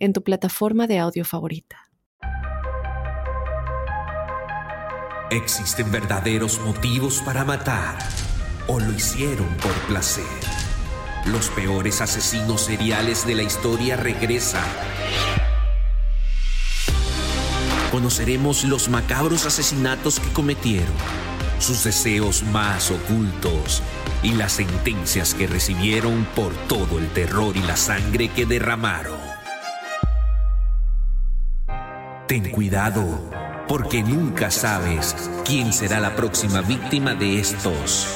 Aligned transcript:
en 0.00 0.12
tu 0.12 0.24
plataforma 0.24 0.86
de 0.86 0.98
audio 0.98 1.24
favorita. 1.24 1.90
¿Existen 5.30 5.92
verdaderos 5.92 6.60
motivos 6.60 7.22
para 7.22 7.44
matar 7.44 7.96
o 8.66 8.80
lo 8.80 8.92
hicieron 8.92 9.46
por 9.58 9.72
placer? 9.86 10.24
Los 11.26 11.50
peores 11.50 12.00
asesinos 12.00 12.62
seriales 12.62 13.24
de 13.26 13.36
la 13.36 13.44
historia 13.44 13.96
regresan. 13.96 14.64
Conoceremos 17.92 18.64
los 18.64 18.88
macabros 18.88 19.46
asesinatos 19.46 20.18
que 20.18 20.32
cometieron, 20.32 20.94
sus 21.60 21.84
deseos 21.84 22.42
más 22.44 22.90
ocultos 22.90 23.84
y 24.24 24.32
las 24.32 24.52
sentencias 24.52 25.34
que 25.34 25.46
recibieron 25.46 26.26
por 26.34 26.52
todo 26.66 26.98
el 26.98 27.08
terror 27.10 27.56
y 27.56 27.60
la 27.60 27.76
sangre 27.76 28.28
que 28.28 28.46
derramaron. 28.46 29.29
Ten 32.30 32.48
cuidado, 32.48 33.02
porque 33.66 34.04
nunca 34.04 34.52
sabes 34.52 35.16
quién 35.44 35.72
será 35.72 35.98
la 35.98 36.14
próxima 36.14 36.60
víctima 36.60 37.12
de 37.16 37.40
estos 37.40 38.06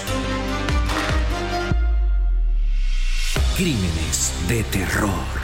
crímenes 3.57 4.33
de 4.47 4.63
terror. 4.63 5.44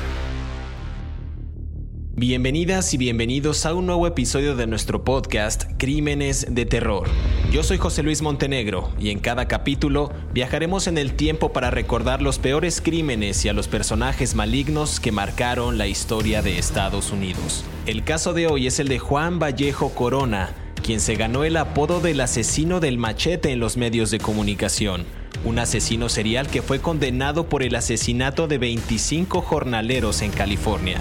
Bienvenidas 2.20 2.92
y 2.92 2.98
bienvenidos 2.98 3.64
a 3.64 3.72
un 3.72 3.86
nuevo 3.86 4.06
episodio 4.06 4.54
de 4.54 4.66
nuestro 4.66 5.04
podcast 5.04 5.64
Crímenes 5.78 6.48
de 6.50 6.66
Terror. 6.66 7.08
Yo 7.50 7.62
soy 7.62 7.78
José 7.78 8.02
Luis 8.02 8.20
Montenegro 8.20 8.90
y 9.00 9.08
en 9.08 9.20
cada 9.20 9.48
capítulo 9.48 10.12
viajaremos 10.34 10.86
en 10.86 10.98
el 10.98 11.14
tiempo 11.14 11.54
para 11.54 11.70
recordar 11.70 12.20
los 12.20 12.38
peores 12.38 12.82
crímenes 12.82 13.42
y 13.46 13.48
a 13.48 13.54
los 13.54 13.68
personajes 13.68 14.34
malignos 14.34 15.00
que 15.00 15.12
marcaron 15.12 15.78
la 15.78 15.86
historia 15.86 16.42
de 16.42 16.58
Estados 16.58 17.10
Unidos. 17.10 17.64
El 17.86 18.04
caso 18.04 18.34
de 18.34 18.48
hoy 18.48 18.66
es 18.66 18.80
el 18.80 18.88
de 18.88 18.98
Juan 18.98 19.38
Vallejo 19.38 19.94
Corona, 19.94 20.50
quien 20.82 21.00
se 21.00 21.14
ganó 21.14 21.44
el 21.44 21.56
apodo 21.56 22.00
del 22.00 22.20
asesino 22.20 22.80
del 22.80 22.98
machete 22.98 23.50
en 23.50 23.60
los 23.60 23.78
medios 23.78 24.10
de 24.10 24.18
comunicación 24.18 25.06
un 25.42 25.58
asesino 25.58 26.10
serial 26.10 26.48
que 26.48 26.60
fue 26.60 26.80
condenado 26.80 27.48
por 27.48 27.62
el 27.62 27.74
asesinato 27.74 28.46
de 28.46 28.58
25 28.58 29.40
jornaleros 29.40 30.20
en 30.20 30.32
California. 30.32 31.00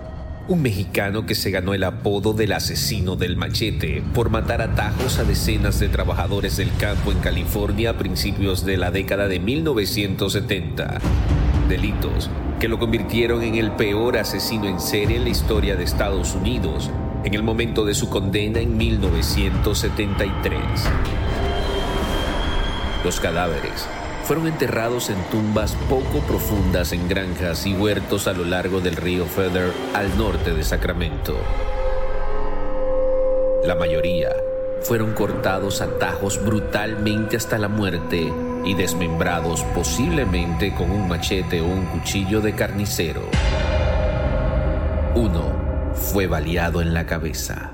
un 0.51 0.61
mexicano 0.61 1.25
que 1.25 1.33
se 1.33 1.49
ganó 1.49 1.73
el 1.73 1.85
apodo 1.85 2.33
del 2.33 2.51
asesino 2.51 3.15
del 3.15 3.37
machete 3.37 4.03
por 4.13 4.29
matar 4.29 4.61
a 4.61 4.75
tajos 4.75 5.17
a 5.17 5.23
decenas 5.23 5.79
de 5.79 5.87
trabajadores 5.87 6.57
del 6.57 6.75
campo 6.75 7.13
en 7.13 7.19
California 7.19 7.91
a 7.91 7.97
principios 7.97 8.65
de 8.65 8.75
la 8.75 8.91
década 8.91 9.29
de 9.29 9.39
1970. 9.39 10.99
Delitos 11.69 12.29
que 12.59 12.67
lo 12.67 12.79
convirtieron 12.79 13.43
en 13.43 13.55
el 13.55 13.71
peor 13.71 14.17
asesino 14.17 14.65
en 14.65 14.81
serie 14.81 15.15
en 15.17 15.23
la 15.23 15.29
historia 15.29 15.77
de 15.77 15.85
Estados 15.85 16.35
Unidos 16.35 16.91
en 17.23 17.33
el 17.33 17.43
momento 17.43 17.85
de 17.85 17.93
su 17.93 18.09
condena 18.09 18.59
en 18.59 18.75
1973. 18.75 20.59
Los 23.05 23.21
cadáveres 23.21 23.87
fueron 24.23 24.47
enterrados 24.47 25.09
en 25.09 25.17
tumbas 25.29 25.75
poco 25.89 26.19
profundas 26.27 26.93
en 26.93 27.07
granjas 27.07 27.65
y 27.65 27.73
huertos 27.73 28.27
a 28.27 28.33
lo 28.33 28.45
largo 28.45 28.79
del 28.79 28.95
río 28.95 29.25
Feather 29.25 29.71
al 29.93 30.17
norte 30.17 30.53
de 30.53 30.63
Sacramento. 30.63 31.35
La 33.65 33.75
mayoría 33.75 34.29
fueron 34.83 35.13
cortados 35.13 35.81
a 35.81 35.99
tajos 35.99 36.43
brutalmente 36.43 37.37
hasta 37.37 37.57
la 37.57 37.67
muerte 37.67 38.31
y 38.65 38.73
desmembrados 38.73 39.63
posiblemente 39.75 40.73
con 40.73 40.91
un 40.91 41.07
machete 41.07 41.61
o 41.61 41.65
un 41.65 41.85
cuchillo 41.85 42.41
de 42.41 42.53
carnicero. 42.53 43.21
Uno 45.15 45.91
fue 45.93 46.27
baleado 46.27 46.81
en 46.81 46.93
la 46.93 47.05
cabeza. 47.05 47.73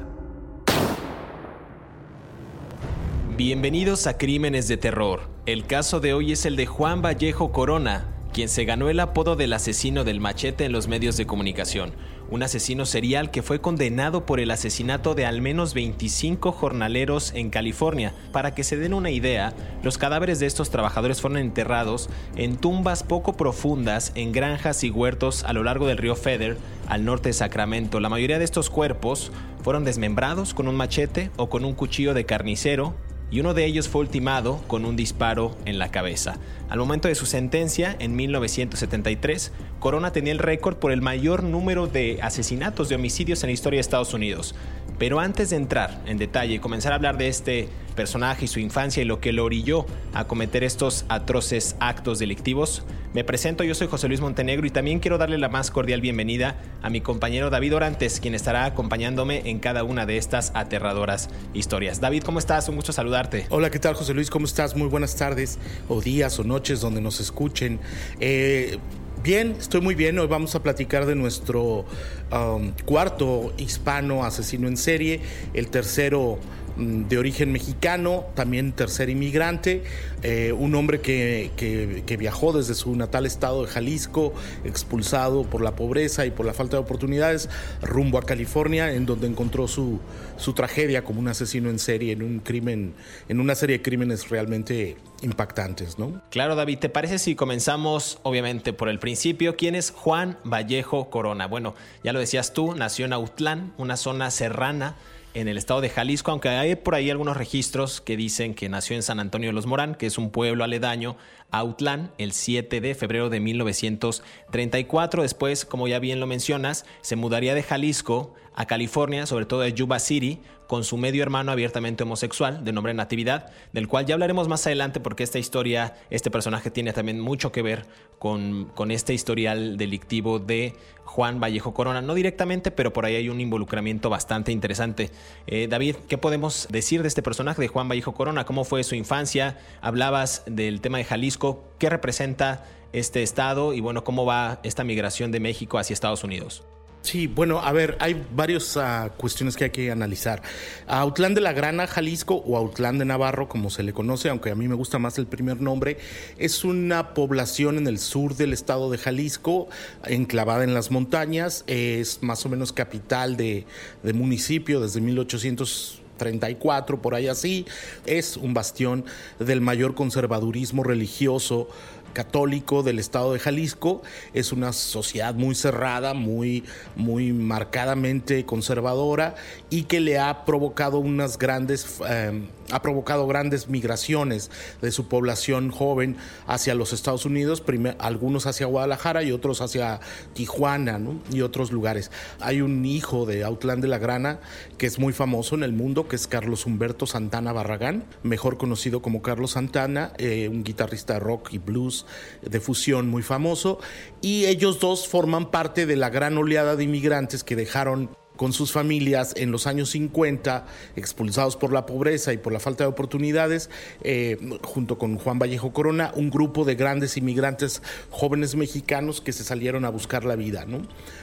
Bienvenidos 3.37 4.07
a 4.07 4.17
Crímenes 4.17 4.67
de 4.67 4.77
Terror. 4.77 5.36
El 5.47 5.65
caso 5.65 6.01
de 6.01 6.13
hoy 6.13 6.33
es 6.33 6.45
el 6.45 6.57
de 6.57 6.65
Juan 6.65 7.01
Vallejo 7.01 7.53
Corona, 7.53 8.03
quien 8.33 8.49
se 8.49 8.65
ganó 8.65 8.89
el 8.89 8.99
apodo 8.99 9.37
del 9.37 9.53
asesino 9.53 10.03
del 10.03 10.19
machete 10.19 10.65
en 10.65 10.73
los 10.73 10.89
medios 10.89 11.15
de 11.15 11.25
comunicación, 11.25 11.93
un 12.29 12.43
asesino 12.43 12.85
serial 12.85 13.31
que 13.31 13.41
fue 13.41 13.61
condenado 13.61 14.25
por 14.25 14.41
el 14.41 14.51
asesinato 14.51 15.15
de 15.15 15.25
al 15.25 15.41
menos 15.41 15.73
25 15.73 16.51
jornaleros 16.51 17.31
en 17.33 17.49
California. 17.49 18.13
Para 18.33 18.53
que 18.53 18.65
se 18.65 18.75
den 18.75 18.93
una 18.93 19.09
idea, 19.09 19.53
los 19.83 19.97
cadáveres 19.97 20.41
de 20.41 20.47
estos 20.47 20.69
trabajadores 20.69 21.21
fueron 21.21 21.37
enterrados 21.37 22.09
en 22.35 22.57
tumbas 22.57 23.03
poco 23.03 23.37
profundas 23.37 24.11
en 24.15 24.33
granjas 24.33 24.83
y 24.83 24.89
huertos 24.89 25.45
a 25.45 25.53
lo 25.53 25.63
largo 25.63 25.87
del 25.87 25.97
río 25.97 26.17
Feather, 26.17 26.57
al 26.89 27.05
norte 27.05 27.29
de 27.29 27.33
Sacramento. 27.33 28.01
La 28.01 28.09
mayoría 28.09 28.37
de 28.37 28.43
estos 28.43 28.69
cuerpos 28.69 29.31
fueron 29.63 29.85
desmembrados 29.85 30.53
con 30.53 30.67
un 30.67 30.75
machete 30.75 31.31
o 31.37 31.47
con 31.47 31.63
un 31.63 31.73
cuchillo 31.73 32.13
de 32.13 32.25
carnicero 32.25 32.95
y 33.29 33.39
uno 33.39 33.53
de 33.53 33.65
ellos 33.65 33.89
fue 33.89 34.01
ultimado 34.01 34.61
con 34.67 34.85
un 34.85 34.95
disparo 34.95 35.55
en 35.65 35.79
la 35.79 35.89
cabeza. 35.89 36.37
Al 36.69 36.79
momento 36.79 37.07
de 37.07 37.15
su 37.15 37.25
sentencia, 37.25 37.95
en 37.99 38.15
1973, 38.15 39.51
Corona 39.79 40.11
tenía 40.11 40.33
el 40.33 40.39
récord 40.39 40.77
por 40.77 40.91
el 40.91 41.01
mayor 41.01 41.43
número 41.43 41.87
de 41.87 42.19
asesinatos 42.21 42.89
de 42.89 42.95
homicidios 42.95 43.43
en 43.43 43.49
la 43.49 43.53
historia 43.53 43.77
de 43.77 43.81
Estados 43.81 44.13
Unidos. 44.13 44.55
Pero 44.97 45.19
antes 45.19 45.51
de 45.51 45.57
entrar 45.57 46.01
en 46.05 46.17
detalle 46.17 46.55
y 46.55 46.59
comenzar 46.59 46.91
a 46.91 46.95
hablar 46.95 47.17
de 47.17 47.27
este 47.27 47.69
personaje 47.95 48.45
y 48.45 48.47
su 48.47 48.59
infancia 48.59 49.01
y 49.01 49.05
lo 49.05 49.19
que 49.19 49.33
lo 49.33 49.43
orilló 49.43 49.85
a 50.13 50.25
cometer 50.25 50.63
estos 50.63 51.05
atroces 51.09 51.75
actos 51.79 52.19
delictivos, 52.19 52.83
me 53.13 53.23
presento, 53.23 53.63
yo 53.63 53.73
soy 53.73 53.87
José 53.87 54.07
Luis 54.07 54.21
Montenegro 54.21 54.67
y 54.67 54.69
también 54.69 54.99
quiero 54.99 55.17
darle 55.17 55.37
la 55.37 55.49
más 55.49 55.71
cordial 55.71 56.01
bienvenida 56.01 56.57
a 56.83 56.89
mi 56.89 57.01
compañero 57.01 57.49
David 57.49 57.75
Orantes, 57.75 58.19
quien 58.19 58.35
estará 58.35 58.65
acompañándome 58.65 59.49
en 59.49 59.59
cada 59.59 59.83
una 59.83 60.05
de 60.05 60.17
estas 60.17 60.51
aterradoras 60.53 61.29
historias. 61.53 61.99
David, 61.99 62.23
¿cómo 62.23 62.37
estás? 62.37 62.69
Un 62.69 62.75
gusto 62.75 62.93
saludarte. 62.93 63.47
Hola, 63.49 63.71
¿qué 63.71 63.79
tal 63.79 63.95
José 63.95 64.13
Luis? 64.13 64.29
¿Cómo 64.29 64.45
estás? 64.45 64.75
Muy 64.75 64.87
buenas 64.87 65.15
tardes 65.15 65.57
o 65.89 66.01
días 66.01 66.37
o 66.39 66.43
noches 66.43 66.81
donde 66.81 67.01
nos 67.01 67.19
escuchen. 67.19 67.79
Eh, 68.19 68.77
Bien, 69.23 69.55
estoy 69.59 69.81
muy 69.81 69.95
bien. 69.95 70.17
Hoy 70.19 70.27
vamos 70.27 70.53
a 70.53 70.61
platicar 70.61 71.05
de 71.05 71.15
nuestro 71.15 71.85
um, 72.31 72.71
cuarto 72.85 73.51
hispano 73.57 74.23
asesino 74.23 74.67
en 74.67 74.77
serie, 74.77 75.21
el 75.53 75.69
tercero 75.69 76.37
de 76.77 77.17
origen 77.17 77.51
mexicano, 77.51 78.25
también 78.35 78.71
tercer 78.71 79.09
inmigrante, 79.09 79.83
eh, 80.23 80.53
un 80.53 80.75
hombre 80.75 81.01
que, 81.01 81.51
que, 81.55 82.17
viajó 82.17 82.53
desde 82.53 82.73
su 82.73 82.95
natal 82.95 83.25
estado 83.25 83.63
de 83.63 83.67
Jalisco, 83.67 84.33
expulsado 84.63 85.43
por 85.43 85.61
la 85.61 85.75
pobreza 85.75 86.25
y 86.25 86.31
por 86.31 86.45
la 86.45 86.53
falta 86.53 86.77
de 86.77 86.83
oportunidades, 86.83 87.49
rumbo 87.81 88.17
a 88.17 88.23
California, 88.23 88.91
en 88.91 89.05
donde 89.05 89.27
encontró 89.27 89.67
su, 89.67 89.99
su 90.37 90.53
tragedia 90.53 91.03
como 91.03 91.19
un 91.19 91.27
asesino 91.27 91.69
en 91.69 91.79
serie, 91.79 92.13
en 92.13 92.23
un 92.23 92.39
crimen, 92.39 92.93
en 93.27 93.39
una 93.39 93.55
serie 93.55 93.77
de 93.77 93.83
crímenes 93.83 94.29
realmente 94.29 94.97
impactantes, 95.21 95.97
¿no? 95.97 96.21
Claro, 96.29 96.55
David, 96.55 96.79
¿te 96.79 96.89
parece 96.89 97.19
si 97.19 97.35
comenzamos 97.35 98.19
obviamente 98.23 98.73
por 98.73 98.89
el 98.89 98.99
principio? 98.99 99.55
¿Quién 99.55 99.75
es 99.75 99.91
Juan 99.91 100.37
Vallejo 100.43 101.09
Corona? 101.09 101.47
Bueno, 101.47 101.75
ya 102.03 102.13
lo 102.13 102.19
decías 102.19 102.53
tú, 102.53 102.75
nació 102.75 103.05
en 103.05 103.13
Autlán, 103.13 103.73
una 103.77 103.97
zona 103.97 104.31
serrana 104.31 104.95
en 105.37 105.47
el 105.47 105.59
estado 105.59 105.81
de 105.81 105.89
Jalisco, 105.89 106.31
aunque 106.31 106.49
hay 106.49 106.75
por 106.75 106.95
ahí 106.95 107.11
algunos 107.11 107.37
registros 107.37 108.01
que 108.01 108.17
dicen 108.17 108.55
que 108.55 108.69
nació 108.69 108.95
en 108.95 109.03
San 109.03 109.19
Antonio 109.19 109.49
de 109.49 109.53
los 109.53 109.67
Morán, 109.67 109.93
que 109.93 110.07
es 110.07 110.17
un 110.17 110.31
pueblo 110.31 110.63
aledaño 110.63 111.15
a 111.51 111.59
Autlán, 111.59 112.11
el 112.17 112.31
7 112.31 112.81
de 112.81 112.95
febrero 112.95 113.29
de 113.29 113.39
1934. 113.39 115.21
Después, 115.21 115.63
como 115.63 115.87
ya 115.87 115.99
bien 115.99 116.19
lo 116.19 116.25
mencionas, 116.25 116.85
se 117.01 117.15
mudaría 117.15 117.53
de 117.53 117.61
Jalisco 117.61 118.33
a 118.57 118.65
California, 118.65 119.27
sobre 119.27 119.45
todo 119.45 119.59
de 119.61 119.71
Yuba 119.71 119.99
City, 119.99 120.41
con 120.65 120.83
su 120.83 120.97
medio 120.97 121.21
hermano 121.21 121.51
abiertamente 121.51 122.01
homosexual 122.01 122.65
de 122.65 122.73
nombre 122.73 122.91
Natividad, 122.95 123.51
del 123.71 123.87
cual 123.87 124.07
ya 124.07 124.15
hablaremos 124.15 124.47
más 124.47 124.65
adelante 124.65 124.99
porque 124.99 125.23
esta 125.23 125.37
historia, 125.37 125.95
este 126.09 126.31
personaje 126.31 126.71
tiene 126.71 126.91
también 126.91 127.19
mucho 127.19 127.51
que 127.51 127.61
ver 127.61 127.85
con, 128.17 128.65
con 128.73 128.89
este 128.89 129.13
historial 129.13 129.77
delictivo 129.77 130.39
de 130.39 130.73
Juan 131.05 131.39
Vallejo 131.39 131.75
Corona. 131.75 132.01
No 132.01 132.15
directamente, 132.15 132.71
pero 132.71 132.91
por 132.91 133.05
ahí 133.05 133.15
hay 133.15 133.29
un 133.29 133.39
involucramiento 133.39 134.09
bastante 134.09 134.51
interesante. 134.51 135.11
Eh, 135.45 135.67
David, 135.69 135.95
¿qué 136.09 136.17
podemos 136.17 136.67
decir 136.71 137.03
de 137.03 137.09
este 137.09 137.21
personaje 137.21 137.61
de 137.61 137.67
Juan 137.67 137.87
Vallejo 137.87 138.15
Corona? 138.15 138.43
¿Cómo 138.45 138.63
fue 138.63 138.83
su 138.83 138.95
infancia? 138.95 139.59
Hablabas 139.81 140.41
del 140.47 140.81
tema 140.81 140.97
de 140.97 141.03
Jalisco. 141.03 141.63
¿Qué 141.77 141.91
representa 141.91 142.65
este 142.91 143.21
estado? 143.21 143.73
Y 143.73 143.81
bueno, 143.81 144.03
¿cómo 144.03 144.25
va 144.25 144.61
esta 144.63 144.83
migración 144.83 145.31
de 145.31 145.39
México 145.39 145.77
hacia 145.77 145.93
Estados 145.93 146.23
Unidos? 146.23 146.63
Sí, 147.07 147.27
bueno, 147.27 147.61
a 147.61 147.71
ver, 147.71 147.95
hay 148.01 148.21
varias 148.35 148.75
ah, 148.75 149.13
cuestiones 149.15 149.55
que 149.55 149.63
hay 149.63 149.69
que 149.69 149.91
analizar. 149.91 150.41
Autlán 150.87 151.35
de 151.35 151.39
la 151.39 151.53
Grana, 151.53 151.87
Jalisco, 151.87 152.43
o 152.45 152.57
Autlán 152.57 152.97
de 152.97 153.05
Navarro, 153.05 153.47
como 153.47 153.69
se 153.69 153.81
le 153.81 153.93
conoce, 153.93 154.27
aunque 154.27 154.51
a 154.51 154.55
mí 154.55 154.67
me 154.67 154.75
gusta 154.75 154.99
más 154.99 155.17
el 155.17 155.25
primer 155.25 155.61
nombre, 155.61 155.99
es 156.37 156.65
una 156.65 157.13
población 157.13 157.77
en 157.77 157.87
el 157.87 157.97
sur 157.97 158.35
del 158.35 158.51
estado 158.51 158.91
de 158.91 158.97
Jalisco, 158.97 159.69
enclavada 160.03 160.65
en 160.65 160.73
las 160.73 160.91
montañas, 160.91 161.63
es 161.67 162.21
más 162.23 162.45
o 162.45 162.49
menos 162.49 162.73
capital 162.73 163.37
de, 163.37 163.65
de 164.03 164.11
municipio 164.11 164.81
desde 164.81 164.99
1834, 164.99 167.01
por 167.01 167.15
ahí 167.15 167.29
así, 167.29 167.65
es 168.05 168.35
un 168.35 168.53
bastión 168.53 169.05
del 169.39 169.61
mayor 169.61 169.95
conservadurismo 169.95 170.83
religioso 170.83 171.69
católico 172.17 172.81
del 172.81 172.97
estado 172.97 173.33
de 173.33 173.37
Jalisco. 173.37 174.01
Es 174.33 174.51
una 174.51 174.73
sociedad 174.73 175.35
muy 175.35 175.53
cerrada, 175.53 176.15
muy, 176.15 176.63
muy 176.95 177.31
marcadamente 177.31 178.43
conservadora 178.43 179.35
y 179.69 179.83
que 179.83 179.99
le 179.99 180.17
ha 180.17 180.43
provocado 180.43 180.97
unas 180.97 181.37
grandes, 181.37 181.99
eh, 182.09 182.41
ha 182.71 182.81
provocado 182.81 183.27
grandes 183.27 183.69
migraciones 183.69 184.49
de 184.81 184.91
su 184.91 185.07
población 185.07 185.69
joven 185.69 186.17
hacia 186.47 186.73
los 186.73 186.91
Estados 186.91 187.23
Unidos, 187.25 187.63
algunos 187.99 188.47
hacia 188.47 188.65
Guadalajara 188.65 189.21
y 189.21 189.31
otros 189.31 189.61
hacia 189.61 189.99
Tijuana 190.33 190.99
y 191.31 191.41
otros 191.41 191.71
lugares. 191.71 192.09
Hay 192.39 192.61
un 192.61 192.83
hijo 192.83 193.27
de 193.27 193.43
Autlán 193.43 193.79
de 193.79 193.89
la 193.89 193.99
Grana 193.99 194.39
que 194.79 194.87
es 194.87 194.97
muy 194.97 195.13
famoso 195.13 195.53
en 195.53 195.61
el 195.61 195.71
mundo, 195.71 196.07
que 196.07 196.15
es 196.15 196.25
Carlos 196.25 196.65
Humberto 196.65 197.05
Santana 197.05 197.53
Barragán, 197.53 198.05
mejor 198.23 198.57
conocido 198.57 199.03
como 199.03 199.21
Carlos 199.21 199.51
Santana, 199.51 200.13
eh, 200.17 200.47
un 200.49 200.63
guitarrista 200.63 201.19
rock 201.19 201.49
y 201.53 201.59
blues 201.59 202.06
de 202.41 202.59
fusión 202.59 203.09
muy 203.09 203.23
famoso, 203.23 203.79
y 204.21 204.45
ellos 204.45 204.79
dos 204.79 205.07
forman 205.07 205.51
parte 205.51 205.85
de 205.85 205.95
la 205.95 206.09
gran 206.09 206.37
oleada 206.37 206.75
de 206.75 206.83
inmigrantes 206.83 207.43
que 207.43 207.55
dejaron 207.55 208.09
con 208.37 208.53
sus 208.53 208.71
familias 208.71 209.33
en 209.35 209.51
los 209.51 209.67
años 209.67 209.89
50, 209.89 210.65
expulsados 210.95 211.57
por 211.57 211.73
la 211.73 211.85
pobreza 211.85 212.31
y 212.31 212.37
por 212.37 212.53
la 212.53 212.59
falta 212.59 212.85
de 212.85 212.89
oportunidades, 212.89 213.69
eh, 214.01 214.37
junto 214.63 214.97
con 214.97 215.17
Juan 215.17 215.39
Vallejo 215.39 215.73
Corona, 215.73 216.11
un 216.15 216.29
grupo 216.29 216.63
de 216.63 216.75
grandes 216.75 217.17
inmigrantes 217.17 217.81
jóvenes 218.09 218.55
mexicanos 218.55 219.19
que 219.19 219.33
se 219.33 219.43
salieron 219.43 219.83
a 219.83 219.89
buscar 219.89 220.23
la 220.23 220.35
vida. 220.35 220.65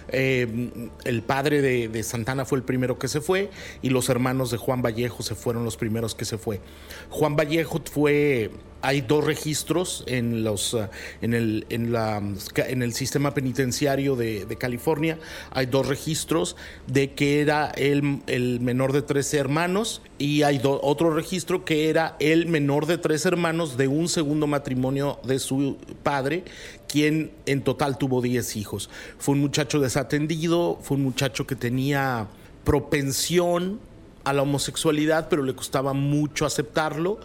Eh, 0.09 0.71
el 1.05 1.23
padre 1.23 1.63
de, 1.63 2.03
Santana 2.03 2.45
fue 2.45 2.59
el 2.59 2.65
primero 2.65 2.99
que 2.99 3.09
se 3.09 3.21
fue 3.21 3.51
y 3.81 3.89
los 3.89 4.09
hermanos 4.09 4.51
de 4.51 4.59
Juan 4.59 4.83
Vallejo 4.83 5.23
se 5.23 5.35
fueron 5.35 5.65
los 5.65 5.77
primeros 5.77 6.15
que 6.15 6.25
se 6.25 6.37
fue. 6.37 6.61
Juan 7.09 7.37
Vallejo 7.37 7.81
fue 7.91 8.51
hay 8.85 9.01
dos 9.01 9.25
registros 9.25 10.05
en 10.07 10.45
los 10.45 10.77
en 11.23 11.33
el 11.35 11.67
en 11.71 12.83
el 12.83 12.93
sistema 12.93 13.33
penitenciario 13.33 14.15
de, 14.15 14.47
California. 14.59 15.19
Hay 15.51 15.67
dos 15.67 15.89
registros 15.89 16.55
de 16.87 17.13
que 17.15 17.41
era 17.41 17.71
el, 17.77 18.21
el 18.27 18.61
menor 18.61 18.93
de 18.93 19.03
tres 19.03 19.33
hermanos 19.33 20.03
y 20.19 20.43
hay 20.43 20.61
otro 20.63 21.13
registro 21.13 21.65
que 21.65 21.89
era 21.89 22.17
el 22.21 22.47
menor 22.47 22.87
de 22.87 22.99
tres 22.99 23.25
hermanos 23.25 23.77
de 23.77 23.89
un 23.89 24.09
segundo 24.09 24.47
matrimonio 24.47 25.19
de 25.25 25.39
su 25.39 25.79
padre 26.03 26.45
quien 26.87 27.33
en 27.47 27.63
total 27.63 27.97
tuvo 27.99 28.21
diez 28.21 28.55
hijos. 28.55 28.91
Fue 29.19 29.35
un 29.35 29.41
muchacho 29.41 29.81
desatendido 29.81 30.79
fue 30.83 30.99
un 30.99 31.05
muchacho 31.05 31.47
que 31.47 31.57
tenía 31.57 32.29
propensión 32.65 33.81
a 34.25 34.33
la 34.33 34.43
homosexualidad, 34.43 35.29
pero 35.29 35.43
le 35.43 35.55
costaba 35.55 35.93
mucho 35.93 36.47
aceptarlo 36.47 37.21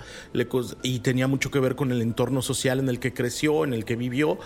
y 0.84 1.00
tenía 1.00 1.28
mucho 1.28 1.50
que 1.52 1.60
ver 1.60 1.76
con 1.76 1.92
el 1.92 2.02
entorno 2.02 2.42
social 2.42 2.80
en 2.80 2.90
el 2.90 3.00
que 3.00 3.14
creció, 3.14 3.64
en 3.64 3.74
el 3.74 3.86
que 3.86 3.96
vivió. 3.96 4.38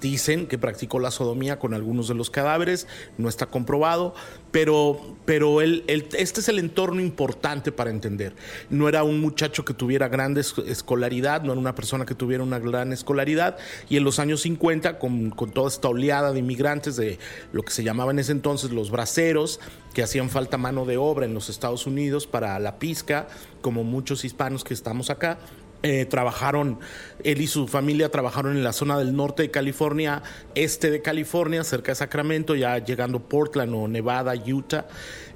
Dicen 0.00 0.46
que 0.46 0.58
practicó 0.58 0.98
la 1.00 1.10
sodomía 1.10 1.58
con 1.58 1.74
algunos 1.74 2.08
de 2.08 2.14
los 2.14 2.30
cadáveres, 2.30 2.86
no 3.16 3.28
está 3.28 3.46
comprobado, 3.46 4.14
pero, 4.50 5.00
pero 5.24 5.60
este 5.60 6.16
es 6.40 6.48
el 6.48 6.58
entorno 6.58 7.00
importante 7.00 7.72
para 7.72 7.90
entender. 7.90 8.34
No 8.70 8.88
era 8.88 9.02
un 9.02 9.20
muchacho 9.20 9.64
que 9.64 9.74
tuviera 9.74 10.08
gran 10.08 10.36
escolaridad, 10.36 11.42
no 11.42 11.52
era 11.52 11.60
una 11.60 11.74
persona 11.74 12.06
que 12.06 12.14
tuviera 12.14 12.42
una 12.42 12.58
gran 12.58 12.92
escolaridad, 12.92 13.58
y 13.88 13.96
en 13.96 14.04
los 14.04 14.18
años 14.18 14.42
50, 14.42 14.98
con, 14.98 15.30
con 15.30 15.50
toda 15.50 15.68
esta 15.68 15.88
oleada 15.88 16.32
de 16.32 16.38
inmigrantes 16.38 16.96
de 16.96 17.18
lo 17.52 17.62
que 17.62 17.72
se 17.72 17.82
llamaba 17.82 18.12
en 18.12 18.20
ese 18.20 18.32
entonces 18.32 18.70
los 18.70 18.90
braceros, 18.90 19.60
que 19.94 20.02
hacían 20.02 20.30
falta 20.30 20.58
mano 20.58 20.84
de 20.84 20.96
obra 20.96 21.26
en 21.26 21.34
los 21.34 21.48
Estados 21.48 21.86
Unidos 21.86 22.26
para 22.26 22.58
la 22.58 22.78
pizca, 22.78 23.26
como 23.60 23.84
muchos 23.84 24.24
hispanos 24.24 24.64
que 24.64 24.74
estamos 24.74 25.10
acá, 25.10 25.38
eh, 25.82 26.06
trabajaron, 26.06 26.80
él 27.22 27.40
y 27.40 27.46
su 27.46 27.68
familia 27.68 28.10
trabajaron 28.10 28.56
en 28.56 28.64
la 28.64 28.72
zona 28.72 28.98
del 28.98 29.14
norte 29.14 29.42
de 29.42 29.50
California, 29.50 30.22
este 30.54 30.90
de 30.90 31.02
California, 31.02 31.62
cerca 31.62 31.92
de 31.92 31.96
Sacramento, 31.96 32.56
ya 32.56 32.78
llegando 32.78 33.20
Portland 33.20 33.72
o 33.74 33.86
Nevada, 33.86 34.34
Utah, 34.34 34.86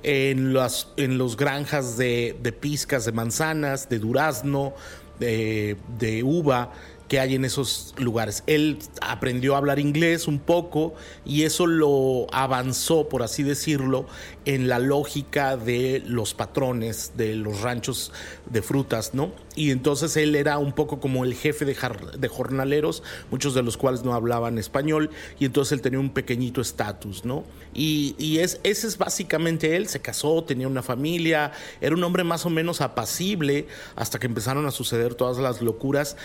en 0.02 0.52
las 0.52 0.88
en 0.96 1.16
los 1.16 1.36
granjas 1.36 1.96
de, 1.96 2.36
de 2.42 2.52
pizcas 2.52 3.04
de 3.04 3.12
manzanas, 3.12 3.88
de 3.88 4.00
durazno, 4.00 4.74
de, 5.20 5.76
de 5.98 6.22
uva 6.24 6.72
que 7.12 7.20
hay 7.20 7.34
en 7.34 7.44
esos 7.44 7.94
lugares. 7.98 8.42
Él 8.46 8.78
aprendió 9.02 9.54
a 9.54 9.58
hablar 9.58 9.78
inglés 9.78 10.26
un 10.26 10.38
poco 10.38 10.94
y 11.26 11.42
eso 11.42 11.66
lo 11.66 12.26
avanzó, 12.32 13.10
por 13.10 13.22
así 13.22 13.42
decirlo, 13.42 14.06
en 14.46 14.66
la 14.66 14.78
lógica 14.78 15.58
de 15.58 16.02
los 16.06 16.32
patrones 16.32 17.12
de 17.14 17.36
los 17.36 17.60
ranchos 17.60 18.12
de 18.46 18.62
frutas, 18.62 19.12
¿no? 19.12 19.30
Y 19.54 19.70
entonces 19.72 20.16
él 20.16 20.34
era 20.34 20.56
un 20.56 20.72
poco 20.72 21.00
como 21.00 21.24
el 21.24 21.34
jefe 21.34 21.66
de, 21.66 21.76
de 22.18 22.28
jornaleros, 22.28 23.02
muchos 23.30 23.52
de 23.52 23.62
los 23.62 23.76
cuales 23.76 24.02
no 24.02 24.14
hablaban 24.14 24.56
español, 24.56 25.10
y 25.38 25.44
entonces 25.44 25.72
él 25.72 25.82
tenía 25.82 26.00
un 26.00 26.10
pequeñito 26.10 26.62
estatus, 26.62 27.26
¿no? 27.26 27.44
Y, 27.74 28.14
y 28.18 28.38
es, 28.38 28.58
ese 28.62 28.86
es 28.86 28.96
básicamente 28.96 29.76
él, 29.76 29.88
se 29.88 30.00
casó, 30.00 30.44
tenía 30.44 30.66
una 30.66 30.82
familia, 30.82 31.52
era 31.82 31.94
un 31.94 32.02
hombre 32.02 32.24
más 32.24 32.46
o 32.46 32.50
menos 32.50 32.80
apacible 32.80 33.66
hasta 33.96 34.18
que 34.18 34.26
empezaron 34.26 34.64
a 34.64 34.70
suceder 34.70 35.14
todas 35.14 35.36
las 35.36 35.60
locuras 35.60 36.16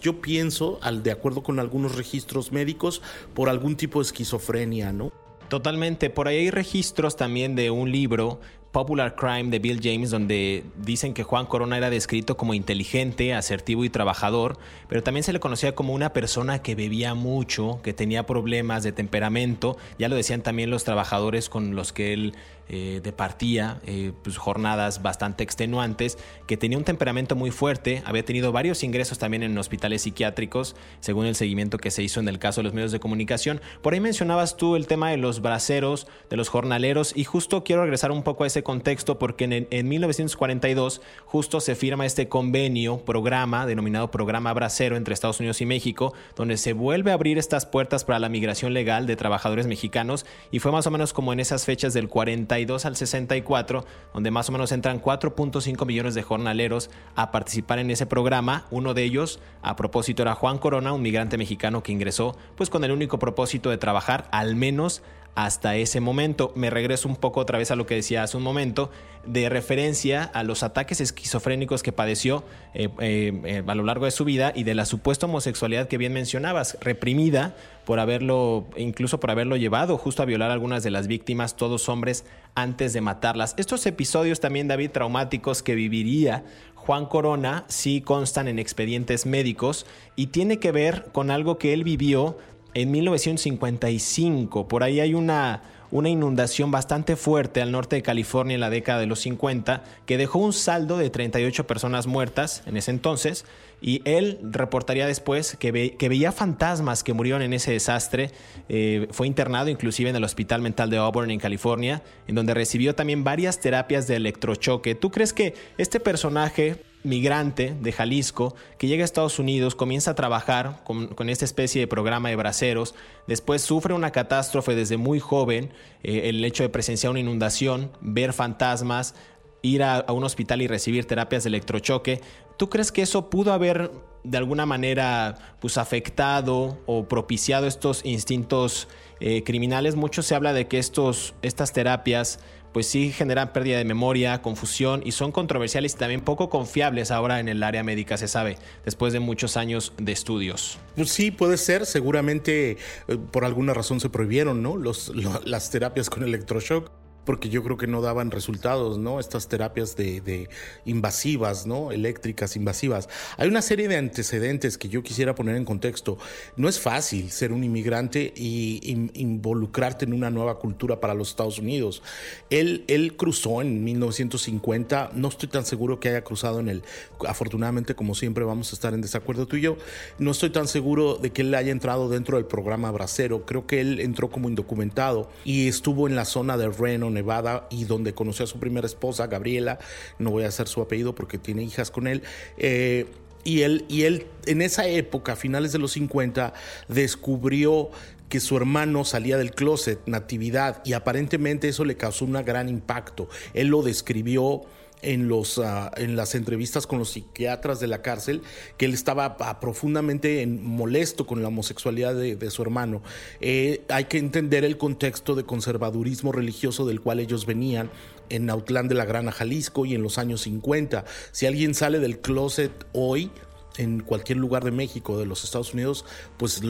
yo 0.00 0.20
pienso, 0.20 0.78
al, 0.82 1.02
de 1.02 1.10
acuerdo 1.10 1.42
con 1.42 1.58
algunos 1.58 1.96
registros 1.96 2.52
médicos, 2.52 3.02
por 3.34 3.48
algún 3.48 3.76
tipo 3.76 3.98
de 4.00 4.04
esquizofrenia, 4.04 4.92
¿no? 4.92 5.12
Totalmente. 5.48 6.08
Por 6.08 6.28
ahí 6.28 6.38
hay 6.38 6.50
registros 6.50 7.16
también 7.16 7.54
de 7.54 7.70
un 7.70 7.92
libro 7.92 8.40
Popular 8.72 9.14
Crime 9.14 9.50
de 9.50 9.58
Bill 9.58 9.80
James, 9.82 10.10
donde 10.10 10.64
dicen 10.78 11.12
que 11.12 11.24
Juan 11.24 11.44
Corona 11.44 11.76
era 11.76 11.90
descrito 11.90 12.38
como 12.38 12.54
inteligente, 12.54 13.34
asertivo 13.34 13.84
y 13.84 13.90
trabajador, 13.90 14.56
pero 14.88 15.02
también 15.02 15.24
se 15.24 15.34
le 15.34 15.40
conocía 15.40 15.74
como 15.74 15.92
una 15.92 16.14
persona 16.14 16.62
que 16.62 16.74
bebía 16.74 17.14
mucho, 17.14 17.80
que 17.82 17.92
tenía 17.92 18.24
problemas 18.24 18.82
de 18.82 18.92
temperamento, 18.92 19.76
ya 19.98 20.08
lo 20.08 20.16
decían 20.16 20.42
también 20.42 20.70
los 20.70 20.84
trabajadores 20.84 21.50
con 21.50 21.76
los 21.76 21.92
que 21.92 22.14
él 22.14 22.34
eh, 22.68 23.00
departía 23.02 23.80
eh, 23.86 24.12
pues, 24.22 24.38
jornadas 24.38 25.02
bastante 25.02 25.42
extenuantes, 25.42 26.16
que 26.46 26.56
tenía 26.56 26.78
un 26.78 26.84
temperamento 26.84 27.36
muy 27.36 27.50
fuerte, 27.50 28.02
había 28.06 28.24
tenido 28.24 28.52
varios 28.52 28.82
ingresos 28.82 29.18
también 29.18 29.42
en 29.42 29.56
hospitales 29.58 30.02
psiquiátricos, 30.02 30.76
según 31.00 31.26
el 31.26 31.34
seguimiento 31.34 31.78
que 31.78 31.90
se 31.90 32.02
hizo 32.02 32.20
en 32.20 32.28
el 32.28 32.38
caso 32.38 32.60
de 32.60 32.64
los 32.64 32.72
medios 32.72 32.92
de 32.92 33.00
comunicación. 33.00 33.60
Por 33.82 33.94
ahí 33.94 34.00
mencionabas 34.00 34.56
tú 34.56 34.76
el 34.76 34.86
tema 34.86 35.10
de 35.10 35.16
los 35.16 35.42
braceros, 35.42 36.06
de 36.30 36.36
los 36.36 36.48
jornaleros, 36.48 37.16
y 37.16 37.24
justo 37.24 37.64
quiero 37.64 37.82
regresar 37.82 38.10
un 38.12 38.22
poco 38.22 38.44
a 38.44 38.46
ese 38.46 38.62
contexto 38.62 39.18
porque 39.18 39.44
en, 39.44 39.66
en 39.70 39.88
1942 39.88 41.02
justo 41.26 41.60
se 41.60 41.74
firma 41.74 42.06
este 42.06 42.28
convenio, 42.28 43.04
programa, 43.04 43.66
denominado 43.66 44.10
Programa 44.10 44.52
Bracero 44.52 44.96
entre 44.96 45.14
Estados 45.14 45.40
Unidos 45.40 45.60
y 45.60 45.66
México, 45.66 46.14
donde 46.36 46.56
se 46.56 46.72
vuelve 46.72 47.10
a 47.10 47.14
abrir 47.14 47.38
estas 47.38 47.66
puertas 47.66 48.04
para 48.04 48.18
la 48.18 48.28
migración 48.28 48.72
legal 48.72 49.06
de 49.06 49.16
trabajadores 49.16 49.66
mexicanos, 49.66 50.26
y 50.50 50.60
fue 50.60 50.72
más 50.72 50.86
o 50.86 50.90
menos 50.90 51.12
como 51.12 51.32
en 51.32 51.40
esas 51.40 51.64
fechas 51.64 51.92
del 51.92 52.08
40 52.08 52.51
al 52.52 52.96
64, 52.96 53.86
donde 54.12 54.30
más 54.30 54.48
o 54.48 54.52
menos 54.52 54.72
entran 54.72 55.00
4.5 55.00 55.86
millones 55.86 56.14
de 56.14 56.22
jornaleros 56.22 56.90
a 57.16 57.30
participar 57.32 57.78
en 57.78 57.90
ese 57.90 58.04
programa. 58.04 58.66
Uno 58.70 58.92
de 58.92 59.04
ellos, 59.04 59.40
a 59.62 59.74
propósito, 59.74 60.20
era 60.22 60.34
Juan 60.34 60.58
Corona, 60.58 60.92
un 60.92 61.00
migrante 61.00 61.38
mexicano 61.38 61.82
que 61.82 61.92
ingresó 61.92 62.36
pues 62.54 62.68
con 62.68 62.84
el 62.84 62.90
único 62.90 63.18
propósito 63.18 63.70
de 63.70 63.78
trabajar 63.78 64.28
al 64.32 64.54
menos 64.54 65.02
hasta 65.34 65.76
ese 65.76 66.00
momento. 66.00 66.52
Me 66.54 66.68
regreso 66.68 67.08
un 67.08 67.16
poco 67.16 67.40
otra 67.40 67.58
vez 67.58 67.70
a 67.70 67.76
lo 67.76 67.86
que 67.86 67.94
decía 67.94 68.22
hace 68.22 68.36
un 68.36 68.42
momento, 68.42 68.90
de 69.24 69.48
referencia 69.48 70.24
a 70.24 70.42
los 70.42 70.62
ataques 70.62 71.00
esquizofrénicos 71.00 71.82
que 71.82 71.92
padeció 71.92 72.44
eh, 72.74 72.88
eh, 73.00 73.40
eh, 73.44 73.62
a 73.66 73.74
lo 73.74 73.84
largo 73.84 74.04
de 74.04 74.10
su 74.10 74.24
vida 74.24 74.52
y 74.54 74.64
de 74.64 74.74
la 74.74 74.84
supuesta 74.84 75.26
homosexualidad 75.26 75.88
que 75.88 75.96
bien 75.96 76.12
mencionabas, 76.12 76.76
reprimida 76.80 77.54
por 77.84 78.00
haberlo, 78.00 78.66
incluso 78.76 79.18
por 79.20 79.30
haberlo 79.30 79.56
llevado 79.56 79.98
justo 79.98 80.22
a 80.22 80.26
violar 80.26 80.50
a 80.50 80.54
algunas 80.54 80.82
de 80.82 80.90
las 80.90 81.06
víctimas, 81.06 81.56
todos 81.56 81.88
hombres, 81.88 82.24
antes 82.54 82.92
de 82.92 83.00
matarlas. 83.00 83.54
Estos 83.58 83.86
episodios 83.86 84.40
también, 84.40 84.68
David, 84.68 84.90
traumáticos 84.90 85.62
que 85.62 85.74
viviría 85.74 86.44
Juan 86.74 87.06
Corona, 87.06 87.64
sí 87.68 88.00
constan 88.00 88.48
en 88.48 88.58
expedientes 88.58 89.24
médicos 89.24 89.86
y 90.16 90.26
tiene 90.26 90.58
que 90.58 90.72
ver 90.72 91.06
con 91.12 91.30
algo 91.30 91.56
que 91.56 91.72
él 91.72 91.84
vivió 91.84 92.38
en 92.74 92.90
1955. 92.90 94.66
Por 94.66 94.82
ahí 94.82 94.98
hay 94.98 95.14
una, 95.14 95.62
una 95.92 96.08
inundación 96.08 96.70
bastante 96.70 97.16
fuerte 97.16 97.62
al 97.62 97.70
norte 97.70 97.96
de 97.96 98.02
California 98.02 98.54
en 98.54 98.60
la 98.60 98.70
década 98.70 98.98
de 98.98 99.06
los 99.06 99.20
50 99.20 99.84
que 100.06 100.16
dejó 100.16 100.38
un 100.40 100.52
saldo 100.52 100.96
de 100.96 101.10
38 101.10 101.66
personas 101.66 102.06
muertas 102.06 102.62
en 102.66 102.76
ese 102.76 102.90
entonces 102.90 103.44
y 103.82 104.00
él 104.04 104.38
reportaría 104.42 105.06
después 105.06 105.56
que, 105.58 105.72
veía 105.72 106.32
fantasmas 106.32 107.02
que 107.02 107.12
murieron 107.12 107.42
en 107.42 107.52
ese 107.52 107.72
desastre. 107.72 108.30
Eh, 108.68 109.08
fue 109.10 109.26
internado 109.26 109.68
inclusive 109.68 110.08
en 110.08 110.16
el 110.16 110.24
Hospital 110.24 110.62
Mental 110.62 110.88
de 110.88 110.98
Auburn 110.98 111.32
en 111.32 111.40
California, 111.40 112.02
en 112.28 112.36
donde 112.36 112.54
recibió 112.54 112.94
también 112.94 113.24
varias 113.24 113.60
terapias 113.60 114.06
de 114.06 114.16
electrochoque. 114.16 114.94
¿Tú 114.94 115.10
crees 115.10 115.32
que 115.32 115.54
este 115.78 115.98
personaje 115.98 116.80
migrante 117.04 117.74
de 117.80 117.92
Jalisco 117.92 118.54
que 118.78 118.86
llega 118.86 119.02
a 119.02 119.04
Estados 119.04 119.38
Unidos, 119.38 119.74
comienza 119.74 120.12
a 120.12 120.14
trabajar 120.14 120.82
con, 120.84 121.28
esta 121.28 121.44
especie 121.44 121.80
de 121.80 121.86
programa 121.86 122.28
de 122.28 122.36
braceros, 122.36 122.94
después 123.26 123.62
sufre 123.62 123.94
una 123.94 124.10
catástrofe 124.10 124.74
desde 124.74 124.96
muy 124.96 125.18
joven, 125.18 125.72
eh, 126.02 126.28
el 126.28 126.44
hecho 126.44 126.62
de 126.62 126.68
presenciar 126.68 127.10
una 127.10 127.20
inundación, 127.20 127.90
ver 128.00 128.32
fantasmas, 128.32 129.14
ir 129.62 129.82
a, 129.82 130.04
un 130.12 130.24
hospital 130.24 130.60
y 130.60 130.66
recibir 130.66 131.06
terapias 131.06 131.44
de 131.44 131.48
electrochoque. 131.48 132.20
¿Tú 132.56 132.68
crees 132.68 132.92
que 132.92 133.02
eso 133.02 133.30
pudo 133.30 133.52
haber 133.52 133.90
de 134.24 134.38
alguna 134.38 134.66
manera 134.66 135.56
pues, 135.60 135.78
afectado 135.78 136.78
o 136.86 137.08
propiciado 137.08 137.66
estos 137.66 138.04
instintos 138.04 138.88
eh, 139.20 139.42
criminales? 139.44 139.96
Mucho 139.96 140.22
se 140.22 140.34
habla 140.34 140.52
de 140.52 140.68
que 140.68 140.78
estos, 140.78 141.34
estas 141.42 141.72
terapias 141.72 142.40
pues 142.72 142.86
sí 142.86 143.12
generan 143.12 143.52
pérdida 143.52 143.76
de 143.76 143.84
memoria, 143.84 144.40
confusión 144.40 145.02
y 145.04 145.12
son 145.12 145.30
controversiales 145.30 145.94
y 145.94 145.98
también 145.98 146.22
poco 146.22 146.48
confiables 146.48 147.10
ahora 147.10 147.38
en 147.38 147.48
el 147.48 147.62
área 147.62 147.82
médica, 147.82 148.16
se 148.16 148.28
sabe, 148.28 148.56
después 148.84 149.12
de 149.12 149.20
muchos 149.20 149.58
años 149.58 149.92
de 149.98 150.12
estudios. 150.12 150.78
Pues 150.96 151.10
sí, 151.10 151.30
puede 151.30 151.58
ser, 151.58 151.84
seguramente 151.84 152.78
eh, 153.08 153.18
por 153.30 153.44
alguna 153.44 153.74
razón 153.74 154.00
se 154.00 154.08
prohibieron, 154.08 154.62
¿no? 154.62 154.78
Los, 154.78 155.12
las 155.44 155.70
terapias 155.70 156.08
con 156.08 156.24
electroshock 156.24 156.90
porque 157.24 157.48
yo 157.48 157.62
creo 157.62 157.76
que 157.76 157.86
no 157.86 158.00
daban 158.00 158.30
resultados, 158.30 158.98
¿no? 158.98 159.20
Estas 159.20 159.48
terapias 159.48 159.96
de, 159.96 160.48
invasivas, 160.84 161.66
¿no? 161.66 161.92
Eléctricas 161.92 162.56
invasivas. 162.56 163.08
Hay 163.36 163.48
una 163.48 163.62
serie 163.62 163.88
de 163.88 163.96
antecedentes 163.96 164.78
que 164.78 164.88
yo 164.88 165.02
quisiera 165.02 165.34
poner 165.34 165.56
en 165.56 165.64
contexto. 165.64 166.18
No 166.56 166.68
es 166.68 166.80
fácil 166.80 167.30
ser 167.30 167.52
un 167.52 167.64
inmigrante 167.64 168.32
y 168.36 168.80
involucrarte 169.14 170.04
en 170.04 170.12
una 170.12 170.30
nueva 170.30 170.58
cultura 170.58 171.00
para 171.00 171.14
los 171.14 171.30
Estados 171.30 171.58
Unidos. 171.58 172.02
Él, 172.50 172.84
él 172.88 173.16
cruzó 173.16 173.62
en 173.62 173.84
1950, 173.84 175.10
no 175.14 175.28
estoy 175.28 175.48
tan 175.48 175.64
seguro 175.64 176.00
que 176.00 176.08
haya 176.08 176.24
cruzado 176.24 176.60
en 176.60 176.68
el, 176.68 176.82
afortunadamente 177.26 177.94
como 177.94 178.14
siempre 178.14 178.44
vamos 178.44 178.72
a 178.72 178.74
estar 178.74 178.94
en 178.94 179.00
desacuerdo 179.00 179.46
tú 179.46 179.56
y 179.56 179.62
yo, 179.62 179.76
no 180.18 180.30
estoy 180.30 180.50
tan 180.50 180.68
seguro 180.68 181.16
de 181.16 181.30
que 181.30 181.42
él 181.42 181.54
haya 181.54 181.72
entrado 181.72 182.08
dentro 182.08 182.36
del 182.36 182.46
programa 182.46 182.90
Bracero, 182.90 183.44
creo 183.46 183.66
que 183.66 183.80
él 183.80 184.00
entró 184.00 184.30
como 184.30 184.48
indocumentado 184.48 185.30
y 185.44 185.68
estuvo 185.68 186.08
en 186.08 186.16
la 186.16 186.24
zona 186.24 186.56
de 186.56 186.68
Reno, 186.68 187.10
Nevada, 187.12 187.66
y 187.70 187.84
donde 187.84 188.14
conoció 188.14 188.44
a 188.44 188.48
su 188.48 188.58
primera 188.58 188.86
esposa, 188.86 189.26
Gabriela, 189.26 189.78
no 190.18 190.30
voy 190.30 190.44
a 190.44 190.48
hacer 190.48 190.68
su 190.68 190.80
apellido 190.80 191.14
porque 191.14 191.38
tiene 191.38 191.62
hijas 191.62 191.90
con 191.90 192.06
él. 192.06 192.22
Eh, 192.56 193.06
y 193.44 193.62
él, 193.62 193.84
y 193.88 194.02
él 194.02 194.26
en 194.46 194.62
esa 194.62 194.86
época, 194.86 195.32
a 195.32 195.36
finales 195.36 195.72
de 195.72 195.78
los 195.78 195.92
50, 195.92 196.52
descubrió 196.88 197.90
que 198.28 198.40
su 198.40 198.56
hermano 198.56 199.04
salía 199.04 199.36
del 199.36 199.50
closet, 199.50 200.00
Natividad, 200.06 200.80
y 200.84 200.94
aparentemente 200.94 201.68
eso 201.68 201.84
le 201.84 201.96
causó 201.96 202.24
un 202.24 202.32
gran 202.32 202.68
impacto. 202.68 203.28
Él 203.52 203.68
lo 203.68 203.82
describió 203.82 204.62
en, 205.02 205.28
los, 205.28 205.58
ah, 205.58 205.90
en 205.96 206.16
las 206.16 206.34
entrevistas 206.34 206.86
con 206.86 206.98
los 206.98 207.10
psiquiatras 207.10 207.80
de 207.80 207.86
la 207.86 208.02
cárcel 208.02 208.42
que 208.76 208.86
él 208.86 208.94
estaba 208.94 209.36
ah, 209.40 209.60
profundamente 209.60 210.46
molesto 210.46 211.26
con 211.26 211.42
la 211.42 211.48
homosexualidad 211.48 212.14
de, 212.14 212.50
su 212.50 212.62
hermano. 212.62 213.02
Eh, 213.40 213.82
hay 213.88 214.04
que 214.04 214.18
entender 214.18 214.64
el 214.64 214.78
contexto 214.78 215.34
de 215.34 215.44
conservadurismo 215.44 216.32
religioso 216.32 216.86
del 216.86 217.00
cual 217.00 217.20
ellos 217.20 217.46
venían 217.46 217.90
en 218.28 218.48
Autlán 218.50 218.88
de 218.88 218.94
la 218.94 219.04
Grana, 219.04 219.32
Jalisco 219.32 219.84
y 219.84 219.94
en 219.94 220.02
los 220.02 220.18
años 220.18 220.42
50. 220.42 221.04
Si 221.32 221.46
alguien 221.46 221.74
sale 221.74 221.98
del 221.98 222.18
closet 222.20 222.72
hoy, 222.92 223.30
en 223.78 224.00
cualquier 224.00 224.38
lugar 224.38 224.64
de 224.64 224.70
México, 224.70 225.18
de 225.18 225.26
los 225.26 225.44
Estados 225.44 225.74
Unidos, 225.74 226.04
pues 226.36 226.60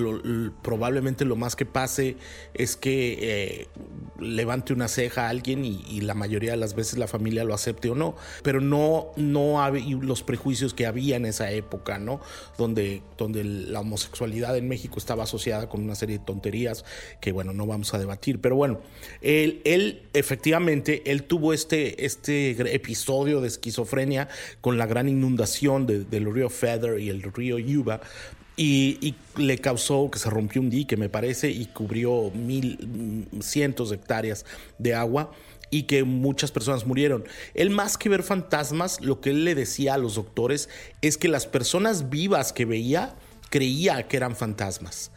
probablemente 0.63 1.25
lo 1.25 1.37
más 1.37 1.57
que 1.57 1.67
pase 1.67 2.17
es 2.55 2.77
que 2.77 3.19
eh, 3.21 3.69
levante 4.21 4.73
una 4.73 4.89
ceja 4.89 5.27
a 5.27 5.29
alguien 5.29 5.65
y, 5.65 6.01
la 6.03 6.15
mayoría 6.15 6.53
de 6.53 6.57
las 6.57 6.75
veces 6.75 6.99
la 6.99 7.07
familia 7.07 7.45
lo 7.45 7.55
acepte 7.55 7.89
o 7.89 7.95
no, 7.95 8.17
pero 8.43 8.61
no, 8.61 9.13
no 9.17 9.63
hay 9.63 9.95
los 9.95 10.23
prejuicios 10.23 10.75
que 10.75 10.85
había 10.85 11.17
en 11.17 11.27
esa 11.27 11.53
época, 11.53 11.99
¿no? 11.99 12.21
Donde, 12.59 13.03
donde 13.17 13.45
la 13.45 13.81
homosexualidad 13.81 14.57
en 14.57 14.69
México 14.69 14.99
estaba 14.99 15.25
asociada 15.25 15.69
con 15.69 15.83
una 15.83 15.95
serie 15.95 16.19
de 16.19 16.25
tonterías 16.25 16.85
que, 17.21 17.31
bueno, 17.31 17.53
no 17.53 17.67
vamos 17.67 17.95
a 17.95 17.99
debatir, 17.99 18.41
pero 18.41 18.57
bueno, 18.57 18.81
él, 19.21 19.61
él 19.65 20.03
efectivamente, 20.13 21.03
él 21.11 21.23
tuvo 21.25 21.53
este, 21.53 22.05
este 22.05 22.51
episodio 22.75 23.41
de 23.41 23.49
esquizofrenia 23.49 24.29
con 24.61 24.77
la 24.77 24.87
gran 24.87 25.09
inundación 25.09 25.87
del 25.87 26.33
río 26.33 26.51
Feather 26.51 26.92
y 26.99 27.09
el 27.09 27.23
río 27.23 27.59
Yuba. 27.59 28.01
Y, 28.57 29.15
le 29.37 29.59
causó 29.59 30.11
que 30.11 30.19
se 30.19 30.29
rompió 30.29 30.61
un 30.61 30.69
dique, 30.69 30.97
me 30.97 31.09
parece, 31.09 31.51
y 31.51 31.67
cubrió 31.67 32.31
mil, 32.31 33.27
cientos 33.41 33.91
de 33.91 33.97
hectáreas 33.97 34.45
de 34.79 34.95
agua 34.95 35.33
y 35.71 35.85
que 35.85 36.05
muchas 36.05 36.53
personas 36.53 36.87
murieron. 36.87 37.25
Él 37.55 37.71
más 37.71 37.97
que 37.97 38.11
ver 38.11 38.23
fantasmas, 38.23 39.01
lo 39.01 39.23
que 39.23 39.31
él 39.31 39.45
le 39.45 39.55
decía 39.55 39.95
a 39.95 39.99
los 39.99 40.17
doctores 40.17 40.69
es 41.01 41.17
que 41.17 41.29
las 41.29 41.47
personas 41.47 42.11
vivas 42.11 42.53
que 42.53 42.67
veía 42.67 43.15
creía 43.49 44.07
que 44.07 44.19
eran 44.19 44.37
fantasmas. 44.37 45.11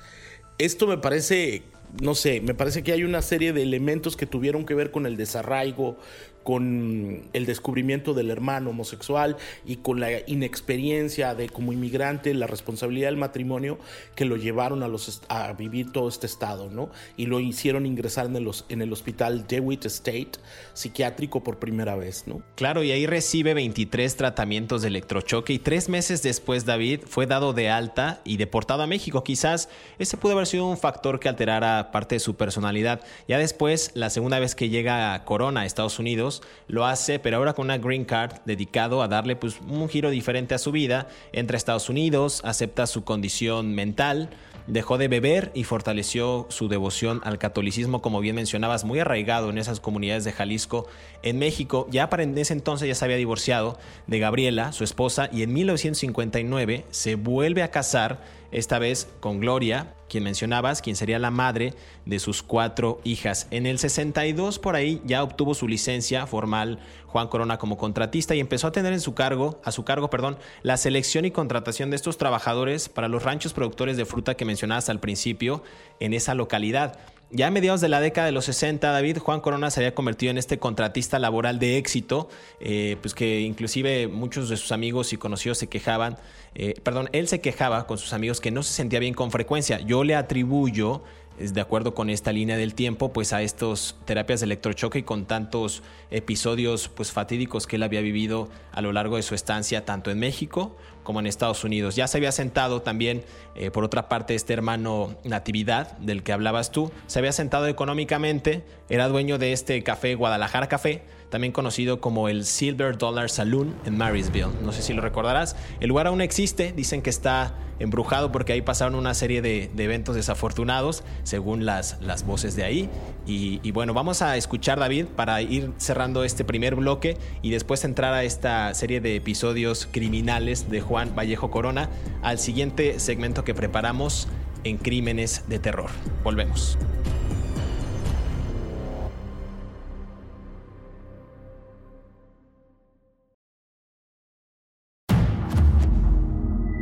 Esto 0.57 0.87
me 0.87 0.97
parece, 0.97 1.63
no 2.01 2.15
sé, 2.15 2.39
me 2.39 2.53
parece 2.53 2.83
que 2.83 2.93
hay 2.93 3.03
una 3.03 3.21
serie 3.21 3.51
de 3.51 3.63
elementos 3.63 4.15
que 4.15 4.25
tuvieron 4.25 4.65
que 4.65 4.75
ver 4.75 4.91
con 4.91 5.05
el 5.05 5.17
desarraigo, 5.17 5.97
con 6.45 7.23
el 7.33 7.45
descubrimiento 7.47 8.13
del 8.13 8.29
hermano 8.29 8.69
homosexual 8.69 9.35
y 9.65 9.77
con 9.77 9.99
la 9.99 10.09
inexperiencia 10.27 11.33
de 11.33 11.49
como 11.49 11.73
inmigrante, 11.73 12.31
la 12.35 12.45
responsabilidad 12.45 13.07
del 13.07 13.17
matrimonio 13.17 13.79
que 14.15 14.25
lo 14.25 14.37
llevaron 14.37 14.83
a, 14.83 14.87
los, 14.87 15.23
a 15.27 15.51
vivir 15.53 15.91
todo 15.91 16.07
este 16.07 16.27
estado, 16.27 16.69
¿no? 16.69 16.91
Y 17.17 17.25
lo 17.25 17.39
hicieron 17.39 17.87
ingresar 17.87 18.27
en 18.27 18.35
el, 18.35 18.47
en 18.69 18.83
el 18.83 18.93
hospital 18.93 19.47
DeWitt 19.47 19.85
State 19.87 20.33
psiquiátrico 20.73 21.43
por 21.43 21.57
primera 21.57 21.95
vez, 21.95 22.27
¿no? 22.27 22.43
Claro, 22.53 22.83
y 22.83 22.91
ahí 22.91 23.07
recibe 23.07 23.55
23 23.55 24.15
tratamientos 24.15 24.83
de 24.83 24.89
electrochoque 24.89 25.51
y 25.51 25.57
tres 25.57 25.89
meses 25.89 26.21
después 26.21 26.65
David 26.65 27.01
fue 27.07 27.25
dado 27.25 27.53
de 27.53 27.71
alta 27.71 28.21
y 28.23 28.37
deportado 28.37 28.83
a 28.83 28.87
México. 28.87 29.23
Quizás 29.23 29.67
ese 29.97 30.15
pudo 30.15 30.33
haber 30.33 30.45
sido 30.45 30.67
un 30.67 30.77
factor 30.77 31.19
que 31.19 31.27
alterara 31.27 31.91
parte 31.91 32.13
de 32.13 32.19
su 32.19 32.35
personalidad. 32.35 33.01
Ya 33.27 33.39
después, 33.39 33.89
la 33.95 34.11
segunda 34.11 34.37
vez 34.37 34.53
que 34.53 34.69
llega 34.69 35.15
a 35.15 35.25
Corona, 35.25 35.61
a 35.61 35.65
Estados 35.65 35.97
Unidos, 35.97 36.34
lo 36.67 36.85
hace, 36.85 37.19
pero 37.19 37.37
ahora 37.37 37.53
con 37.53 37.65
una 37.65 37.77
green 37.77 38.05
card 38.05 38.37
dedicado 38.45 39.01
a 39.01 39.07
darle 39.07 39.35
pues, 39.35 39.59
un 39.67 39.87
giro 39.89 40.09
diferente 40.09 40.55
a 40.55 40.57
su 40.57 40.71
vida. 40.71 41.07
Entra 41.33 41.55
a 41.55 41.57
Estados 41.57 41.89
Unidos, 41.89 42.41
acepta 42.43 42.87
su 42.87 43.03
condición 43.03 43.73
mental, 43.73 44.29
dejó 44.67 44.97
de 44.97 45.07
beber 45.07 45.51
y 45.53 45.63
fortaleció 45.63 46.47
su 46.49 46.67
devoción 46.67 47.21
al 47.23 47.37
catolicismo, 47.37 48.01
como 48.01 48.19
bien 48.19 48.35
mencionabas, 48.35 48.83
muy 48.83 48.99
arraigado 48.99 49.49
en 49.49 49.57
esas 49.57 49.79
comunidades 49.79 50.23
de 50.23 50.31
Jalisco. 50.31 50.87
En 51.21 51.39
México, 51.39 51.87
ya 51.91 52.09
para 52.09 52.23
ese 52.23 52.53
entonces 52.53 52.87
ya 52.87 52.95
se 52.95 53.05
había 53.05 53.17
divorciado 53.17 53.77
de 54.07 54.19
Gabriela, 54.19 54.71
su 54.71 54.83
esposa, 54.83 55.29
y 55.31 55.43
en 55.43 55.53
1959 55.53 56.85
se 56.89 57.15
vuelve 57.15 57.63
a 57.63 57.71
casar 57.71 58.21
esta 58.55 58.79
vez 58.79 59.09
con 59.19 59.41
Gloria, 59.41 59.93
quien 60.07 60.23
mencionabas, 60.23 60.81
quien 60.81 60.95
sería 60.95 61.19
la 61.19 61.29
madre 61.29 61.73
de 62.05 62.19
sus 62.19 62.41
cuatro 62.41 63.01
hijas. 63.03 63.47
En 63.51 63.65
el 63.65 63.79
62 63.79 64.59
por 64.59 64.77
ahí 64.77 65.01
ya 65.03 65.23
obtuvo 65.23 65.53
su 65.53 65.67
licencia 65.67 66.25
formal 66.25 66.79
Juan 67.05 67.27
Corona 67.27 67.57
como 67.57 67.77
contratista 67.77 68.33
y 68.33 68.39
empezó 68.39 68.67
a 68.67 68.71
tener 68.71 68.93
en 68.93 69.01
su 69.01 69.13
cargo, 69.13 69.59
a 69.65 69.73
su 69.73 69.83
cargo, 69.83 70.09
perdón, 70.09 70.37
la 70.63 70.77
selección 70.77 71.25
y 71.25 71.31
contratación 71.31 71.89
de 71.89 71.97
estos 71.97 72.17
trabajadores 72.17 72.87
para 72.87 73.09
los 73.09 73.23
ranchos 73.23 73.51
productores 73.51 73.97
de 73.97 74.05
fruta 74.05 74.35
que 74.35 74.45
mencionabas 74.45 74.87
al 74.87 75.01
principio 75.01 75.61
en 75.99 76.13
esa 76.13 76.33
localidad. 76.33 76.97
Ya 77.31 77.47
a 77.47 77.51
mediados 77.51 77.81
de 77.81 77.89
la 77.89 77.99
década 77.99 78.27
de 78.27 78.31
los 78.31 78.45
60, 78.45 78.91
David 78.91 79.17
Juan 79.17 79.41
Corona 79.41 79.71
se 79.71 79.79
había 79.79 79.95
convertido 79.95 80.29
en 80.29 80.37
este 80.37 80.59
contratista 80.59 81.17
laboral 81.17 81.57
de 81.57 81.77
éxito, 81.77 82.29
eh, 82.59 82.97
pues 83.01 83.15
que 83.15 83.41
inclusive 83.41 84.07
muchos 84.07 84.47
de 84.47 84.57
sus 84.57 84.71
amigos 84.71 85.11
y 85.11 85.17
conocidos 85.17 85.57
se 85.57 85.67
quejaban, 85.67 86.17
eh, 86.53 86.75
perdón, 86.83 87.09
él 87.13 87.27
se 87.27 87.41
quejaba 87.41 87.87
con 87.87 87.97
sus 87.97 88.13
amigos 88.13 88.39
que 88.39 88.51
no 88.51 88.61
se 88.61 88.73
sentía 88.73 88.99
bien 88.99 89.15
con 89.15 89.31
frecuencia. 89.31 89.79
Yo 89.79 90.03
le 90.03 90.15
atribuyo 90.15 91.01
de 91.37 91.59
acuerdo 91.59 91.93
con 91.93 92.09
esta 92.09 92.31
línea 92.31 92.55
del 92.55 92.75
tiempo, 92.75 93.11
pues 93.11 93.33
a 93.33 93.41
estas 93.41 93.97
terapias 94.05 94.39
de 94.39 94.45
electrochoque 94.45 94.99
y 94.99 95.03
con 95.03 95.25
tantos 95.25 95.83
episodios 96.09 96.87
pues 96.87 97.11
fatídicos 97.11 97.67
que 97.67 97.75
él 97.75 97.83
había 97.83 98.01
vivido 98.01 98.49
a 98.71 98.81
lo 98.81 98.93
largo 98.93 99.17
de 99.17 99.23
su 99.23 99.35
estancia 99.35 99.83
tanto 99.83 100.11
en 100.11 100.19
México 100.19 100.77
como 101.05 101.21
en 101.21 101.27
Estados 101.27 101.63
Unidos. 101.63 101.95
Ya 101.95 102.07
se 102.09 102.17
había 102.17 102.33
sentado 102.33 102.81
también, 102.81 103.23
eh, 103.55 103.71
por 103.71 103.85
otra 103.85 104.09
parte, 104.09 104.35
este 104.35 104.51
hermano 104.51 105.15
Natividad, 105.23 105.97
del 105.99 106.23
que 106.23 106.33
hablabas 106.33 106.71
tú, 106.71 106.91
se 107.07 107.19
había 107.19 107.31
sentado 107.31 107.67
económicamente, 107.67 108.65
era 108.89 109.07
dueño 109.07 109.37
de 109.37 109.53
este 109.53 109.81
café 109.83 110.15
Guadalajara 110.15 110.67
Café, 110.67 111.03
también 111.35 111.51
conocido 111.51 111.99
como 111.99 112.29
el 112.29 112.45
Silver 112.45 112.97
Dollar 112.97 113.29
Saloon 113.29 113.75
en 113.83 113.97
Marysville. 113.97 114.53
No 114.63 114.71
sé 114.71 114.81
si 114.81 114.93
lo 114.93 115.01
recordarás. 115.01 115.57
El 115.81 115.89
lugar 115.89 116.07
aún 116.07 116.21
existe, 116.21 116.71
dicen 116.71 117.01
que 117.01 117.09
está 117.09 117.55
embrujado 117.79 118.31
porque 118.31 118.53
ahí 118.53 118.61
pasaron 118.61 118.95
una 118.95 119.13
serie 119.13 119.41
de, 119.41 119.69
eventos 119.77 120.15
desafortunados, 120.15 121.03
según 121.23 121.65
las, 121.65 121.99
las 121.99 122.25
voces 122.25 122.55
de 122.55 122.63
ahí. 122.63 122.89
Y, 123.27 123.69
bueno, 123.71 123.93
vamos 123.93 124.21
a 124.21 124.37
escuchar 124.37 124.79
David 124.79 125.07
para 125.07 125.41
ir 125.41 125.73
cerrando 125.75 126.23
este 126.23 126.45
primer 126.45 126.75
bloque 126.75 127.17
y 127.41 127.49
después 127.49 127.83
entrar 127.83 128.13
a 128.13 128.23
esta 128.23 128.73
serie 128.73 129.01
de 129.01 129.17
episodios 129.17 129.89
criminales 129.91 130.71
de 130.71 130.79
Juan 130.79 131.15
Vallejo 131.17 131.51
Corona 131.51 131.89
al 132.21 132.39
siguiente 132.39 132.97
segmento 133.01 133.43
que 133.43 133.53
preparamos 133.53 134.29
en 134.63 134.77
Crímenes 134.77 135.43
de 135.49 135.59
Terror. 135.59 135.89
Volvemos. 136.23 136.77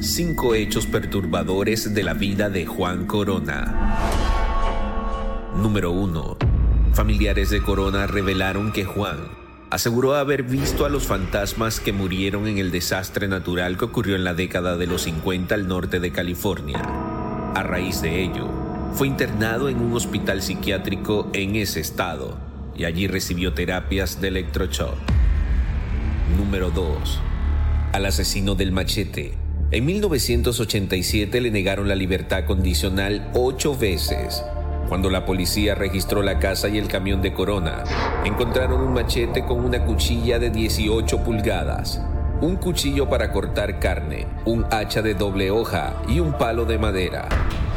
Cinco 0.04 0.54
hechos 0.54 0.86
perturbadores 0.86 1.94
de 1.94 2.04
la 2.04 2.14
vida 2.14 2.50
de 2.50 2.66
Juan 2.66 3.08
Corona. 3.08 3.98
Número 5.56 5.92
1. 5.92 6.38
Familiares 6.94 7.50
de 7.50 7.62
Corona 7.62 8.06
revelaron 8.06 8.74
que 8.74 8.84
Juan 8.84 9.30
aseguró 9.70 10.16
haber 10.16 10.44
visto 10.44 10.86
a 10.86 10.90
los 10.90 11.08
fantasmas 11.08 11.80
que 11.80 11.94
murieron 11.94 12.48
en 12.48 12.58
el 12.58 12.70
desastre 12.70 13.30
natural 13.30 13.78
que 13.78 13.86
ocurrió 13.86 14.18
en 14.18 14.26
la 14.26 14.34
década 14.34 14.76
de 14.76 14.88
los 14.88 15.04
50 15.04 15.56
al 15.56 15.70
norte 15.70 16.02
de 16.02 16.12
California. 16.12 16.82
A 17.56 17.64
raíz 17.64 18.02
de 18.02 18.24
ello, 18.24 18.50
fue 18.94 19.08
internado 19.08 19.70
en 19.70 19.80
un 19.80 19.94
hospital 19.94 20.42
psiquiátrico 20.42 21.30
en 21.32 21.56
ese 21.56 21.80
estado 21.80 22.38
y 22.76 22.84
allí 22.84 23.08
recibió 23.08 23.54
terapias 23.54 24.20
de 24.20 24.28
electroshock. 24.28 24.98
Número 26.38 26.72
2. 26.72 27.22
Al 27.94 28.06
asesino 28.06 28.56
del 28.56 28.74
machete 28.74 29.43
en 29.74 29.86
1987 29.86 31.42
le 31.42 31.50
negaron 31.50 31.88
la 31.88 31.96
libertad 31.96 32.46
condicional 32.46 33.32
ocho 33.34 33.76
veces. 33.76 34.46
Cuando 34.88 35.10
la 35.10 35.26
policía 35.26 35.74
registró 35.74 36.22
la 36.22 36.38
casa 36.38 36.70
y 36.70 36.78
el 36.78 36.88
camión 36.88 37.24
de 37.24 37.34
Corona, 37.34 37.84
encontraron 38.24 38.82
un 38.82 38.94
machete 38.94 39.44
con 39.44 39.66
una 39.66 39.84
cuchilla 39.84 40.38
de 40.38 40.52
18 40.52 41.24
pulgadas, 41.24 42.00
un 42.40 42.58
cuchillo 42.58 43.10
para 43.10 43.32
cortar 43.32 43.80
carne, 43.80 44.28
un 44.46 44.64
hacha 44.70 45.02
de 45.02 45.16
doble 45.16 45.50
hoja 45.50 45.96
y 46.08 46.20
un 46.20 46.34
palo 46.34 46.66
de 46.66 46.78
madera. 46.78 47.28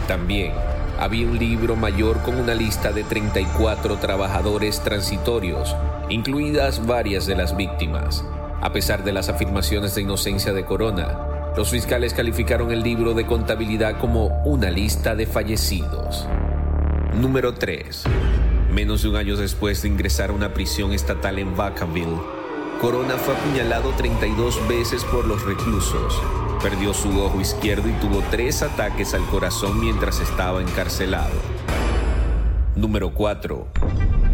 También 0.07 0.53
había 0.99 1.26
un 1.26 1.38
libro 1.38 1.76
mayor 1.76 2.21
con 2.21 2.38
una 2.38 2.53
lista 2.53 2.93
de 2.93 3.05
34 3.05 3.97
trabajadores 3.97 4.81
transitorios, 4.81 5.75
incluidas 6.11 6.87
varias 6.87 7.25
de 7.25 7.37
las 7.37 7.57
víctimas. 7.57 8.23
A 8.61 8.73
pesar 8.73 9.03
de 9.03 9.12
las 9.12 9.31
afirmaciones 9.31 9.95
de 9.95 10.03
inocencia 10.03 10.53
de 10.53 10.67
Corona, 10.67 11.25
los 11.57 11.71
fiscales 11.71 12.13
calificaron 12.13 12.71
el 12.71 12.83
libro 12.83 13.15
de 13.15 13.25
contabilidad 13.25 13.99
como 13.99 14.27
una 14.45 14.71
lista 14.71 15.15
de 15.15 15.27
fallecidos. 15.27 16.29
Número 17.15 17.55
3. 17.55 18.05
Menos 18.71 19.03
de 19.03 19.09
un 19.09 19.17
año 19.17 19.37
después 19.37 19.81
de 19.81 19.89
ingresar 19.89 20.29
a 20.29 20.35
una 20.35 20.53
prisión 20.53 20.93
estatal 20.93 21.39
en 21.39 21.57
Vacaville, 21.57 22.21
Corona 22.79 23.15
fue 23.17 23.35
apuñalado 23.35 23.91
32 23.97 24.69
veces 24.69 25.03
por 25.05 25.27
los 25.27 25.47
reclusos. 25.47 26.21
Perdió 26.63 26.93
su 26.93 27.19
ojo 27.21 27.41
izquierdo 27.41 27.89
y 27.89 27.93
tuvo 27.93 28.23
tres 28.31 28.63
ataques 28.63 29.15
al 29.15 29.25
corazón 29.25 29.81
mientras 29.81 30.21
estaba 30.21 30.61
encarcelado. 30.61 31.41
Número 32.75 33.15
4. 33.15 33.67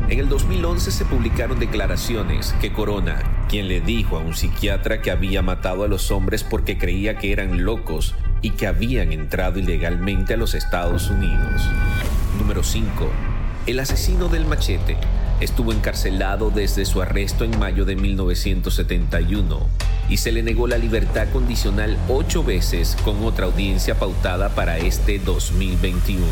En 0.09 0.19
el 0.19 0.29
2011 0.29 0.91
se 0.91 1.05
publicaron 1.05 1.61
declaraciones 1.61 2.53
que 2.61 2.73
Corona, 2.73 3.23
quien 3.53 3.69
le 3.69 3.83
dijo 3.83 4.17
a 4.17 4.21
un 4.21 4.35
psiquiatra 4.35 5.03
que 5.03 5.11
había 5.11 5.43
matado 5.43 5.85
a 5.85 5.87
los 5.87 6.11
hombres 6.11 6.43
porque 6.43 6.79
creía 6.79 7.19
que 7.19 7.33
eran 7.33 7.67
locos 7.67 8.15
y 8.41 8.53
que 8.53 8.67
habían 8.67 9.13
entrado 9.13 9.59
ilegalmente 9.59 10.33
a 10.33 10.37
los 10.39 10.55
Estados 10.55 11.11
Unidos. 11.11 11.69
Número 12.39 12.63
5. 12.63 13.11
El 13.67 13.79
asesino 13.79 14.31
del 14.31 14.47
machete 14.47 14.97
estuvo 15.41 15.71
encarcelado 15.71 16.49
desde 16.49 16.87
su 16.87 17.03
arresto 17.03 17.45
en 17.45 17.59
mayo 17.59 17.85
de 17.85 17.95
1971 17.95 19.67
y 20.09 20.17
se 20.17 20.33
le 20.33 20.43
negó 20.43 20.67
la 20.67 20.79
libertad 20.79 21.29
condicional 21.31 21.99
ocho 22.09 22.43
veces 22.43 22.97
con 23.05 23.23
otra 23.23 23.45
audiencia 23.45 23.97
pautada 23.97 24.49
para 24.55 24.79
este 24.79 25.19
2021. 25.19 26.25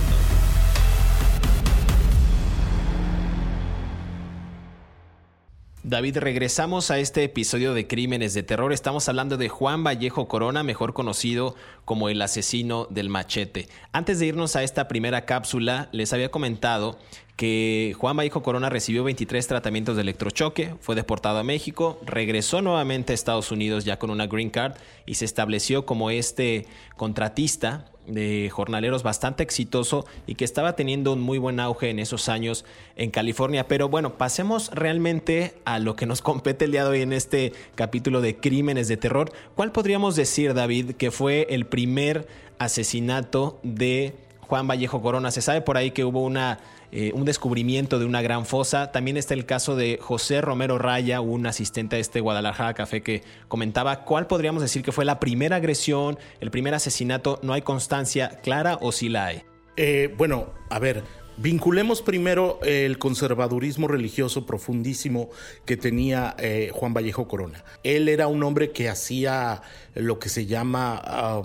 David, 5.90 6.18
regresamos 6.18 6.92
a 6.92 7.00
este 7.00 7.24
episodio 7.24 7.74
de 7.74 7.88
Crímenes 7.88 8.33
de 8.33 8.44
Terror. 8.44 8.72
Estamos 8.72 9.09
hablando 9.09 9.37
de 9.37 9.48
Juan 9.48 9.83
Vallejo 9.83 10.29
Corona, 10.29 10.62
mejor 10.62 10.94
conocido 10.94 11.57
como 11.85 12.09
el 12.09 12.22
asesino 12.22 12.87
del 12.90 13.09
machete. 13.09 13.68
Antes 13.90 14.20
de 14.20 14.26
irnos 14.26 14.55
a 14.55 14.62
esta 14.62 14.87
primera 14.87 15.24
cápsula, 15.26 15.88
les 15.90 16.12
había 16.12 16.31
comentado 16.31 16.96
que 17.35 17.96
Juan 17.98 18.16
Vallejo 18.16 18.44
Corona 18.44 18.70
recibió 18.70 19.03
23 19.03 19.44
tratamientos 19.48 19.96
de 19.96 20.03
electrochoque, 20.03 20.76
fue 20.79 20.94
deportado 20.94 21.40
a 21.40 21.42
México, 21.42 21.98
regresó 22.07 22.62
nuevamente 22.62 23.12
a 23.12 23.14
Estados 23.14 23.50
Unidos 23.50 23.85
ya 23.85 23.98
con 23.98 24.11
una 24.11 24.29
green 24.29 24.50
card 24.50 24.74
y 25.07 25.16
se 25.16 25.24
estableció 25.24 25.87
como 25.87 26.12
este 26.12 26.66
contratista 26.96 27.90
de 28.11 28.51
jornaleros 28.51 29.03
bastante 29.03 29.42
exitoso 29.42 30.05
y 30.27 30.35
que 30.35 30.44
estaba 30.44 30.77
teniendo 30.77 31.12
un 31.12 31.20
muy 31.20 31.38
buen 31.38 31.61
auge 31.61 31.90
en 31.90 31.99
esos 31.99 32.29
años 32.29 32.64
en 32.96 33.11
California. 33.11 33.68
Pero 33.68 33.88
bueno, 33.88 34.18
pasemos 34.18 34.70
realmente 34.73 35.55
a 35.64 35.79
lo 35.79 35.96
que 35.96 36.07
nos 36.07 36.23
compete 36.23 36.66
el 36.66 36.73
día 36.73 36.85
de 36.85 36.90
hoy 36.90 37.03
en 37.03 37.12
este 37.12 37.53
capítulo 37.75 38.20
de 38.20 38.37
Crímenes 38.37 38.88
de 38.88 38.96
Terror. 38.96 39.33
¿Cuál 39.55 39.73
podríamos 39.73 40.16
decir, 40.16 40.55
David, 40.55 40.92
que 40.92 41.11
fue 41.11 41.46
el 41.51 41.66
primer 41.66 42.27
asesinato 42.59 43.59
de 43.62 44.14
Juan 44.40 44.68
Vallejo 44.68 45.01
Corona? 45.01 45.31
Se 45.31 45.42
sabe 45.42 45.61
por 45.61 45.77
ahí 45.77 45.92
que 45.92 46.05
hubo 46.05 46.23
una 46.23 46.59
eh, 46.92 47.12
un 47.14 47.24
descubrimiento 47.24 47.98
de 47.98 48.05
una 48.05 48.22
gran 48.22 48.46
fosa. 48.46 48.92
También 48.92 49.16
está 49.16 49.35
el 49.35 49.46
caso 49.46 49.76
de 49.76 49.98
José 50.00 50.40
Romero 50.40 50.79
Raya, 50.79 51.20
un 51.20 51.46
asistente 51.46 51.96
a 51.96 51.98
este 51.98 52.20
Guadalajara 52.20 52.74
Café 52.74 53.03
que 53.03 53.22
comentaba 53.48 54.05
cuál 54.05 54.26
podríamos 54.26 54.62
decir 54.62 54.83
que 54.83 54.92
fue 54.92 55.05
la 55.05 55.20
primera 55.20 55.57
agresión, 55.57 56.18
el 56.40 56.50
primer 56.50 56.74
asesinato. 56.74 57.38
¿No 57.42 57.53
hay 57.53 57.62
constancia 57.62 58.40
clara 58.42 58.79
o 58.81 58.92
sí 58.92 59.09
la 59.09 59.26
hay? 59.26 59.42
Eh, 59.76 60.14
bueno, 60.16 60.53
a 60.68 60.79
ver, 60.79 61.03
Vinculemos 61.37 62.03
primero 62.03 62.61
el 62.64 62.98
conservadurismo 62.98 63.88
religioso 63.88 64.44
profundísimo 64.44 65.31
que 65.64 65.79
tenía 65.79 66.37
eh, 66.38 66.70
Juan 66.74 66.92
Vallejo 66.92 67.29
Corona. 67.29 67.64
Él 67.83 68.11
era 68.11 68.26
un 68.26 68.42
hombre 68.42 68.72
que 68.72 68.90
hacía 68.90 69.62
lo 69.94 70.18
que 70.18 70.29
se 70.29 70.44
llama 70.44 71.42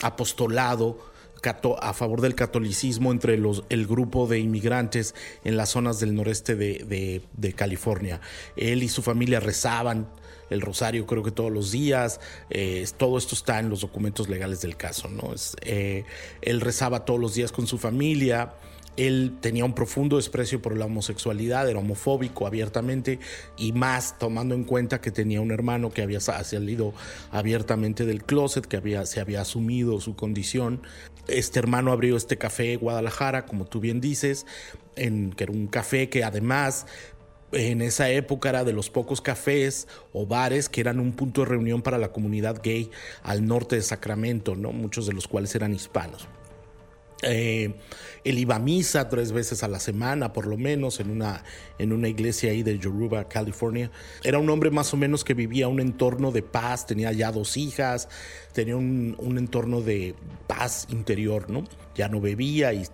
apostolado 0.00 0.98
a 1.46 1.92
favor 1.92 2.20
del 2.20 2.34
catolicismo 2.34 3.12
entre 3.12 3.36
los, 3.36 3.64
el 3.68 3.86
grupo 3.86 4.26
de 4.26 4.38
inmigrantes 4.38 5.14
en 5.44 5.56
las 5.56 5.70
zonas 5.70 6.00
del 6.00 6.14
noreste 6.14 6.56
de, 6.56 7.54
California. 7.56 8.20
Él 8.56 8.82
y 8.82 8.88
su 8.88 9.02
familia 9.02 9.40
rezaban 9.40 10.08
el 10.50 10.60
rosario 10.60 11.06
creo 11.06 11.22
que 11.22 11.30
todos 11.30 11.50
los 11.50 11.72
días, 11.72 12.20
eh, 12.50 12.86
todo 12.98 13.16
esto 13.16 13.34
está 13.34 13.58
en 13.60 13.70
los 13.70 13.80
documentos 13.80 14.28
legales 14.28 14.60
del 14.60 14.76
caso, 14.76 15.08
¿no? 15.08 15.32
Es, 15.32 15.56
eh, 15.62 16.04
él 16.42 16.60
rezaba 16.60 17.04
todos 17.06 17.18
los 17.18 17.34
días 17.34 17.50
con 17.50 17.66
su 17.66 17.78
familia, 17.78 18.52
él 18.96 19.36
tenía 19.40 19.64
un 19.64 19.74
profundo 19.74 20.16
desprecio 20.16 20.62
por 20.62 20.76
la 20.76 20.86
homosexualidad, 20.86 21.68
era 21.68 21.78
homofóbico 21.78 22.46
abiertamente 22.46 23.18
y 23.56 23.72
más 23.72 24.18
tomando 24.18 24.54
en 24.54 24.64
cuenta 24.64 25.00
que 25.00 25.10
tenía 25.10 25.40
un 25.40 25.50
hermano 25.50 25.90
que 25.90 26.02
había 26.02 26.20
salido 26.20 26.94
abiertamente 27.30 28.06
del 28.06 28.24
closet, 28.24 28.66
que 28.66 28.76
había, 28.76 29.04
se 29.06 29.20
había 29.20 29.40
asumido 29.40 30.00
su 30.00 30.14
condición. 30.16 30.82
Este 31.26 31.58
hermano 31.58 31.92
abrió 31.92 32.16
este 32.16 32.38
café 32.38 32.76
Guadalajara, 32.76 33.46
como 33.46 33.64
tú 33.64 33.80
bien 33.80 34.00
dices, 34.00 34.46
en, 34.96 35.32
que 35.32 35.44
era 35.44 35.52
un 35.52 35.66
café 35.66 36.08
que 36.08 36.22
además 36.22 36.86
en 37.52 37.82
esa 37.82 38.10
época 38.10 38.48
era 38.48 38.64
de 38.64 38.72
los 38.72 38.90
pocos 38.90 39.20
cafés 39.20 39.86
o 40.12 40.26
bares 40.26 40.68
que 40.68 40.80
eran 40.80 40.98
un 40.98 41.12
punto 41.12 41.42
de 41.42 41.46
reunión 41.46 41.82
para 41.82 41.98
la 41.98 42.12
comunidad 42.12 42.60
gay 42.62 42.90
al 43.22 43.46
norte 43.46 43.76
de 43.76 43.82
Sacramento, 43.82 44.56
¿no? 44.56 44.72
muchos 44.72 45.06
de 45.06 45.12
los 45.12 45.28
cuales 45.28 45.54
eran 45.54 45.72
hispanos. 45.72 46.28
Eh, 47.22 47.74
él 48.24 48.38
iba 48.38 48.56
a 48.56 48.58
misa 48.58 49.08
tres 49.08 49.32
veces 49.32 49.62
a 49.62 49.68
la 49.68 49.78
semana, 49.78 50.32
por 50.32 50.46
lo 50.46 50.56
menos, 50.56 51.00
en 51.00 51.10
una, 51.10 51.44
en 51.78 51.92
una 51.92 52.08
iglesia 52.08 52.50
ahí 52.50 52.62
de 52.62 52.78
Yoruba, 52.78 53.28
California. 53.28 53.90
Era 54.22 54.38
un 54.38 54.48
hombre 54.50 54.70
más 54.70 54.92
o 54.94 54.96
menos 54.96 55.24
que 55.24 55.34
vivía 55.34 55.68
un 55.68 55.80
entorno 55.80 56.32
de 56.32 56.42
paz, 56.42 56.86
tenía 56.86 57.12
ya 57.12 57.32
dos 57.32 57.56
hijas, 57.56 58.08
tenía 58.52 58.76
un, 58.76 59.14
un 59.18 59.38
entorno 59.38 59.80
de 59.80 60.14
paz 60.46 60.86
interior, 60.90 61.50
¿no? 61.50 61.64
Ya 61.94 62.08
no 62.08 62.20
bebía 62.20 62.72
y 62.72 62.84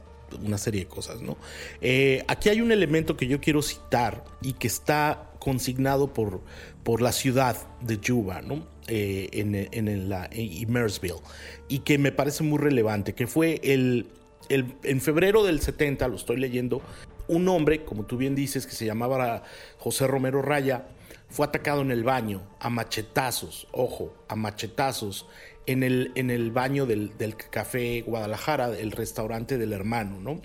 una 0.45 0.59
serie 0.59 0.83
de 0.83 0.87
cosas, 0.87 1.21
¿no? 1.21 1.37
Eh, 1.81 2.25
aquí 2.29 2.49
hay 2.49 2.61
un 2.61 2.73
elemento 2.73 3.17
que 3.17 3.27
yo 3.27 3.41
quiero 3.41 3.63
citar 3.63 4.25
y 4.43 4.55
que 4.55 4.67
está 4.67 5.31
consignado 5.39 6.13
por, 6.13 6.41
por 6.83 7.01
la 7.03 7.13
ciudad 7.13 7.57
de 7.81 7.99
Yuba, 7.99 8.43
¿no? 8.43 8.65
Eh, 8.93 9.29
en, 9.35 9.55
en, 9.55 10.09
la 10.09 10.29
y 10.33 11.79
que 11.79 11.97
me 11.97 12.11
parece 12.11 12.43
muy 12.43 12.59
relevante, 12.59 13.15
que 13.15 13.29
fue 13.29 13.61
el, 13.63 14.09
el, 14.49 14.75
en 14.83 15.01
febrero 15.01 15.45
del 15.45 15.61
70, 15.61 16.09
lo 16.09 16.17
estoy 16.17 16.39
leyendo, 16.39 16.83
un 17.29 17.49
hombre, 17.49 17.85
como 17.85 18.05
tú 18.05 18.17
bien 18.17 18.35
dices, 18.35 18.67
que 18.67 18.73
se 18.73 18.87
llamaba 18.87 19.45
José 19.79 20.09
Romero 20.09 20.43
Raya, 20.43 20.89
fue 21.29 21.47
atacado 21.47 21.83
en 21.83 21.93
el 21.93 22.03
baño 22.03 22.43
a 22.59 22.69
machetazos, 22.69 23.69
ojo, 23.71 24.13
a 24.27 24.35
machetazos, 24.35 25.29
en 25.67 25.85
el, 25.85 26.11
en 26.17 26.31
el 26.31 26.51
baño 26.51 26.85
del, 26.85 27.13
Café 27.51 28.03
Guadalajara, 28.03 28.77
el 28.77 28.91
restaurante 28.91 29.57
del 29.57 29.73
hermano, 29.73 30.19
¿no? 30.21 30.41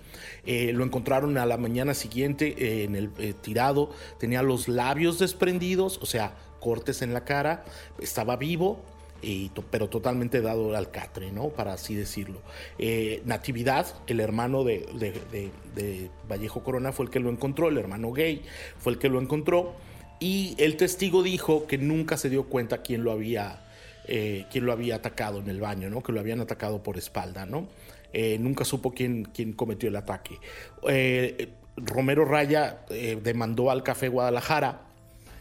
Eh, 0.46 0.72
lo 0.72 0.84
encontraron 0.84 1.40
a 1.40 1.48
la 1.48 1.58
mañana 1.58 1.96
siguiente 1.96 2.54
eh, 2.60 2.84
en 2.84 2.96
el 2.96 3.10
tirado, 3.42 3.90
tenía 4.20 4.44
los 4.44 4.68
labios 4.68 5.18
desprendidos, 5.18 5.98
o 6.04 6.06
sea, 6.06 6.36
cortes 6.66 7.04
en 7.04 7.14
la 7.14 7.24
cara, 7.24 7.64
estaba 8.00 8.38
vivo, 8.38 8.84
pero 9.70 9.88
totalmente 9.88 10.42
dado 10.42 10.76
al 10.76 10.90
catre, 10.90 11.32
¿no? 11.32 11.50
Para 11.50 11.74
así 11.74 11.94
decirlo. 11.94 12.42
Natividad, 13.24 13.88
el 14.08 14.20
hermano 14.20 14.64
de, 14.64 15.52
Vallejo 16.28 16.64
Corona, 16.64 16.92
fue 16.92 17.06
el 17.06 17.12
que 17.12 17.20
lo 17.20 17.30
encontró, 17.30 17.70
el 17.70 17.78
hermano 17.78 18.12
gay 18.12 18.42
fue 18.80 18.94
el 18.94 19.00
que 19.00 19.10
lo 19.10 19.22
encontró, 19.22 19.74
y 20.20 20.56
el 20.58 20.76
testigo 20.78 21.22
dijo 21.22 21.68
que 21.68 21.78
nunca 21.78 22.18
se 22.18 22.30
dio 22.30 22.46
cuenta 22.46 22.82
quién 22.82 23.04
lo 23.04 23.12
había 23.12 23.62
eh, 24.08 24.46
quién 24.52 24.66
lo 24.66 24.72
había 24.72 24.98
atacado 24.98 25.40
en 25.40 25.50
el 25.50 25.60
baño, 25.60 25.90
¿no? 25.90 26.04
que 26.04 26.12
lo 26.12 26.20
habían 26.20 26.40
atacado 26.40 26.84
por 26.84 26.98
espalda. 26.98 27.46
¿no? 27.46 27.68
Eh, 28.14 28.38
nunca 28.40 28.64
supo 28.66 28.94
quién, 28.94 29.26
quién 29.26 29.54
cometió 29.54 29.90
el 29.90 29.96
ataque. 29.96 30.40
Eh, 30.88 31.50
Romero 31.78 32.24
Raya 32.24 32.86
demandó 33.22 33.70
al 33.70 33.84
Café 33.84 34.08
Guadalajara 34.08 34.82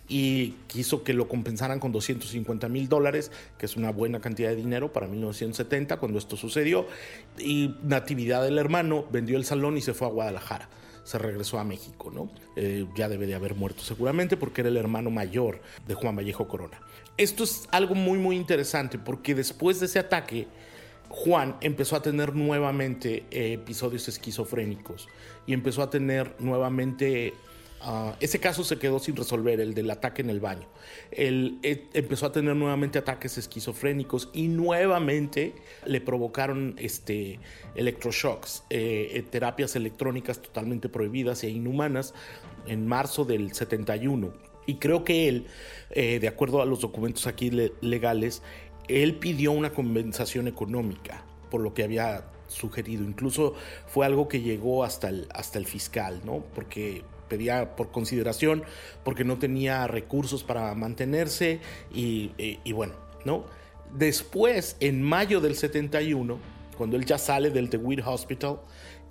y 0.08 0.50
quiso 0.66 1.02
que 1.02 1.14
lo 1.14 1.28
compensaran 1.28 1.80
con 1.80 1.92
250 1.92 2.68
mil 2.68 2.88
dólares, 2.88 3.30
que 3.58 3.66
es 3.66 3.76
una 3.76 3.90
buena 3.90 4.20
cantidad 4.20 4.50
de 4.50 4.56
dinero 4.56 4.92
para 4.92 5.06
1970 5.06 5.98
cuando 5.98 6.18
esto 6.18 6.36
sucedió. 6.36 6.86
Y 7.38 7.74
Natividad 7.82 8.42
del 8.42 8.58
hermano 8.58 9.06
vendió 9.10 9.36
el 9.36 9.44
salón 9.44 9.76
y 9.76 9.80
se 9.80 9.94
fue 9.94 10.06
a 10.06 10.10
Guadalajara 10.10 10.68
se 11.04 11.18
regresó 11.18 11.58
a 11.58 11.64
México, 11.64 12.10
¿no? 12.10 12.30
ya 12.96 13.08
debe 13.08 13.26
de 13.26 13.34
haber 13.34 13.54
muerto 13.54 13.82
seguramente 13.82 14.36
porque 14.38 14.62
era 14.62 14.70
el 14.70 14.76
hermano 14.78 15.10
mayor 15.10 15.60
de 15.86 15.94
Juan 15.94 16.16
Vallejo 16.16 16.48
Corona. 16.48 16.80
Esto 17.16 17.44
es 17.44 17.68
algo 17.70 17.94
muy 17.94 18.18
muy 18.18 18.36
interesante 18.36 18.98
porque 18.98 19.34
después 19.34 19.80
de 19.80 19.86
ese 19.86 19.98
ataque, 19.98 20.48
Juan 21.10 21.56
empezó 21.60 21.94
a 21.94 22.02
tener 22.02 22.34
nuevamente 22.34 23.24
eh, 23.30 23.52
episodios 23.52 24.08
esquizofrénicos 24.08 25.08
y 25.46 25.52
empezó 25.52 25.82
a 25.82 25.90
tener 25.90 26.34
nuevamente... 26.40 27.34
Ah, 27.86 28.16
ese 28.18 28.40
caso 28.40 28.64
se 28.64 28.78
quedó 28.78 28.98
sin 28.98 29.14
resolver, 29.14 29.60
el 29.60 29.74
del 29.74 29.90
ataque 29.90 30.22
en 30.22 30.30
el 30.30 30.40
baño. 30.40 30.66
Él 31.10 31.58
eh, 31.62 31.86
empezó 31.92 32.24
a 32.24 32.32
tener 32.32 32.56
nuevamente 32.56 32.98
ataques 32.98 33.36
esquizofrénicos 33.36 34.30
y 34.32 34.48
nuevamente 34.48 35.54
le 35.84 36.00
provocaron 36.00 36.76
este, 36.78 37.40
electroshocks, 37.74 38.64
eh, 38.70 39.22
terapias 39.30 39.76
electrónicas 39.76 40.40
totalmente 40.40 40.88
prohibidas 40.88 41.44
e 41.44 41.50
inhumanas 41.50 42.14
en 42.66 42.86
marzo 42.86 43.26
del 43.26 43.52
71 43.52 44.32
y 44.66 44.76
creo 44.76 45.04
que 45.04 45.28
él, 45.28 45.46
eh, 45.90 46.18
de 46.20 46.28
acuerdo 46.28 46.62
a 46.62 46.66
los 46.66 46.80
documentos 46.80 47.26
aquí 47.26 47.50
legales, 47.80 48.42
él 48.88 49.16
pidió 49.16 49.52
una 49.52 49.70
compensación 49.70 50.48
económica 50.48 51.22
por 51.50 51.60
lo 51.60 51.74
que 51.74 51.84
había 51.84 52.24
sugerido. 52.48 53.04
Incluso 53.04 53.54
fue 53.86 54.06
algo 54.06 54.28
que 54.28 54.40
llegó 54.40 54.84
hasta 54.84 55.08
el, 55.08 55.26
hasta 55.34 55.58
el 55.58 55.66
fiscal, 55.66 56.20
¿no? 56.24 56.44
Porque 56.54 57.02
por 57.76 57.90
consideración, 57.90 58.64
porque 59.04 59.24
no 59.24 59.38
tenía 59.38 59.86
recursos 59.86 60.44
para 60.44 60.74
mantenerse 60.74 61.60
y, 61.92 62.32
bueno, 62.72 62.94
¿no? 63.24 63.44
Después, 63.92 64.76
en 64.80 65.02
mayo 65.02 65.40
del 65.40 65.54
71, 65.54 66.38
cuando 66.76 66.96
él 66.96 67.04
ya 67.04 67.18
sale 67.18 67.50
del 67.50 67.70
The 67.70 67.76
Weir 67.76 68.02
Hospital, 68.04 68.60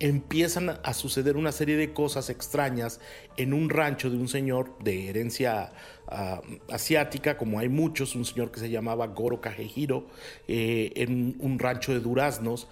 empiezan 0.00 0.80
a 0.82 0.92
suceder 0.92 1.36
una 1.36 1.52
serie 1.52 1.76
de 1.76 1.92
cosas 1.92 2.28
extrañas 2.28 3.00
en 3.36 3.54
un 3.54 3.70
rancho 3.70 4.10
de 4.10 4.16
un 4.16 4.28
señor 4.28 4.76
de 4.80 5.08
herencia 5.08 5.72
ah, 6.08 6.42
asiática, 6.70 7.38
como 7.38 7.58
hay 7.58 7.68
muchos, 7.68 8.14
un 8.14 8.24
señor 8.24 8.50
que 8.50 8.60
se 8.60 8.70
llamaba 8.70 9.06
Goro 9.06 9.40
Kagehiro, 9.40 10.08
eh, 10.48 10.92
en 10.96 11.36
un 11.38 11.58
rancho 11.58 11.92
de 11.92 12.00
duraznos, 12.00 12.68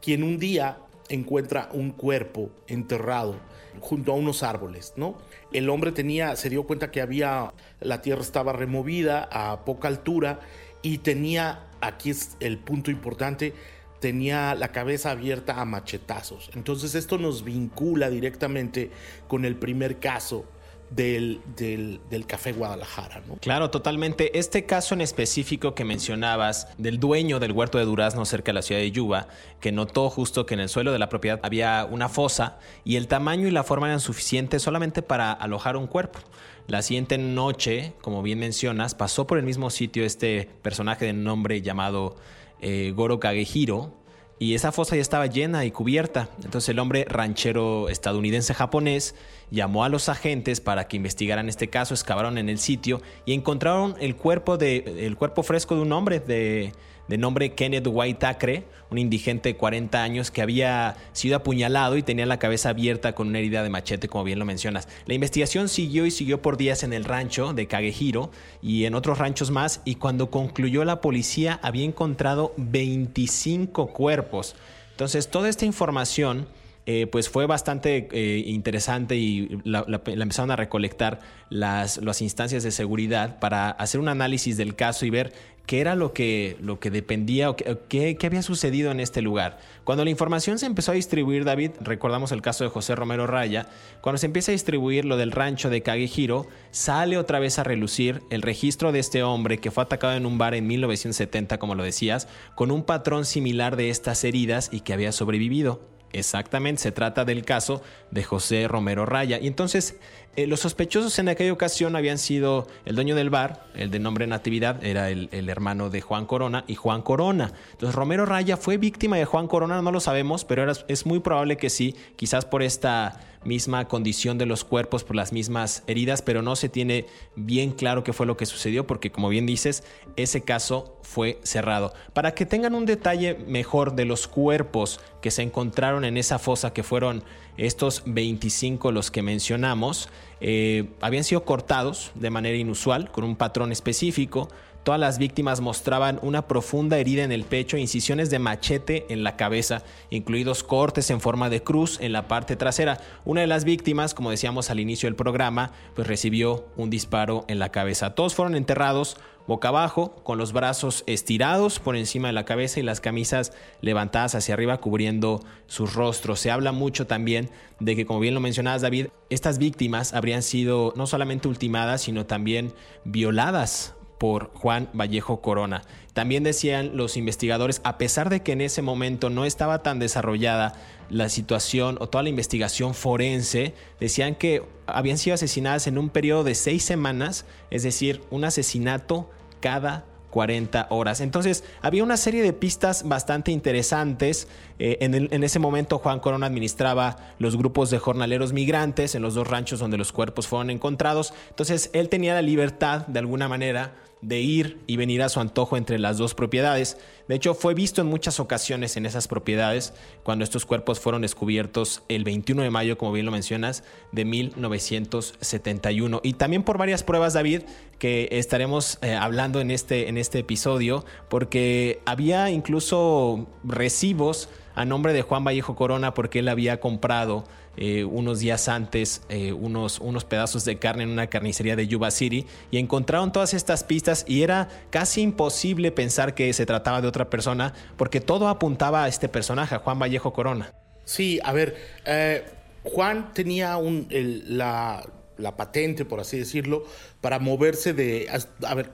quien 0.00 0.22
un 0.22 0.38
día 0.38 0.78
encuentra 1.08 1.68
un 1.72 1.90
cuerpo 1.92 2.50
enterrado 2.66 3.36
junto 3.80 4.12
a 4.12 4.14
unos 4.14 4.42
árboles, 4.42 4.94
¿no? 4.96 5.18
El 5.52 5.68
hombre 5.68 5.92
tenía, 5.92 6.36
se 6.36 6.50
dio 6.50 6.64
cuenta 6.64 6.90
que 6.90 7.00
había, 7.00 7.52
la 7.80 8.02
tierra 8.02 8.22
estaba 8.22 8.52
removida 8.52 9.28
a 9.30 9.64
poca 9.64 9.88
altura 9.88 10.40
y 10.82 10.98
tenía, 10.98 11.66
aquí 11.80 12.10
es 12.10 12.36
el 12.40 12.58
punto 12.58 12.90
importante, 12.90 13.54
tenía 14.00 14.54
la 14.54 14.72
cabeza 14.72 15.10
abierta 15.10 15.60
a 15.60 15.64
machetazos. 15.64 16.50
Entonces 16.54 16.94
esto 16.94 17.18
nos 17.18 17.44
vincula 17.44 18.10
directamente 18.10 18.90
con 19.28 19.44
el 19.44 19.56
primer 19.56 19.98
caso 19.98 20.46
del, 20.90 21.40
del, 21.56 22.26
Café 22.26 22.52
Guadalajara. 22.52 23.22
¿no? 23.26 23.36
Claro, 23.36 23.70
totalmente. 23.70 24.38
Este 24.38 24.66
caso 24.66 24.94
en 24.94 25.00
específico 25.00 25.74
que 25.74 25.84
mencionabas 25.84 26.68
del 26.78 26.98
dueño 26.98 27.40
del 27.40 27.52
huerto 27.52 27.78
de 27.78 27.84
durazno 27.84 28.24
cerca 28.24 28.50
de 28.50 28.54
la 28.54 28.62
ciudad 28.62 28.80
de 28.80 28.90
Yuba, 28.90 29.28
que 29.60 29.72
notó 29.72 30.10
justo 30.10 30.46
que 30.46 30.54
en 30.54 30.60
el 30.60 30.68
suelo 30.68 30.92
de 30.92 30.98
la 30.98 31.08
propiedad 31.08 31.40
había 31.42 31.86
una 31.90 32.08
fosa 32.08 32.58
y 32.84 32.96
el 32.96 33.08
tamaño 33.08 33.48
y 33.48 33.50
la 33.50 33.64
forma 33.64 33.86
eran 33.88 34.00
suficientes 34.00 34.62
solamente 34.62 35.02
para 35.02 35.32
alojar 35.32 35.76
un 35.76 35.86
cuerpo. 35.86 36.20
La 36.66 36.82
siguiente 36.82 37.16
noche, 37.18 37.92
como 38.00 38.22
bien 38.22 38.38
mencionas, 38.40 38.94
pasó 38.94 39.26
por 39.26 39.38
el 39.38 39.44
mismo 39.44 39.70
sitio 39.70 40.04
este 40.04 40.48
personaje 40.62 41.04
de 41.04 41.12
nombre 41.12 41.62
llamado 41.62 42.16
eh, 42.60 42.92
Goro 42.94 43.20
Kagehiro, 43.20 43.92
y 44.38 44.54
esa 44.54 44.72
fosa 44.72 44.96
ya 44.96 45.02
estaba 45.02 45.26
llena 45.26 45.64
y 45.64 45.70
cubierta. 45.70 46.28
Entonces 46.44 46.68
el 46.68 46.78
hombre 46.78 47.06
ranchero 47.08 47.88
estadounidense 47.88 48.54
japonés 48.54 49.14
llamó 49.50 49.84
a 49.84 49.88
los 49.88 50.08
agentes 50.08 50.60
para 50.60 50.88
que 50.88 50.96
investigaran 50.96 51.48
este 51.48 51.68
caso, 51.68 51.94
excavaron 51.94 52.36
en 52.36 52.48
el 52.48 52.58
sitio 52.58 53.00
y 53.24 53.32
encontraron 53.32 53.94
el 54.00 54.16
cuerpo, 54.16 54.58
de, 54.58 55.06
el 55.06 55.16
cuerpo 55.16 55.42
fresco 55.42 55.74
de 55.74 55.82
un 55.82 55.92
hombre 55.92 56.20
de, 56.20 56.72
de 57.08 57.18
nombre 57.18 57.54
Kenneth 57.54 57.86
White 57.86 58.26
Acre, 58.26 58.64
un 58.90 58.98
indigente 58.98 59.50
de 59.50 59.56
40 59.56 60.02
años 60.02 60.30
que 60.30 60.42
había 60.42 60.96
sido 61.12 61.36
apuñalado 61.36 61.96
y 61.96 62.02
tenía 62.02 62.26
la 62.26 62.38
cabeza 62.38 62.70
abierta 62.70 63.14
con 63.14 63.28
una 63.28 63.38
herida 63.38 63.62
de 63.62 63.70
machete, 63.70 64.08
como 64.08 64.24
bien 64.24 64.38
lo 64.38 64.44
mencionas. 64.44 64.88
La 65.06 65.14
investigación 65.14 65.68
siguió 65.68 66.06
y 66.06 66.10
siguió 66.10 66.42
por 66.42 66.56
días 66.56 66.82
en 66.82 66.92
el 66.92 67.04
rancho 67.04 67.52
de 67.52 67.66
Kagehiro 67.66 68.30
y 68.62 68.84
en 68.84 68.94
otros 68.94 69.18
ranchos 69.18 69.50
más, 69.50 69.80
y 69.84 69.96
cuando 69.96 70.30
concluyó 70.30 70.84
la 70.84 71.00
policía 71.00 71.58
había 71.62 71.84
encontrado 71.84 72.52
25 72.56 73.88
cuerpos. 73.88 74.54
Entonces, 74.92 75.28
toda 75.28 75.48
esta 75.48 75.66
información 75.66 76.46
eh, 76.86 77.06
pues 77.06 77.28
fue 77.28 77.46
bastante 77.46 78.08
eh, 78.12 78.44
interesante 78.46 79.16
y 79.16 79.58
la, 79.64 79.84
empezaron 80.06 80.50
a 80.50 80.56
recolectar 80.56 81.18
las, 81.50 81.98
las, 81.98 82.22
instancias 82.22 82.62
de 82.62 82.70
seguridad 82.70 83.38
para 83.40 83.70
hacer 83.70 84.00
un 84.00 84.08
análisis 84.08 84.56
del 84.56 84.76
caso 84.76 85.04
y 85.04 85.10
ver 85.10 85.32
qué 85.66 85.80
era 85.80 85.94
lo 85.94 86.12
que, 86.12 86.56
lo 86.60 86.78
que 86.78 86.90
dependía 86.90 87.50
o 87.50 87.56
qué, 87.56 88.16
había 88.22 88.42
sucedido 88.42 88.90
en 88.90 89.00
este 89.00 89.20
lugar. 89.20 89.58
Cuando 89.84 90.04
la 90.04 90.10
información 90.10 90.58
se 90.58 90.66
empezó 90.66 90.92
a 90.92 90.94
distribuir, 90.94 91.44
David, 91.44 91.72
recordamos 91.80 92.32
el 92.32 92.40
caso 92.40 92.64
de 92.64 92.70
José 92.70 92.94
Romero 92.94 93.26
Raya, 93.26 93.66
cuando 94.00 94.18
se 94.18 94.26
empieza 94.26 94.52
a 94.52 94.54
distribuir 94.54 95.04
lo 95.04 95.16
del 95.16 95.32
rancho 95.32 95.68
de 95.68 95.82
Kagehiro, 95.82 96.46
sale 96.70 97.18
otra 97.18 97.40
vez 97.40 97.58
a 97.58 97.64
relucir 97.64 98.22
el 98.30 98.42
registro 98.42 98.92
de 98.92 99.00
este 99.00 99.22
hombre 99.22 99.58
que 99.58 99.70
fue 99.70 99.82
atacado 99.82 100.14
en 100.14 100.26
un 100.26 100.38
bar 100.38 100.54
en 100.54 100.66
1970, 100.66 101.58
como 101.58 101.74
lo 101.74 101.82
decías, 101.82 102.28
con 102.54 102.70
un 102.70 102.84
patrón 102.84 103.24
similar 103.24 103.76
de 103.76 103.90
estas 103.90 104.22
heridas 104.24 104.70
y 104.72 104.80
que 104.80 104.92
había 104.92 105.12
sobrevivido. 105.12 105.95
Exactamente, 106.16 106.80
se 106.80 106.92
trata 106.92 107.26
del 107.26 107.44
caso 107.44 107.82
de 108.10 108.24
José 108.24 108.68
Romero 108.68 109.04
Raya. 109.04 109.38
Y 109.38 109.46
entonces, 109.46 109.96
eh, 110.34 110.46
los 110.46 110.60
sospechosos 110.60 111.18
en 111.18 111.28
aquella 111.28 111.52
ocasión 111.52 111.94
habían 111.94 112.16
sido 112.16 112.66
el 112.86 112.94
dueño 112.94 113.14
del 113.14 113.28
bar, 113.28 113.66
el 113.74 113.90
de 113.90 113.98
nombre 113.98 114.26
Natividad, 114.26 114.82
era 114.82 115.10
el, 115.10 115.28
hermano 115.48 115.90
de 115.90 116.00
Juan 116.00 116.24
Corona, 116.24 116.64
y 116.66 116.74
Juan 116.74 117.02
Corona. 117.02 117.52
Entonces, 117.72 117.94
Romero 117.94 118.24
Raya 118.24 118.56
fue 118.56 118.78
víctima 118.78 119.16
de 119.16 119.26
Juan 119.26 119.46
Corona, 119.46 119.82
no 119.82 119.92
lo 119.92 120.00
sabemos, 120.00 120.46
pero 120.46 120.70
es 120.88 121.04
muy 121.04 121.20
probable 121.20 121.58
que 121.58 121.68
sí, 121.68 121.94
quizás 122.16 122.46
por 122.46 122.62
esta 122.62 123.20
misma 123.46 123.88
condición 123.88 124.36
de 124.36 124.46
los 124.46 124.64
cuerpos, 124.64 125.04
por 125.04 125.16
las 125.16 125.32
mismas 125.32 125.82
heridas, 125.86 126.22
pero 126.22 126.42
no 126.42 126.56
se 126.56 126.68
tiene 126.68 127.06
bien 127.34 127.70
claro 127.70 128.04
qué 128.04 128.12
fue 128.12 128.26
lo 128.26 128.36
que 128.36 128.46
sucedió, 128.46 128.86
porque 128.86 129.10
como 129.10 129.28
bien 129.28 129.46
dices, 129.46 129.84
ese 130.16 130.42
caso 130.42 130.98
fue 131.02 131.38
cerrado. 131.42 131.94
Para 132.12 132.34
que 132.34 132.44
tengan 132.44 132.74
un 132.74 132.84
detalle 132.86 133.34
mejor 133.46 133.94
de 133.94 134.04
los 134.04 134.26
cuerpos 134.26 135.00
que 135.22 135.30
se 135.30 135.42
encontraron 135.42 136.04
en 136.04 136.16
esa 136.16 136.38
fosa, 136.38 136.72
que 136.72 136.82
fueron 136.82 137.24
estos 137.56 138.02
25 138.06 138.92
los 138.92 139.10
que 139.10 139.22
mencionamos, 139.22 140.08
eh, 140.40 140.90
habían 141.00 141.24
sido 141.24 141.44
cortados 141.44 142.12
de 142.14 142.30
manera 142.30 142.56
inusual, 142.56 143.10
con 143.10 143.24
un 143.24 143.36
patrón 143.36 143.72
específico, 143.72 144.48
Todas 144.86 145.00
las 145.00 145.18
víctimas 145.18 145.60
mostraban 145.60 146.20
una 146.22 146.46
profunda 146.46 146.96
herida 146.96 147.24
en 147.24 147.32
el 147.32 147.42
pecho 147.42 147.76
e 147.76 147.80
incisiones 147.80 148.30
de 148.30 148.38
machete 148.38 149.04
en 149.08 149.24
la 149.24 149.36
cabeza, 149.36 149.82
incluidos 150.10 150.62
cortes 150.62 151.10
en 151.10 151.20
forma 151.20 151.50
de 151.50 151.60
cruz 151.60 151.98
en 152.00 152.12
la 152.12 152.28
parte 152.28 152.54
trasera. 152.54 153.00
Una 153.24 153.40
de 153.40 153.48
las 153.48 153.64
víctimas, 153.64 154.14
como 154.14 154.30
decíamos 154.30 154.70
al 154.70 154.78
inicio 154.78 155.08
del 155.08 155.16
programa, 155.16 155.72
pues 155.96 156.06
recibió 156.06 156.68
un 156.76 156.88
disparo 156.88 157.44
en 157.48 157.58
la 157.58 157.70
cabeza. 157.70 158.14
Todos 158.14 158.36
fueron 158.36 158.54
enterrados 158.54 159.16
boca 159.48 159.68
abajo, 159.68 160.14
con 160.22 160.38
los 160.38 160.52
brazos 160.52 161.02
estirados 161.08 161.80
por 161.80 161.96
encima 161.96 162.28
de 162.28 162.34
la 162.34 162.44
cabeza 162.44 162.78
y 162.78 162.84
las 162.84 163.00
camisas 163.00 163.52
levantadas 163.80 164.36
hacia 164.36 164.54
arriba 164.54 164.78
cubriendo 164.78 165.40
sus 165.66 165.94
rostros. 165.94 166.38
Se 166.38 166.52
habla 166.52 166.70
mucho 166.70 167.08
también 167.08 167.50
de 167.80 167.96
que, 167.96 168.06
como 168.06 168.20
bien 168.20 168.34
lo 168.34 168.40
mencionabas 168.40 168.82
David, 168.82 169.08
estas 169.30 169.58
víctimas 169.58 170.14
habrían 170.14 170.44
sido 170.44 170.92
no 170.94 171.08
solamente 171.08 171.48
ultimadas, 171.48 172.02
sino 172.02 172.24
también 172.24 172.72
violadas 173.04 173.95
por 174.18 174.50
Juan 174.54 174.88
Vallejo 174.92 175.40
Corona. 175.40 175.82
También 176.12 176.42
decían 176.42 176.96
los 176.96 177.16
investigadores, 177.16 177.80
a 177.84 177.98
pesar 177.98 178.30
de 178.30 178.42
que 178.42 178.52
en 178.52 178.60
ese 178.60 178.82
momento 178.82 179.30
no 179.30 179.44
estaba 179.44 179.82
tan 179.82 179.98
desarrollada 179.98 180.74
la 181.10 181.28
situación 181.28 181.98
o 182.00 182.08
toda 182.08 182.22
la 182.22 182.30
investigación 182.30 182.94
forense, 182.94 183.74
decían 184.00 184.34
que 184.34 184.62
habían 184.86 185.18
sido 185.18 185.34
asesinadas 185.34 185.86
en 185.86 185.98
un 185.98 186.08
periodo 186.08 186.44
de 186.44 186.54
seis 186.54 186.84
semanas, 186.84 187.44
es 187.70 187.82
decir, 187.82 188.22
un 188.30 188.44
asesinato 188.44 189.30
cada 189.60 190.04
40 190.36 190.88
horas. 190.90 191.22
Entonces, 191.22 191.64
había 191.80 192.04
una 192.04 192.18
serie 192.18 192.42
de 192.42 192.52
pistas 192.52 193.08
bastante 193.08 193.52
interesantes. 193.52 194.48
Eh, 194.78 194.98
en, 195.00 195.14
en, 195.14 195.42
ese 195.42 195.58
momento, 195.58 195.96
Juan 195.96 196.20
Corona 196.20 196.44
administraba 196.44 197.16
los 197.38 197.56
grupos 197.56 197.88
de 197.88 197.98
jornaleros 197.98 198.52
migrantes 198.52 199.14
en 199.14 199.22
los 199.22 199.32
dos 199.32 199.48
ranchos 199.48 199.80
donde 199.80 199.96
los 199.96 200.12
cuerpos 200.12 200.46
fueron 200.46 200.68
encontrados. 200.68 201.32
Entonces, 201.48 201.88
él 201.94 202.10
tenía 202.10 202.34
la 202.34 202.42
libertad, 202.42 203.06
de 203.06 203.18
alguna 203.18 203.48
manera, 203.48 203.94
de 204.22 204.40
ir 204.40 204.78
y 204.86 204.96
venir 204.96 205.22
a 205.22 205.28
su 205.28 205.40
antojo 205.40 205.76
entre 205.76 205.98
las 205.98 206.18
dos 206.18 206.34
propiedades. 206.34 206.98
De 207.28 207.34
hecho, 207.34 207.54
fue 207.54 207.74
visto 207.74 208.00
en 208.00 208.06
muchas 208.06 208.40
ocasiones 208.40 208.96
en 208.96 209.04
esas 209.06 209.28
propiedades 209.28 209.92
cuando 210.22 210.44
estos 210.44 210.64
cuerpos 210.64 211.00
fueron 211.00 211.22
descubiertos 211.22 212.02
el 212.08 212.24
21 212.24 212.62
de 212.62 212.70
mayo, 212.70 212.98
como 212.98 213.12
bien 213.12 213.26
lo 213.26 213.32
mencionas, 213.32 213.84
de 214.12 214.24
1971. 214.24 216.20
Y 216.22 216.32
también 216.34 216.62
por 216.62 216.78
varias 216.78 217.02
pruebas, 217.02 217.34
David, 217.34 217.62
que 217.98 218.28
estaremos 218.32 218.98
eh, 219.02 219.14
hablando 219.14 219.60
en 219.60 219.70
este, 219.70 220.08
en 220.08 220.18
este 220.18 220.38
episodio, 220.40 221.04
porque 221.28 222.00
había 222.06 222.50
incluso 222.50 223.46
recibos 223.64 224.48
a 224.74 224.84
nombre 224.84 225.12
de 225.12 225.22
Juan 225.22 225.42
Vallejo 225.42 225.74
Corona 225.74 226.14
porque 226.14 226.40
él 226.40 226.48
había 226.48 226.80
comprado 226.80 227.44
eh, 227.76 228.04
unos 228.04 228.40
días 228.40 228.68
antes 228.68 229.22
eh, 229.28 229.52
unos, 229.52 229.98
unos 230.00 230.24
pedazos 230.24 230.64
de 230.64 230.78
carne 230.78 231.04
en 231.04 231.10
una 231.10 231.26
carnicería 231.26 231.76
de 231.76 231.86
Yuba 231.86 232.10
City 232.10 232.46
y 232.70 232.78
encontraron 232.78 233.32
todas 233.32 233.54
estas 233.54 233.84
pistas 233.84 234.24
y 234.26 234.42
era 234.42 234.68
casi 234.90 235.22
imposible 235.22 235.92
pensar 235.92 236.34
que 236.34 236.52
se 236.52 236.66
trataba 236.66 237.00
de 237.00 237.08
otra 237.08 237.30
persona 237.30 237.74
porque 237.96 238.20
todo 238.20 238.48
apuntaba 238.48 239.04
a 239.04 239.08
este 239.08 239.28
personaje, 239.28 239.74
a 239.74 239.78
Juan 239.78 239.98
Vallejo 239.98 240.32
Corona. 240.32 240.72
Sí, 241.04 241.38
a 241.44 241.52
ver, 241.52 241.76
eh, 242.04 242.44
Juan 242.82 243.32
tenía 243.32 243.76
un, 243.76 244.08
la, 244.10 245.04
la 245.38 245.56
patente, 245.56 246.04
por 246.04 246.20
así 246.20 246.38
decirlo, 246.38 246.84
para 247.20 247.38
moverse 247.38 247.92
de... 247.92 248.28
A, 248.66 248.74
ver, 248.74 248.92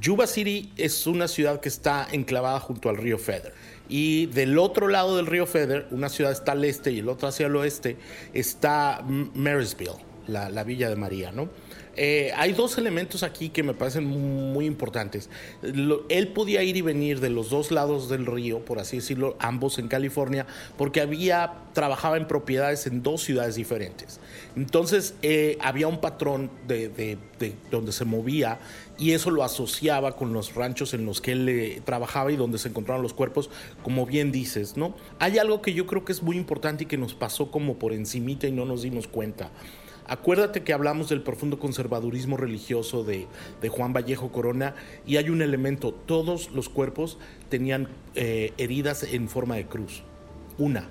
Yuba 0.00 0.26
City 0.26 0.72
es 0.76 1.06
una 1.06 1.28
ciudad 1.28 1.60
que 1.60 1.68
está 1.68 2.08
enclavada 2.10 2.58
junto 2.60 2.88
al 2.88 2.96
río 2.96 3.18
Feather. 3.18 3.54
Y 3.88 4.26
del 4.26 4.58
otro 4.58 4.88
lado 4.88 5.16
del 5.16 5.26
río 5.26 5.46
Feather, 5.46 5.86
una 5.90 6.08
ciudad 6.08 6.32
está 6.32 6.52
al 6.52 6.64
este 6.64 6.90
y 6.90 6.98
el 6.98 7.08
otro 7.08 7.28
hacia 7.28 7.46
el 7.46 7.54
oeste, 7.54 7.96
está 8.34 9.04
Marysville, 9.06 9.92
la, 10.26 10.48
la 10.48 10.64
Villa 10.64 10.88
de 10.88 10.96
María, 10.96 11.30
¿no? 11.30 11.48
Eh, 11.96 12.30
hay 12.36 12.52
dos 12.52 12.76
elementos 12.76 13.22
aquí 13.22 13.48
que 13.48 13.62
me 13.62 13.72
parecen 13.72 14.04
muy, 14.04 14.66
importantes. 14.66 15.30
él 15.62 16.28
podía 16.28 16.62
ir 16.62 16.76
y 16.76 16.82
venir 16.82 17.20
de 17.20 17.30
los 17.30 17.50
dos 17.50 17.70
lados 17.70 18.08
del 18.08 18.26
río, 18.26 18.64
por 18.64 18.78
así 18.78 18.96
decirlo, 18.96 19.36
ambos 19.38 19.78
en 19.78 19.88
California, 19.88 20.46
porque 20.76 21.00
había 21.00 21.52
trabajaba 21.72 22.16
en 22.16 22.26
propiedades 22.26 22.86
en 22.86 23.02
dos 23.02 23.22
ciudades 23.22 23.54
diferentes. 23.54 24.20
Entonces 24.56 25.14
eh, 25.22 25.56
había 25.60 25.88
un 25.88 26.00
patrón 26.00 26.50
de, 26.66 27.18
donde 27.70 27.92
se 27.92 28.04
movía 28.04 28.58
y 28.98 29.12
eso 29.12 29.30
lo 29.30 29.44
asociaba 29.44 30.16
con 30.16 30.32
los 30.32 30.54
ranchos 30.54 30.94
en 30.94 31.04
los 31.04 31.20
que 31.20 31.32
él 31.32 31.48
eh, 31.48 31.82
trabajaba 31.84 32.32
y 32.32 32.36
donde 32.36 32.58
se 32.58 32.68
encontraban 32.68 33.02
los 33.02 33.14
cuerpos, 33.14 33.50
como 33.82 34.06
bien 34.06 34.32
dices, 34.32 34.76
¿no? 34.76 34.94
Hay 35.18 35.38
algo 35.38 35.62
que 35.62 35.74
yo 35.74 35.86
creo 35.86 36.04
que 36.04 36.12
es 36.12 36.22
muy 36.22 36.36
importante 36.36 36.84
y 36.84 36.86
que 36.86 36.96
nos 36.96 37.14
pasó 37.14 37.50
como 37.50 37.78
por 37.78 37.92
encimita 37.92 38.46
y 38.46 38.52
no 38.52 38.64
nos 38.64 38.82
dimos 38.82 39.06
cuenta. 39.06 39.50
Acuérdate 40.08 40.62
que 40.62 40.72
hablamos 40.72 41.08
del 41.08 41.22
profundo 41.22 41.58
conservadurismo 41.58 42.36
religioso 42.36 43.02
de, 43.02 43.26
Juan 43.68 43.92
Vallejo 43.92 44.30
Corona 44.30 44.76
y 45.04 45.16
hay 45.16 45.30
un 45.30 45.42
elemento, 45.42 45.92
todos 45.92 46.50
los 46.52 46.68
cuerpos 46.68 47.18
tenían 47.48 47.88
eh, 48.14 48.52
heridas 48.56 49.02
en 49.02 49.28
forma 49.28 49.56
de 49.56 49.66
cruz, 49.66 50.02
una. 50.58 50.88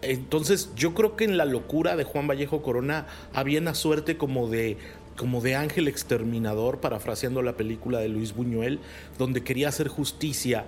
Entonces 0.00 0.70
yo 0.76 0.94
creo 0.94 1.16
que 1.16 1.24
en 1.24 1.36
la 1.36 1.44
locura 1.44 1.96
de 1.96 2.04
Juan 2.04 2.26
Vallejo 2.26 2.62
Corona 2.62 3.06
había 3.32 3.60
una 3.60 3.74
suerte 3.74 4.16
como 4.16 4.48
de 4.48 4.76
como 5.16 5.40
de 5.40 5.54
ángel 5.54 5.88
exterminador, 5.88 6.80
parafraseando 6.80 7.42
la 7.42 7.56
película 7.56 7.98
de 8.00 8.08
Luis 8.08 8.34
Buñuel, 8.34 8.80
donde 9.18 9.42
quería 9.42 9.68
hacer 9.68 9.88
justicia 9.88 10.64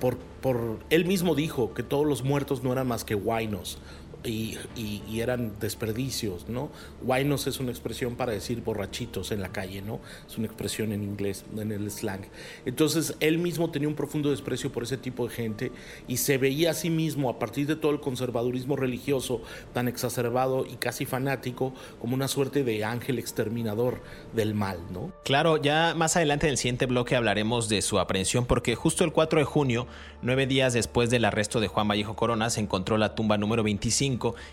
por, 0.00 0.16
por, 0.16 0.78
él 0.90 1.04
mismo 1.04 1.34
dijo 1.34 1.74
que 1.74 1.82
todos 1.82 2.06
los 2.06 2.22
muertos 2.22 2.62
no 2.62 2.72
eran 2.72 2.86
más 2.86 3.04
que 3.04 3.14
guainos 3.14 3.78
y, 4.24 4.58
eran 5.18 5.58
desperdicios, 5.58 6.48
¿no? 6.48 6.70
Wainos 7.02 7.46
es 7.46 7.58
una 7.60 7.70
expresión 7.70 8.14
para 8.14 8.32
decir 8.32 8.62
borrachitos 8.62 9.32
en 9.32 9.40
la 9.40 9.50
calle, 9.50 9.82
¿no? 9.82 10.00
Es 10.28 10.38
una 10.38 10.46
expresión 10.46 10.92
en 10.92 11.02
inglés, 11.02 11.44
en 11.56 11.72
el 11.72 11.90
slang. 11.90 12.22
Entonces, 12.64 13.14
él 13.20 13.38
mismo 13.38 13.70
tenía 13.70 13.88
un 13.88 13.94
profundo 13.94 14.30
desprecio 14.30 14.70
por 14.70 14.84
ese 14.84 14.96
tipo 14.96 15.26
de 15.26 15.34
gente 15.34 15.72
y 16.06 16.18
se 16.18 16.38
veía 16.38 16.70
a 16.70 16.74
sí 16.74 16.90
mismo, 16.90 17.30
a 17.30 17.38
partir 17.38 17.66
de 17.66 17.74
todo 17.74 17.90
el 17.90 18.00
conservadurismo 18.00 18.76
religioso 18.76 19.42
tan 19.72 19.88
exacerbado 19.88 20.66
y 20.66 20.76
casi 20.76 21.04
fanático, 21.04 21.72
como 22.00 22.14
una 22.14 22.28
suerte 22.28 22.62
de 22.62 22.84
ángel 22.84 23.18
exterminador 23.18 24.00
del 24.34 24.54
mal, 24.54 24.78
¿no? 24.92 25.12
Claro, 25.24 25.56
ya 25.56 25.94
más 25.96 26.16
adelante 26.16 26.46
en 26.46 26.52
el 26.52 26.58
siguiente 26.58 26.86
bloque 26.86 27.16
hablaremos 27.16 27.68
de 27.68 27.82
su 27.82 27.98
aprehensión, 27.98 28.46
porque 28.46 28.74
justo 28.76 29.04
el 29.04 29.12
4 29.12 29.40
de 29.40 29.44
junio, 29.44 29.86
nueve 30.22 30.46
días 30.46 30.74
después 30.74 31.10
del 31.10 31.24
arresto 31.24 31.60
de 31.60 31.68
Juan 31.68 31.88
Vallejo 31.88 32.14
Corona, 32.14 32.50
se 32.50 32.60
encontró 32.60 32.98
la 32.98 33.14
tumba 33.14 33.36
número 33.36 33.62
25 33.64 34.07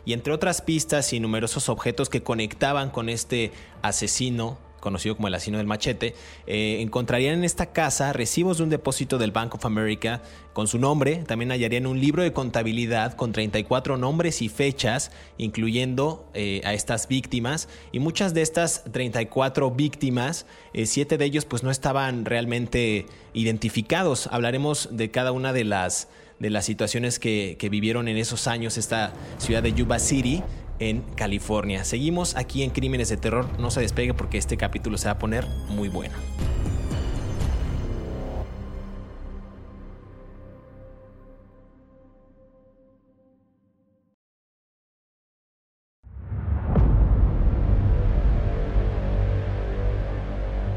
y 0.06 0.13
entre 0.13 0.34
otras 0.34 0.62
pistas 0.62 1.13
y 1.13 1.20
numerosos 1.20 1.70
objetos 1.70 2.10
que 2.10 2.24
conectaban 2.24 2.89
con 2.89 3.10
este 3.10 3.52
asesino 3.82 4.58
conocido 4.86 5.15
como 5.15 5.28
el 5.30 5.34
asesino 5.34 5.58
del 5.58 5.65
machete, 5.65 6.13
eh, 6.46 6.78
encontrarían 6.80 7.39
en 7.39 7.44
esta 7.44 7.72
casa 7.74 8.13
recibos 8.13 8.60
de 8.60 8.65
un 8.65 8.70
depósito 8.70 9.18
del 9.18 9.32
Bank 9.32 9.56
of 9.56 9.65
America 9.65 10.22
con 10.54 10.68
su 10.68 10.78
nombre. 10.78 11.24
También 11.26 11.50
hallarían 11.50 11.88
un 11.88 12.00
libro 12.00 12.22
de 12.22 12.34
contabilidad 12.34 13.15
con 13.15 13.32
34 13.32 13.98
nombres 13.98 14.44
y 14.44 14.48
fechas, 14.48 15.10
incluyendo 15.39 16.30
eh, 16.36 16.62
a 16.65 16.76
estas 16.76 17.08
víctimas. 17.08 17.68
Y 17.91 18.00
muchas 18.00 18.36
de 18.36 18.44
estas 18.44 18.84
34 18.91 19.72
víctimas, 19.72 20.46
eh, 20.74 20.86
siete 20.86 21.18
de 21.18 21.26
ellos 21.26 21.46
pues 21.46 21.63
no 21.63 21.72
estaban 21.72 22.24
realmente 22.24 23.08
identificados. 23.34 24.28
Hablaremos 24.28 24.89
de 24.91 25.10
cada 25.10 25.32
una 25.32 25.52
de 25.52 25.63
las 25.63 26.10
de 26.39 26.50
las 26.50 26.65
situaciones 26.65 27.19
que, 27.19 27.58
vivieron 27.71 28.08
en 28.08 28.17
esos 28.17 28.48
años 28.48 28.78
esta 28.78 29.13
ciudad 29.38 29.63
de 29.63 29.74
Yuba 29.74 30.00
City 30.00 30.43
en 30.80 31.02
California. 31.15 31.84
Seguimos 31.84 32.36
aquí 32.36 32.63
en 32.63 32.69
Crímenes 32.69 33.10
de 33.10 33.17
Terror, 33.17 33.48
no 33.60 33.71
se 33.71 33.82
despegue 33.82 34.13
porque 34.13 34.38
este 34.38 34.58
capítulo 34.58 34.98
se 34.98 35.06
va 35.06 35.13
a 35.13 35.19
poner 35.19 35.48
muy 35.69 35.89
bueno. 35.89 36.15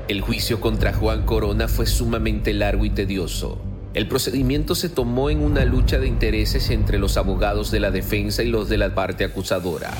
El 0.08 0.22
juicio 0.22 0.58
contra 0.58 0.94
Juan 0.94 1.26
Corona 1.26 1.68
fue 1.68 1.84
sumamente 1.84 2.54
largo 2.54 2.86
y 2.86 2.90
tedioso. 2.90 3.60
El 3.98 4.06
procedimiento 4.06 4.76
se 4.76 4.88
tomó 4.88 5.28
en 5.28 5.42
una 5.42 5.64
lucha 5.64 5.98
de 5.98 6.06
intereses 6.06 6.70
entre 6.70 7.00
los 7.00 7.16
abogados 7.16 7.72
de 7.72 7.80
la 7.80 7.90
defensa 7.90 8.44
y 8.44 8.46
los 8.46 8.68
de 8.68 8.78
la 8.78 8.94
parte 8.94 9.24
acusadora. 9.24 9.90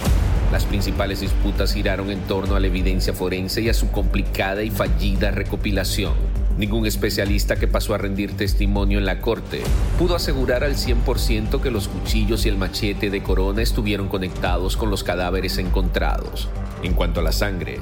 Las 0.53 0.67
principales 0.67 1.19
disputas 1.19 1.75
giraron 1.75 2.09
en 2.13 2.21
torno 2.21 2.55
a 2.55 2.61
la 2.61 2.69
evidencia 2.69 3.13
forense 3.13 3.61
y 3.61 3.69
a 3.69 3.75
su 3.75 3.91
complicada 3.91 4.63
y 4.63 4.71
fallida 4.71 5.33
recopilación. 5.33 6.13
Ningún 6.59 6.87
especialista 6.87 7.57
que 7.57 7.67
pasó 7.67 7.93
a 7.93 7.99
rendir 7.99 8.37
testimonio 8.37 9.01
en 9.01 9.05
la 9.05 9.21
corte 9.21 9.63
pudo 9.99 10.15
asegurar 10.15 10.63
al 10.63 10.77
100% 10.77 11.61
que 11.61 11.73
los 11.73 11.89
cuchillos 11.89 12.47
y 12.47 12.51
el 12.51 12.57
machete 12.57 13.11
de 13.11 13.25
Corona 13.25 13.63
estuvieron 13.63 14.07
conectados 14.07 14.77
con 14.77 14.91
los 14.91 15.03
cadáveres 15.03 15.59
encontrados. 15.59 16.49
En 16.85 16.95
cuanto 16.95 17.19
a 17.19 17.25
la 17.25 17.33
sangre, 17.33 17.81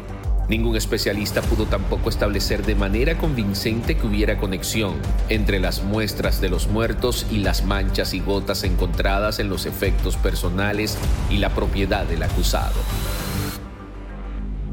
Ningún 0.48 0.76
especialista 0.76 1.42
pudo 1.42 1.66
tampoco 1.66 2.08
establecer 2.08 2.64
de 2.64 2.76
manera 2.76 3.18
convincente 3.18 3.96
que 3.96 4.06
hubiera 4.06 4.38
conexión 4.38 4.94
entre 5.28 5.58
las 5.58 5.82
muestras 5.82 6.40
de 6.40 6.48
los 6.48 6.68
muertos 6.68 7.26
y 7.32 7.38
las 7.38 7.64
manchas 7.64 8.14
y 8.14 8.20
gotas 8.20 8.62
encontradas 8.62 9.40
en 9.40 9.48
los 9.48 9.66
efectos 9.66 10.16
personales 10.16 10.96
y 11.30 11.38
la 11.38 11.50
propiedad 11.50 12.06
del 12.06 12.22
acusado. 12.22 12.76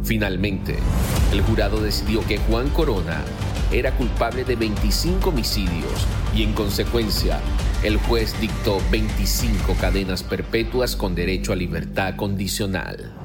Finalmente, 0.04 0.78
el 1.32 1.42
jurado 1.42 1.82
decidió 1.82 2.24
que 2.28 2.38
Juan 2.38 2.70
Corona 2.70 3.24
era 3.72 3.92
culpable 3.96 4.44
de 4.44 4.56
25 4.56 5.30
homicidios 5.30 6.06
y 6.36 6.44
en 6.44 6.54
consecuencia 6.54 7.40
el 7.84 7.98
juez 7.98 8.40
dictó 8.40 8.80
25 8.92 9.74
cadenas 9.82 10.22
perpetuas 10.22 10.96
con 10.96 11.16
derecho 11.16 11.52
a 11.52 11.56
libertad 11.56 12.16
condicional. 12.16 13.23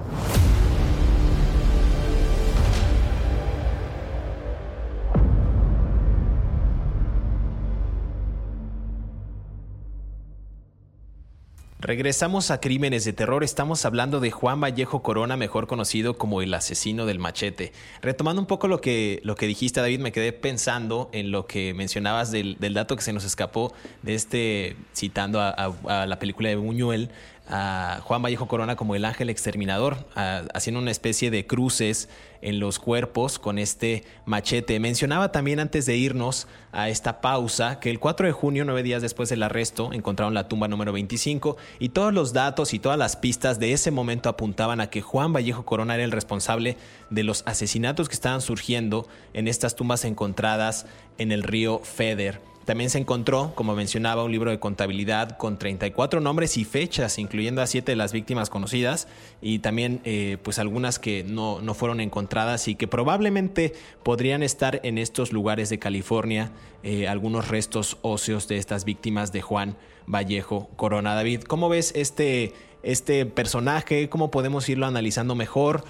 Regresamos 11.89 12.51
a 12.51 12.61
Crímenes 12.61 13.07
de 13.07 13.15
Terror. 13.15 13.43
Estamos 13.43 13.87
hablando 13.87 14.21
de 14.21 14.31
Juan 14.31 14.61
Vallejo 14.61 15.01
Corona, 15.01 15.39
mejor 15.39 15.67
conocido 15.67 16.19
como 16.19 16.43
el 16.43 16.53
asesino 16.53 17.07
del 17.07 17.19
machete. 17.19 17.73
Retomando 18.03 18.43
un 18.43 18.47
poco 18.47 18.69
lo 18.69 18.83
que, 18.83 19.21
lo 19.25 19.37
que 19.37 19.47
dijiste, 19.47 19.81
David, 19.81 20.01
me 20.01 20.13
quedé 20.13 20.35
pensando 20.35 21.09
en 21.13 21.31
lo 21.31 21.47
que 21.47 21.73
mencionabas 21.73 22.31
del, 22.31 22.59
dato 22.75 22.95
que 22.95 23.01
se 23.01 23.15
nos 23.15 23.25
escapó 23.25 23.73
de 24.03 24.15
este, 24.15 24.77
citando 24.95 25.41
a 25.41 26.07
la 26.07 26.19
película 26.19 26.51
de 26.51 26.57
Buñuel, 26.57 27.09
a 27.49 28.01
Juan 28.05 28.23
Vallejo 28.23 28.47
Corona 28.47 28.77
como 28.77 28.95
el 28.95 29.05
ángel 29.05 29.31
exterminador, 29.31 30.07
haciendo 30.55 30.81
una 30.81 30.91
especie 30.91 31.31
de 31.31 31.47
cruces 31.47 32.09
en 32.43 32.61
los 32.61 32.79
cuerpos 32.79 33.39
con 33.39 33.59
este 33.59 34.05
machete. 34.27 34.79
Mencionaba 34.79 35.33
también 35.33 35.61
antes 35.61 35.87
de 35.87 35.97
irnos 35.97 36.47
a 36.73 36.89
esta 36.89 37.21
pausa 37.21 37.81
que 37.81 37.91
el 37.91 37.99
4 37.99 38.27
de 38.27 38.33
junio, 38.33 38.65
nueve 38.65 38.83
días 38.83 39.03
después 39.03 39.29
del 39.29 39.43
arresto, 39.43 39.93
encontraron 39.93 40.35
la 40.35 40.49
tumba 40.49 40.69
número 40.69 40.93
25 40.93 41.57
y 41.79 41.89
todos 41.89 42.13
los 42.13 42.33
datos 42.33 42.75
y 42.75 42.79
todas 42.79 42.99
las 42.99 43.17
pistas 43.17 43.59
de 43.59 43.73
ese 43.73 43.91
momento 43.91 44.29
apuntaban 44.29 44.81
a 44.81 44.91
que 44.91 45.01
Juan 45.01 45.33
Vallejo 45.33 45.65
Corona 45.65 45.95
era 45.95 46.05
el 46.05 46.13
responsable 46.13 46.77
de 47.11 47.25
los 47.25 47.43
asesinatos 47.47 48.09
que 48.09 48.15
estaban 48.15 48.41
surgiendo 48.41 49.09
en 49.33 49.49
estas 49.49 49.75
tumbas 49.75 50.05
encontradas 50.05 50.87
en 51.17 51.33
el 51.33 51.43
río 51.43 51.81
Feder. 51.81 52.41
También 52.69 52.91
se 52.91 52.99
encontró, 52.99 53.53
como 53.55 53.75
mencionaba, 53.75 54.25
un 54.25 54.31
libro 54.31 54.51
de 54.51 54.61
contabilidad 54.61 55.39
con 55.39 55.59
34 55.59 56.21
nombres 56.21 56.59
y 56.59 56.67
fechas, 56.67 57.19
incluyendo 57.19 57.63
a 57.63 57.67
siete 57.67 57.93
de 57.93 57.97
las 57.97 58.13
víctimas 58.13 58.51
conocidas 58.51 59.09
y 59.41 59.61
también 59.61 60.03
eh, 60.05 60.37
pues 60.43 60.59
algunas 60.59 60.99
que 60.99 61.25
no, 61.25 61.63
no, 61.63 61.73
fueron 61.73 61.99
encontradas 61.99 62.69
y 62.69 62.75
que 62.75 62.87
probablemente 62.87 63.73
podrían 64.03 64.43
estar 64.43 64.81
en 64.83 64.99
estos 64.99 65.33
lugares 65.33 65.71
de 65.71 65.79
California, 65.79 66.53
eh, 66.83 67.09
algunos 67.09 67.49
restos 67.49 67.97
óseos 68.03 68.49
de 68.49 68.59
estas 68.59 68.85
víctimas 68.85 69.33
de 69.33 69.41
Juan 69.41 69.79
Vallejo 70.07 70.69
Corona. 70.77 71.15
David, 71.15 71.45
¿cómo 71.45 71.71
ves 71.71 71.95
este, 71.97 72.53
este 72.83 73.25
personaje? 73.25 74.11
¿Cómo 74.11 74.31
podemos 74.31 74.69
irlo 74.69 74.85
analizando 74.85 75.35
mejor? 75.35 75.85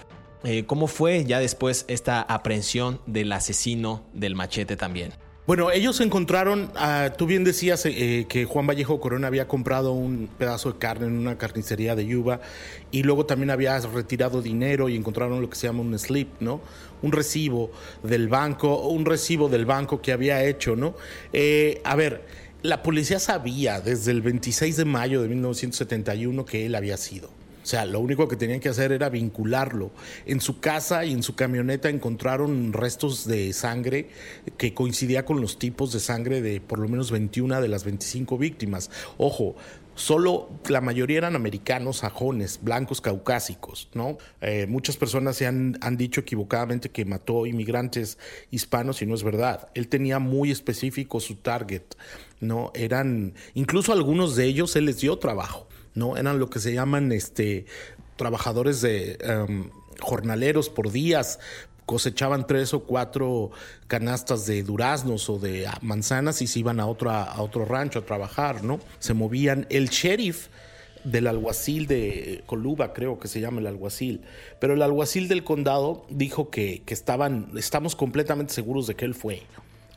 Eh, 0.45 0.64
¿Cómo 0.64 0.87
fue 0.87 1.25
ya 1.25 1.41
después 1.41 1.87
esta 1.88 2.23
aprehensión 2.23 3.01
del 3.05 3.33
asesino 3.33 4.05
del 4.12 4.37
machete 4.37 4.77
también? 4.77 5.12
Bueno, 5.49 5.71
ellos 5.71 5.99
encontraron, 6.03 6.71
ah, 6.77 7.15
tú 7.17 7.25
bien 7.25 7.43
decías 7.43 7.87
eh, 7.87 8.27
que 8.29 8.45
Juan 8.45 8.67
Vallejo 8.67 9.01
Corona 9.01 9.29
había 9.29 9.49
comprado 9.49 9.93
un 9.93 10.29
pedazo 10.37 10.73
de 10.73 10.79
carne 10.79 11.07
en 11.07 11.17
una 11.17 11.39
carnicería 11.39 11.97
de 11.97 12.05
Yuba 12.05 12.43
y 12.91 13.03
luego 13.03 13.25
también 13.25 13.49
había 13.49 13.81
retirado 13.81 14.43
dinero 14.43 14.91
y 14.91 14.95
encontraron 14.95 15.41
lo 15.41 15.49
que 15.49 15.57
se 15.57 15.67
llama 15.67 15.81
un 15.81 15.99
slip, 15.99 16.29
¿no? 16.41 16.61
Un 17.01 17.13
recibo 17.13 17.71
del 18.03 18.29
banco, 18.29 18.89
un 18.89 19.07
recibo 19.07 19.49
del 19.49 19.65
banco 19.65 20.03
que 20.03 20.13
había 20.13 20.45
hecho, 20.45 20.77
¿no? 20.77 20.95
Eh, 21.33 21.81
a 21.83 21.97
ver, 21.97 22.27
la 22.61 22.83
policía 22.83 23.19
sabía 23.19 23.81
desde 23.81 24.11
el 24.11 24.21
26 24.21 24.77
de 24.77 24.85
mayo 24.85 25.23
de 25.23 25.29
1971 25.29 26.45
que 26.45 26.67
él 26.67 26.75
había 26.75 26.99
sido. 26.99 27.38
O 27.68 27.70
sea, 27.70 27.85
lo 27.85 28.00
único 28.00 28.28
que 28.28 28.37
tenían 28.37 28.61
que 28.61 28.70
hacer 28.70 28.92
era 28.92 29.11
vincularlo. 29.11 29.90
En 30.24 30.40
su 30.40 30.59
casa 30.59 31.04
y 31.04 31.12
en 31.12 31.22
su 31.22 31.35
camioneta 31.35 31.90
encontraron 31.90 32.72
restos 32.72 33.26
de 33.26 33.52
sangre 33.52 34.09
que 34.57 34.72
coincidía 34.72 35.26
con 35.26 35.42
los 35.42 35.59
tipos 35.59 35.92
de 35.92 36.00
sangre 36.00 36.40
de 36.40 36.62
por 36.62 36.78
lo 36.78 36.88
menos 36.88 37.11
21 37.11 37.61
de 37.61 37.68
las 37.68 37.85
25 37.85 38.38
víctimas. 38.38 38.90
Ojo, 39.18 39.54
solo 39.96 40.48
la 40.70 40.81
mayoría 40.81 41.18
eran 41.18 41.37
americanos, 41.37 41.98
sajones, 41.98 42.61
blancos, 42.62 43.02
caucásicos, 43.02 43.90
¿no? 43.92 44.16
Eh, 44.40 44.64
muchas 44.66 44.96
personas 44.96 45.37
se 45.37 45.46
han, 45.46 45.76
han, 45.83 45.98
dicho 45.98 46.22
equivocadamente 46.22 46.88
que 46.88 47.04
mató 47.04 47.44
inmigrantes 47.44 48.16
hispanos 48.50 49.02
y 49.02 49.07
no 49.07 49.14
es 49.14 49.22
verdad. 49.22 49.68
Él 49.74 49.88
tenía 49.88 50.20
muy 50.20 50.50
específico 50.50 51.20
su 51.20 51.35
target, 51.35 51.83
¿no? 52.40 52.72
Eran, 52.72 53.35
incluso 53.52 53.92
algunos 53.92 54.37
de 54.37 54.46
ellos 54.46 54.74
él 54.74 54.87
les 54.87 55.00
dio 55.00 55.18
trabajo. 55.18 55.68
¿No? 55.99 56.17
Eran 56.17 56.39
lo 56.39 56.49
que 56.49 56.61
se 56.61 56.73
llaman 56.73 57.13
este, 57.13 57.67
trabajadores 58.17 58.81
de 58.81 59.19
em, 59.21 59.71
jornaleros 60.01 60.69
por 60.69 60.91
días, 60.91 61.39
cosechaban 61.87 62.47
tres 62.47 62.75
o 62.75 62.81
cuatro 62.81 63.51
canastas 63.87 64.47
de 64.47 64.63
duraznos 64.63 65.31
o 65.31 65.39
de 65.39 65.67
manzanas 65.81 66.43
y 66.43 66.47
se 66.47 66.59
iban 66.59 66.81
a 66.81 66.87
otro, 66.87 67.11
a 67.11 67.41
otro 67.41 67.65
rancho 67.65 68.01
a 68.01 68.05
trabajar, 68.05 68.63
¿no? 68.63 68.79
Se 68.99 69.15
movían. 69.15 69.67
El 69.71 69.89
sheriff 69.89 70.49
del 71.05 71.27
alguacil 71.27 71.87
de 71.87 72.43
Coluba, 72.47 72.93
creo 72.93 73.19
que 73.19 73.29
se 73.29 73.41
llama 73.41 73.61
el 73.61 73.67
alguacil, 73.67 74.21
pero 74.61 74.75
el 74.75 74.83
alguacil 74.83 75.29
del 75.29 75.45
condado 75.45 76.05
dijo 76.11 76.51
que, 76.51 76.83
que 76.85 76.93
estaban, 76.93 77.51
estamos 77.57 77.97
completamente 77.97 78.53
seguros 78.53 78.87
de 78.87 78.95
que 78.95 79.07
él 79.07 79.15
fue. 79.15 79.43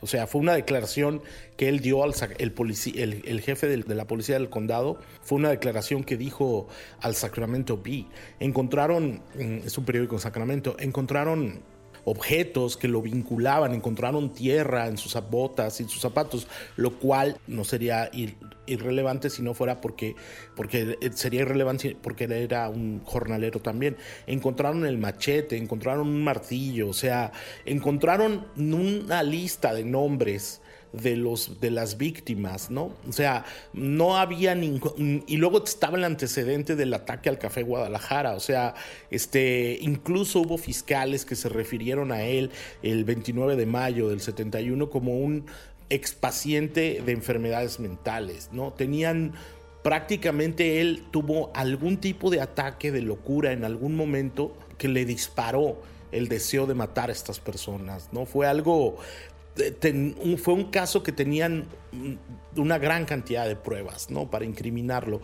O 0.02 0.08
sea, 0.08 0.28
fue 0.28 0.42
una 0.42 0.54
declaración 0.54 1.22
que 1.58 1.70
él 1.70 1.80
dio 1.80 2.04
al 2.04 2.14
el, 2.40 3.24
el, 3.26 3.42
jefe 3.42 3.68
de, 3.68 3.96
la 3.96 4.06
policía 4.06 4.36
del 4.36 4.50
condado, 4.50 5.00
fue 5.22 5.38
una 5.38 5.50
declaración 5.50 6.04
que 6.04 6.18
dijo 6.18 6.68
al 7.02 7.16
Sacramento 7.16 7.78
Bee. 7.78 8.08
Encontraron, 8.40 9.22
mm, 9.36 9.68
es 9.68 9.78
un 9.78 9.86
periódico 9.86 10.16
en 10.16 10.22
Sacramento, 10.22 10.76
encontraron 10.80 11.62
objetos 12.06 12.78
que 12.78 12.88
lo 12.88 13.02
vinculaban, 13.02 13.74
encontraron 13.74 14.34
tierra 14.34 14.88
en 14.88 14.98
sus 14.98 15.18
botas 15.30 15.80
y 15.82 15.86
sus 15.86 16.02
zapatos, 16.02 16.48
lo 16.76 16.98
cual 17.00 17.38
no 17.48 17.64
sería 17.64 18.10
irrelevante 18.66 19.30
si 19.30 19.42
no 19.42 19.54
fuera 19.54 19.82
porque, 19.82 20.16
porque 20.56 20.98
sería 21.14 21.42
irrelevante 21.42 21.98
porque 22.02 22.24
era 22.24 22.70
un 22.70 23.02
jornalero 23.04 23.60
también. 23.60 23.98
Encontraron 24.28 24.86
el 24.86 24.98
machete, 24.98 25.58
encontraron 25.58 26.08
un 26.08 26.24
martillo, 26.24 26.90
o 26.90 26.94
sea, 26.94 27.32
encontraron 27.66 28.48
una 28.58 29.24
lista 29.24 29.74
de 29.74 29.84
nombres 29.84 30.61
de 30.94 31.16
los 31.16 31.60
de 31.62 31.72
las 31.72 31.98
víctimas, 31.98 32.70
¿no? 32.70 32.92
O 33.08 33.12
sea, 33.12 33.46
no 33.74 34.18
había 34.18 34.56
ningún 34.56 35.24
y 35.26 35.38
luego 35.38 35.64
estaba 35.64 35.98
el 35.98 36.04
antecedente 36.04 36.76
del 36.76 36.94
ataque 36.94 37.30
al 37.30 37.40
Café 37.40 37.64
Guadalajara, 37.64 38.34
o 38.34 38.40
sea, 38.40 38.76
este 39.10 39.78
incluso 39.82 40.42
hubo 40.42 40.58
fiscales 40.58 41.26
que 41.26 41.36
se 41.36 41.50
refirieron 41.50 42.12
a 42.12 42.24
él 42.24 42.52
el 42.84 43.06
29 43.06 43.56
de 43.56 43.66
mayo 43.66 44.10
del 44.10 44.22
71 44.22 44.90
como 44.90 45.18
un 45.18 45.46
expaciente 45.90 47.02
de 47.06 47.12
enfermedades 47.12 47.80
mentales, 47.80 48.50
¿no? 48.52 48.72
Tenían 48.72 49.34
prácticamente 49.84 50.82
él 50.82 51.04
tuvo 51.12 51.52
algún 51.54 51.98
tipo 51.98 52.30
de 52.30 52.42
ataque 52.42 52.92
de 52.92 53.02
locura 53.02 53.52
en 53.52 53.64
algún 53.64 53.96
momento 53.96 54.56
que 54.78 54.88
le 54.88 55.06
disparó 55.06 55.82
el 56.12 56.28
deseo 56.28 56.68
de 56.68 56.74
matar 56.74 57.10
a 57.10 57.14
estas 57.14 57.40
personas, 57.40 58.10
¿no? 58.12 58.26
Fue 58.26 58.48
algo 58.48 58.98
fue 60.38 60.54
un 60.54 60.66
caso 60.72 61.04
que 61.04 61.12
tenían 61.12 61.68
una 62.56 62.78
gran 62.78 63.06
cantidad 63.06 63.48
de 63.48 63.56
pruebas, 63.56 64.10
¿no? 64.10 64.30
Para 64.30 64.46
incriminarlo. 64.46 65.22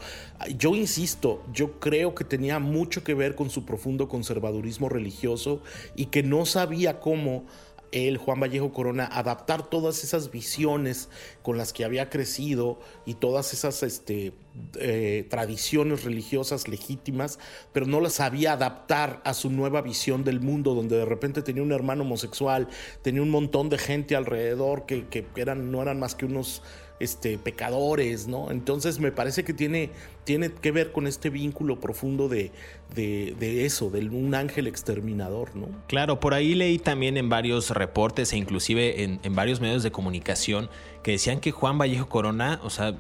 Yo 0.58 0.76
insisto, 0.76 1.44
yo 1.54 1.80
creo 1.80 2.16
que 2.16 2.24
tenía 2.24 2.60
mucho 2.60 3.04
que 3.04 3.14
ver 3.14 3.36
con 3.36 3.50
su 3.50 3.66
profundo 3.66 4.08
conservadurismo 4.08 4.90
religioso 4.90 5.62
y 5.96 6.08
que 6.08 6.24
no 6.24 6.46
sabía 6.46 7.00
cómo 7.00 7.46
él, 7.92 8.18
Juan 8.18 8.40
Vallejo 8.40 8.72
Corona, 8.72 9.06
adaptar 9.06 9.70
todas 9.70 10.04
esas 10.04 10.32
visiones 10.32 11.10
con 11.42 11.58
las 11.58 11.74
que 11.74 11.86
había 11.86 12.10
crecido 12.10 12.80
y 13.06 13.16
todas 13.16 13.54
esas 13.54 13.84
este, 13.84 14.34
eh, 14.80 15.26
tradiciones 15.30 16.04
religiosas 16.04 16.68
legítimas, 16.68 17.40
pero 17.74 17.86
no 17.86 18.00
las 18.00 18.14
sabía 18.14 18.54
adaptar 18.54 19.22
a 19.24 19.34
su 19.34 19.50
nueva 19.50 19.82
visión 19.82 20.24
del 20.24 20.40
mundo, 20.40 20.74
donde 20.74 20.98
de 20.98 21.06
repente 21.06 21.42
tenía 21.42 21.64
un 21.64 21.72
hermano 21.72 22.04
homosexual, 22.04 22.68
tenía 23.02 23.22
un 23.22 23.30
montón 23.30 23.70
de 23.70 23.78
gente 23.78 24.16
alrededor 24.16 24.86
que, 24.86 25.08
que 25.08 25.26
eran, 25.36 25.72
no 25.72 25.82
eran 25.82 26.00
más 26.00 26.16
que 26.16 26.26
unos 26.26 26.62
este, 27.00 27.38
pecadores, 27.38 28.28
¿no? 28.28 28.52
Entonces 28.52 29.00
me 29.00 29.12
parece 29.12 29.44
que 29.44 29.54
tiene, 29.54 29.92
tiene 30.24 30.52
que 30.52 30.72
ver 30.72 30.92
con 30.92 31.08
este 31.08 31.30
vínculo 31.30 31.80
profundo 31.80 32.28
de, 32.28 32.52
de, 32.96 33.66
eso, 33.66 33.90
de 33.90 34.08
un 34.08 34.34
ángel 34.34 34.68
exterminador, 34.68 35.56
¿no? 35.56 35.68
Claro, 35.88 36.20
por 36.20 36.34
ahí 36.34 36.56
leí 36.56 36.80
también 36.80 37.18
en 37.18 37.30
varios 37.30 37.70
reportes 37.70 38.34
e 38.34 38.38
inclusive 38.38 39.04
en, 39.04 39.36
varios 39.36 39.62
medios 39.62 39.84
de 39.84 39.92
comunicación 39.92 40.70
que 41.04 41.12
decían 41.12 41.40
que 41.40 41.52
Juan 41.52 41.78
Vallejo 41.78 42.10
Corona, 42.10 42.60
o 42.64 42.70
sea, 42.70 42.98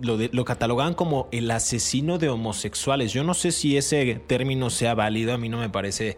lo, 0.00 0.16
lo 0.16 0.44
catalogaban 0.44 0.94
como 0.94 1.28
el 1.30 1.50
asesino 1.50 2.18
de 2.18 2.28
homosexuales. 2.28 3.12
Yo 3.12 3.22
no 3.22 3.34
sé 3.34 3.52
si 3.52 3.76
ese 3.76 4.20
término 4.26 4.70
sea 4.70 4.94
válido, 4.94 5.34
a 5.34 5.38
mí 5.38 5.48
no 5.48 5.58
me 5.58 5.68
parece 5.68 6.16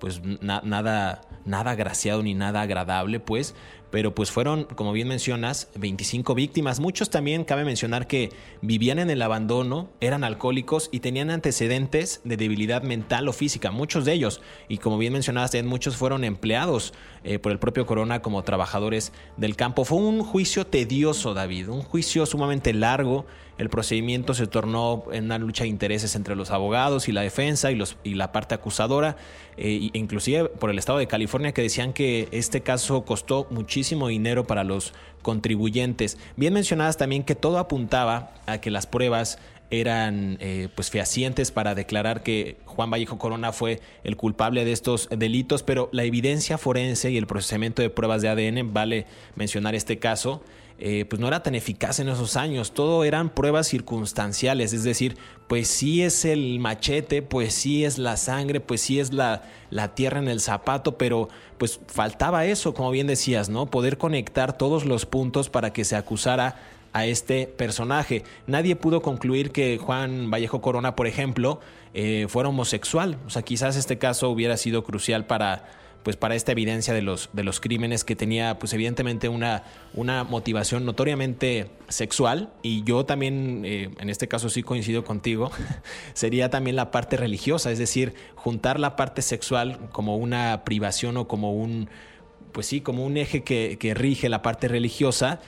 pues 0.00 0.22
nada, 0.24 1.20
nada 1.44 1.70
agraciado 1.70 2.22
ni 2.22 2.34
nada 2.34 2.62
agradable, 2.62 3.20
pues, 3.20 3.54
pero 3.90 4.14
pues 4.14 4.30
fueron, 4.30 4.64
como 4.64 4.92
bien 4.92 5.08
mencionas, 5.08 5.68
25 5.74 6.34
víctimas. 6.34 6.80
Muchos 6.80 7.10
también 7.10 7.44
cabe 7.44 7.64
mencionar 7.64 8.06
que 8.06 8.30
vivían 8.62 8.98
en 8.98 9.10
el 9.10 9.20
abandono, 9.20 9.90
eran 10.00 10.24
alcohólicos 10.24 10.88
y 10.92 11.00
tenían 11.00 11.30
antecedentes 11.30 12.20
de 12.24 12.36
debilidad 12.36 12.82
mental 12.82 13.28
o 13.28 13.32
física, 13.32 13.70
muchos 13.70 14.04
de 14.04 14.12
ellos. 14.12 14.40
Y 14.68 14.78
como 14.78 14.96
bien 14.96 15.12
mencionaste, 15.12 15.62
muchos 15.64 15.96
fueron 15.96 16.24
empleados 16.24 16.94
eh, 17.24 17.38
por 17.38 17.52
el 17.52 17.58
propio 17.58 17.84
Corona 17.84 18.22
como 18.22 18.42
trabajadores 18.44 19.12
del 19.36 19.56
campo. 19.56 19.84
Fue 19.84 19.98
un 19.98 20.22
juicio 20.22 20.66
tedioso, 20.66 21.34
David, 21.34 21.68
un 21.68 21.82
juicio 21.82 22.26
sumamente 22.26 22.72
largo. 22.72 23.26
El 23.60 23.68
procedimiento 23.68 24.32
se 24.32 24.46
tornó 24.46 25.04
en 25.12 25.26
una 25.26 25.36
lucha 25.36 25.64
de 25.64 25.68
intereses 25.68 26.16
entre 26.16 26.34
los 26.34 26.50
abogados 26.50 27.10
y 27.10 27.12
la 27.12 27.20
defensa 27.20 27.70
y, 27.70 27.74
los, 27.74 27.98
y 28.02 28.14
la 28.14 28.32
parte 28.32 28.54
acusadora, 28.54 29.18
eh, 29.58 29.90
inclusive 29.92 30.46
por 30.46 30.70
el 30.70 30.78
estado 30.78 30.98
de 30.98 31.06
California 31.06 31.52
que 31.52 31.60
decían 31.60 31.92
que 31.92 32.26
este 32.32 32.62
caso 32.62 33.04
costó 33.04 33.46
muchísimo 33.50 34.08
dinero 34.08 34.46
para 34.46 34.64
los 34.64 34.94
contribuyentes. 35.20 36.16
Bien 36.36 36.54
mencionadas 36.54 36.96
también 36.96 37.22
que 37.22 37.34
todo 37.34 37.58
apuntaba 37.58 38.32
a 38.46 38.62
que 38.62 38.70
las 38.70 38.86
pruebas 38.86 39.38
eran 39.70 40.38
eh, 40.40 40.68
pues 40.74 40.88
fehacientes 40.88 41.50
para 41.50 41.74
declarar 41.74 42.22
que 42.22 42.56
Juan 42.64 42.90
Vallejo 42.90 43.18
Corona 43.18 43.52
fue 43.52 43.80
el 44.04 44.16
culpable 44.16 44.64
de 44.64 44.72
estos 44.72 45.06
delitos, 45.14 45.62
pero 45.62 45.90
la 45.92 46.04
evidencia 46.04 46.56
forense 46.56 47.10
y 47.10 47.18
el 47.18 47.26
procesamiento 47.26 47.82
de 47.82 47.90
pruebas 47.90 48.22
de 48.22 48.30
ADN, 48.30 48.72
vale 48.72 49.04
mencionar 49.36 49.74
este 49.74 49.98
caso, 49.98 50.42
eh, 50.82 51.04
pues 51.04 51.20
no 51.20 51.28
era 51.28 51.42
tan 51.42 51.54
eficaz 51.54 52.00
en 52.00 52.08
esos 52.08 52.36
años. 52.36 52.72
Todo 52.72 53.04
eran 53.04 53.28
pruebas 53.28 53.68
circunstanciales, 53.68 54.72
es 54.72 54.82
decir, 54.82 55.18
pues 55.46 55.68
sí 55.68 56.02
es 56.02 56.24
el 56.24 56.58
machete, 56.58 57.20
pues 57.20 57.52
sí 57.54 57.84
es 57.84 57.98
la 57.98 58.16
sangre, 58.16 58.60
pues 58.60 58.80
sí 58.80 58.98
es 58.98 59.12
la, 59.12 59.42
la 59.68 59.94
tierra 59.94 60.18
en 60.18 60.28
el 60.28 60.40
zapato, 60.40 60.96
pero 60.96 61.28
pues 61.58 61.80
faltaba 61.86 62.46
eso, 62.46 62.72
como 62.72 62.90
bien 62.90 63.06
decías, 63.06 63.50
¿no? 63.50 63.66
Poder 63.66 63.98
conectar 63.98 64.56
todos 64.56 64.86
los 64.86 65.04
puntos 65.04 65.50
para 65.50 65.72
que 65.72 65.84
se 65.84 65.96
acusara 65.96 66.56
a 66.92 67.04
este 67.04 67.46
personaje. 67.46 68.24
Nadie 68.46 68.74
pudo 68.74 69.02
concluir 69.02 69.52
que 69.52 69.78
Juan 69.78 70.30
Vallejo 70.30 70.60
Corona, 70.60 70.96
por 70.96 71.06
ejemplo, 71.06 71.60
eh, 71.92 72.26
fuera 72.28 72.48
homosexual. 72.48 73.18
O 73.26 73.30
sea, 73.30 73.42
quizás 73.42 73.76
este 73.76 73.98
caso 73.98 74.30
hubiera 74.30 74.56
sido 74.56 74.82
crucial 74.82 75.26
para, 75.26 75.66
pues, 76.02 76.16
para 76.16 76.34
esta 76.34 76.52
evidencia 76.52 76.94
de 76.94 77.02
los, 77.02 77.30
de 77.32 77.44
los 77.44 77.60
crímenes 77.60 78.04
que 78.04 78.16
tenía, 78.16 78.58
pues, 78.58 78.72
evidentemente 78.72 79.28
una, 79.28 79.64
una 79.94 80.24
motivación 80.24 80.84
notoriamente 80.84 81.70
sexual. 81.88 82.52
Y 82.62 82.84
yo 82.84 83.04
también, 83.04 83.62
eh, 83.64 83.90
en 83.98 84.10
este 84.10 84.28
caso 84.28 84.48
sí 84.48 84.62
coincido 84.62 85.04
contigo, 85.04 85.50
sería 86.14 86.50
también 86.50 86.76
la 86.76 86.90
parte 86.90 87.16
religiosa, 87.16 87.70
es 87.70 87.78
decir, 87.78 88.14
juntar 88.34 88.80
la 88.80 88.96
parte 88.96 89.22
sexual 89.22 89.88
como 89.92 90.16
una 90.16 90.64
privación 90.64 91.16
o 91.16 91.28
como 91.28 91.52
un 91.52 91.88
pues 92.52 92.66
sí, 92.66 92.80
como 92.80 93.06
un 93.06 93.16
eje 93.16 93.44
que, 93.44 93.76
que, 93.78 93.94
rige 93.94 94.28
la 94.28 94.42
parte 94.42 94.66
religiosa, 94.66 95.38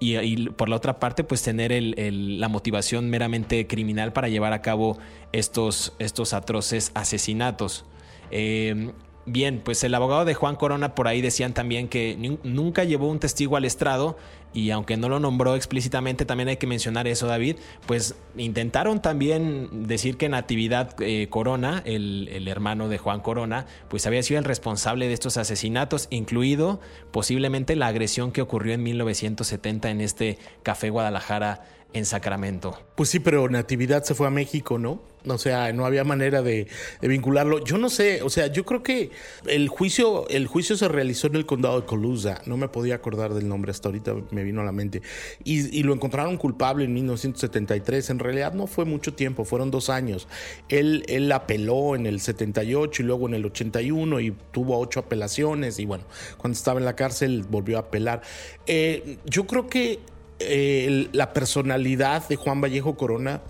y, 0.00 0.48
por 0.50 0.68
la 0.68 0.76
otra 0.76 0.98
parte, 0.98 1.24
pues 1.24 1.42
tener 1.42 1.72
la 1.72 2.48
motivación 2.48 3.08
meramente 3.10 3.66
criminal 3.66 4.12
para 4.12 4.28
llevar 4.28 4.52
a 4.52 4.60
cabo 4.60 4.98
estos, 5.32 5.94
estos 5.98 6.34
atroces 6.34 6.90
asesinatos. 6.94 7.84
Eh, 8.30 8.92
Bien, 9.26 9.62
pues 9.64 9.82
el 9.84 9.94
abogado 9.94 10.26
de 10.26 10.34
Juan 10.34 10.54
Corona 10.54 10.94
por 10.94 11.08
ahí 11.08 11.22
decían 11.22 11.54
también 11.54 11.88
que 11.88 12.38
nunca 12.42 12.84
llevó 12.84 13.08
un 13.08 13.20
testigo 13.20 13.56
al 13.56 13.64
estrado 13.64 14.18
y 14.52 14.70
aunque 14.70 14.98
no 14.98 15.08
lo 15.08 15.18
nombró 15.18 15.56
explícitamente, 15.56 16.26
también 16.26 16.48
hay 16.48 16.58
que 16.58 16.66
mencionar 16.66 17.08
eso, 17.08 17.26
David, 17.26 17.56
pues 17.86 18.14
intentaron 18.36 19.00
también 19.00 19.88
decir 19.88 20.18
que 20.18 20.28
Natividad 20.28 20.94
eh, 21.00 21.28
Corona, 21.30 21.82
el, 21.86 22.28
el, 22.30 22.46
hermano 22.48 22.88
de 22.88 22.98
Juan 22.98 23.20
Corona, 23.20 23.66
pues 23.88 24.06
había 24.06 24.22
sido 24.22 24.38
el 24.38 24.44
responsable 24.44 25.08
de 25.08 25.14
estos 25.14 25.38
asesinatos, 25.38 26.06
incluido 26.10 26.80
posiblemente 27.10 27.76
la 27.76 27.88
agresión 27.88 28.30
que 28.30 28.42
ocurrió 28.42 28.74
en 28.74 28.82
1970 28.82 29.90
en 29.90 30.00
este 30.02 30.38
Café 30.62 30.90
Guadalajara 30.90 31.64
en 31.94 32.04
Sacramento. 32.04 32.78
Pues 32.96 33.08
sí, 33.08 33.20
pero 33.20 33.48
Natividad 33.48 34.02
se 34.04 34.14
fue 34.14 34.26
a 34.26 34.30
México, 34.30 34.78
¿no? 34.78 35.00
O 35.26 35.38
sea, 35.38 35.72
no 35.72 35.86
había 35.86 36.04
manera 36.04 36.42
de, 36.42 36.66
vincularlo. 37.00 37.64
Yo 37.64 37.78
no 37.78 37.88
sé, 37.88 38.20
o 38.22 38.28
sea, 38.28 38.48
yo 38.48 38.64
creo 38.64 38.82
que 38.82 39.10
el 39.46 39.68
juicio, 39.68 40.28
el 40.28 40.46
juicio 40.46 40.76
se 40.76 40.86
realizó 40.88 41.28
en 41.28 41.36
el 41.36 41.46
condado 41.46 41.80
de 41.80 41.86
Colusa. 41.86 42.42
No 42.44 42.56
me 42.56 42.68
podía 42.68 42.96
acordar 42.96 43.32
del 43.32 43.48
nombre 43.48 43.70
hasta 43.70 43.88
ahorita, 43.88 44.14
me 44.32 44.44
vino 44.44 44.60
a 44.60 44.64
la 44.64 44.72
mente. 44.72 45.00
Y, 45.42 45.82
lo 45.84 45.94
encontraron 45.94 46.36
culpable 46.36 46.84
en 46.84 46.92
1973. 46.94 48.10
En 48.10 48.18
realidad 48.18 48.52
no 48.52 48.66
fue 48.66 48.84
mucho 48.84 49.14
tiempo, 49.14 49.44
fueron 49.44 49.70
dos 49.70 49.88
años. 49.88 50.28
Él, 50.68 51.04
él 51.08 51.30
apeló 51.32 51.94
en 51.94 52.06
el 52.06 52.20
78 52.20 53.02
y 53.02 53.04
luego 53.04 53.28
en 53.28 53.34
el 53.34 53.46
81 53.46 54.20
y 54.20 54.32
tuvo 54.50 54.78
ocho 54.78 55.00
apelaciones. 55.00 55.78
Y 55.78 55.86
bueno, 55.86 56.04
cuando 56.36 56.56
estaba 56.56 56.78
en 56.78 56.84
la 56.84 56.96
cárcel 56.96 57.44
volvió 57.48 57.76
a 57.78 57.80
apelar. 57.80 58.22
Eh, 58.66 59.18
yo 59.24 59.46
creo 59.46 59.68
que 59.68 60.00
la 60.38 61.32
personalidad 61.32 62.28
de 62.28 62.36
Juan 62.36 62.60
Vallejo 62.60 62.96
Corona 62.96 63.42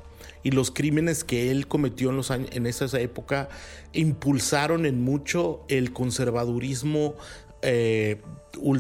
y 0.43 0.51
los 0.51 0.71
crímenes 0.71 1.25
que 1.25 1.51
él 1.51 1.67
cometió 1.67 2.11
en, 2.11 2.17
los 2.17 2.31
años, 2.31 2.51
en 2.53 2.67
esa 2.67 3.01
época 3.01 3.49
impulsaron 3.95 4.85
en 4.85 5.03
mucho 5.03 5.65
el 5.69 5.93
conservadurismo 5.93 7.15
eh, 7.65 8.21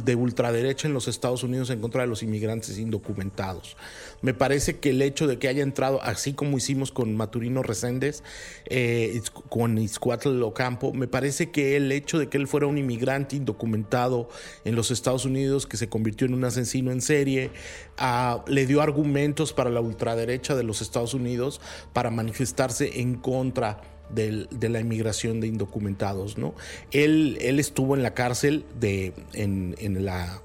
de 0.04 0.14
ultraderecha 0.14 0.86
en 0.86 0.94
los 0.94 1.08
Estados 1.08 1.42
Unidos 1.42 1.70
en 1.70 1.80
contra 1.80 2.02
de 2.02 2.08
los 2.08 2.22
inmigrantes 2.22 2.78
indocumentados. 2.78 3.76
Me 4.22 4.34
parece 4.34 4.78
que 4.78 4.90
el 4.90 5.02
hecho 5.02 5.26
de 5.26 5.38
que 5.38 5.48
haya 5.48 5.62
entrado, 5.62 6.00
así 6.02 6.32
como 6.32 6.56
hicimos 6.56 6.92
con 6.92 7.16
Maturino 7.16 7.62
Reséndez, 7.62 8.22
eh, 8.66 9.20
con 9.48 9.78
Izcuatl 9.78 10.42
Ocampo, 10.42 10.92
me 10.92 11.08
parece 11.08 11.50
que 11.50 11.76
el 11.76 11.90
hecho 11.92 12.18
de 12.18 12.28
que 12.28 12.38
él 12.38 12.46
fuera 12.46 12.66
un 12.66 12.78
inmigrante 12.78 13.36
indocumentado 13.36 14.28
en 14.64 14.74
los 14.76 14.90
Estados 14.90 15.24
Unidos, 15.24 15.66
que 15.66 15.76
se 15.76 15.88
convirtió 15.88 16.26
en 16.26 16.34
un 16.34 16.44
asesino 16.44 16.92
en 16.92 17.00
serie, 17.00 17.50
ah, 17.98 18.44
le 18.46 18.66
dio 18.66 18.80
argumentos 18.80 19.52
para 19.52 19.70
la 19.70 19.80
ultraderecha 19.80 20.54
de 20.54 20.62
los 20.62 20.82
Estados 20.82 21.14
Unidos 21.14 21.60
para 21.92 22.10
manifestarse 22.10 23.00
en 23.00 23.16
contra 23.16 23.80
de 24.10 24.68
la 24.68 24.80
inmigración 24.80 25.40
de 25.40 25.46
indocumentados, 25.46 26.38
¿no? 26.38 26.54
Él, 26.92 27.38
él 27.40 27.58
estuvo 27.58 27.96
en 27.96 28.02
la 28.02 28.14
cárcel 28.14 28.64
de, 28.78 29.12
en, 29.32 29.74
en 29.78 30.04
la, 30.04 30.40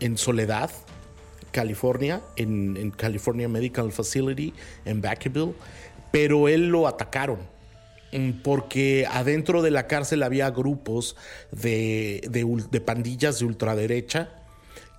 en 0.00 0.16
Soledad, 0.16 0.70
California, 1.50 2.22
en, 2.36 2.76
en, 2.76 2.90
California 2.90 3.48
Medical 3.48 3.90
Facility, 3.92 4.54
en 4.84 5.00
Vacaville, 5.00 5.54
pero 6.12 6.48
él 6.48 6.68
lo 6.68 6.86
atacaron 6.86 7.38
mm, 8.12 8.42
porque 8.42 9.06
adentro 9.10 9.62
de 9.62 9.70
la 9.70 9.86
cárcel 9.86 10.22
había 10.22 10.50
grupos 10.50 11.16
de, 11.50 12.22
de, 12.30 12.44
de 12.70 12.80
pandillas 12.80 13.38
de 13.38 13.46
ultraderecha 13.46 14.30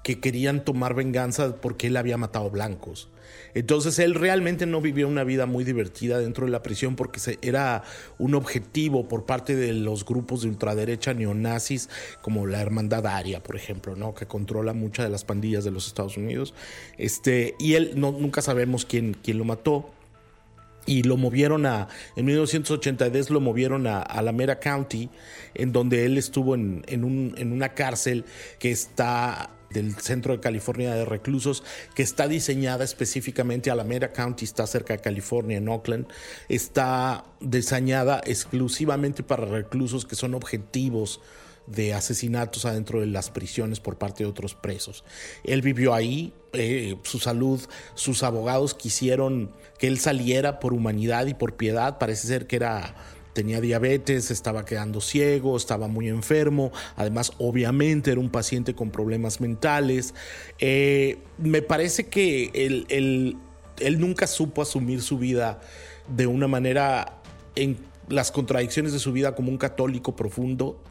que 0.04 0.20
querían 0.20 0.64
tomar 0.64 0.96
venganza 0.96 1.56
porque 1.62 1.88
él 1.88 1.98
había 1.98 2.18
matado 2.18 2.50
blancos. 2.50 3.10
Entonces 3.54 4.00
él 4.00 4.16
realmente 4.16 4.66
no 4.66 4.82
vivió 4.82 5.08
una 5.08 5.24
vida 5.24 5.46
muy 5.46 5.64
divertida 5.64 6.20
dentro 6.20 6.46
de 6.46 6.52
la 6.52 6.62
prisión 6.62 6.96
porque 6.96 7.20
era 7.42 7.84
un 8.18 8.36
objetivo 8.36 9.08
por 9.08 9.26
parte 9.26 9.56
de 9.56 9.74
los 9.74 10.06
grupos 10.06 10.42
de 10.42 10.50
ultraderecha 10.50 11.14
neonazis 11.14 11.90
como 12.22 12.48
la 12.48 12.62
Hermandad 12.62 13.08
Aria, 13.08 13.42
por 13.42 13.56
ejemplo, 13.56 13.96
¿no? 13.96 14.14
que 14.14 14.26
controla 14.26 14.74
muchas 14.74 15.06
de 15.06 15.12
las 15.12 15.24
pandillas 15.24 15.64
de 15.64 15.72
los 15.72 15.88
Estados 15.88 16.18
Unidos. 16.18 16.54
Este, 16.98 17.56
y 17.60 17.74
él 17.74 17.94
nunca 17.96 18.42
sabemos 18.42 18.86
quién, 18.86 19.16
quién 19.22 19.38
lo 19.38 19.46
mató 19.46 19.92
y 20.86 21.04
lo 21.04 21.18
movieron 21.18 21.66
a, 21.66 21.88
en 22.16 22.26
1982 22.26 23.30
lo 23.30 23.40
movieron 23.40 23.86
a, 23.86 24.22
la 24.22 24.32
Mera 24.32 24.60
County, 24.60 25.10
en 25.54 25.72
donde 25.72 26.06
él 26.06 26.18
estuvo 26.18 26.56
en, 26.56 26.84
un, 27.04 27.36
en 27.38 27.52
una 27.52 27.70
cárcel 27.70 28.26
que 28.58 28.72
está 28.72 29.52
del 29.70 29.96
centro 29.96 30.34
de 30.34 30.40
California 30.40 30.94
de 30.94 31.06
reclusos, 31.06 31.64
que 31.96 32.04
está 32.04 32.28
diseñada 32.28 32.84
específicamente, 32.84 33.72
Alameda 33.72 34.12
County 34.12 34.46
está 34.46 34.66
cerca 34.68 34.94
de 34.94 35.02
California, 35.02 35.58
en 35.58 35.68
Oakland, 35.68 36.08
está 36.48 37.26
diseñada 37.40 38.22
exclusivamente 38.26 39.24
para 39.24 39.46
reclusos 39.46 40.06
que 40.06 40.16
son 40.16 40.34
objetivos 40.34 41.22
de 41.70 41.94
asesinatos 41.94 42.66
adentro 42.66 43.00
de 43.00 43.06
las 43.06 43.30
prisiones 43.30 43.80
por 43.80 43.98
parte 43.98 44.24
de 44.24 44.30
otros 44.30 44.56
presos. 44.56 45.04
Él 45.44 45.62
vivió 45.62 45.94
ahí, 45.94 46.34
eh, 46.54 46.98
su 47.04 47.20
salud, 47.20 47.62
sus 47.94 48.24
abogados 48.24 48.74
quisieron 48.74 49.52
que 49.78 49.88
él 49.88 50.00
saliera 50.00 50.60
por 50.60 50.74
humanidad 50.74 51.28
y 51.28 51.36
por 51.36 51.56
piedad, 51.56 52.00
parece 52.00 52.28
ser 52.28 52.48
que 52.48 52.56
era 52.56 52.96
tenía 53.34 53.62
diabetes, 53.62 54.32
estaba 54.32 54.66
quedando 54.66 55.02
ciego, 55.02 55.56
estaba 55.56 55.88
muy 55.88 56.08
enfermo, 56.08 56.72
además 56.96 57.32
obviamente 57.38 58.12
era 58.12 58.20
un 58.20 58.30
paciente 58.30 58.74
con 58.74 58.92
problemas 58.92 59.42
mentales. 59.42 60.14
Eh, 60.60 61.20
me 61.38 61.62
parece 61.62 62.08
que 62.08 62.52
él, 62.54 62.86
él, 62.90 64.00
nunca 64.00 64.28
supo 64.28 64.62
asumir 64.62 65.02
su 65.02 65.18
vida 65.18 65.62
de 66.08 66.28
una 66.28 66.48
manera 66.48 67.22
en 67.56 67.78
las 68.08 68.32
contradicciones 68.32 68.94
de 68.94 69.00
su 69.00 69.12
vida 69.12 69.36
como 69.36 69.52
un 69.52 69.58
católico 69.58 70.16
profundo 70.16 70.82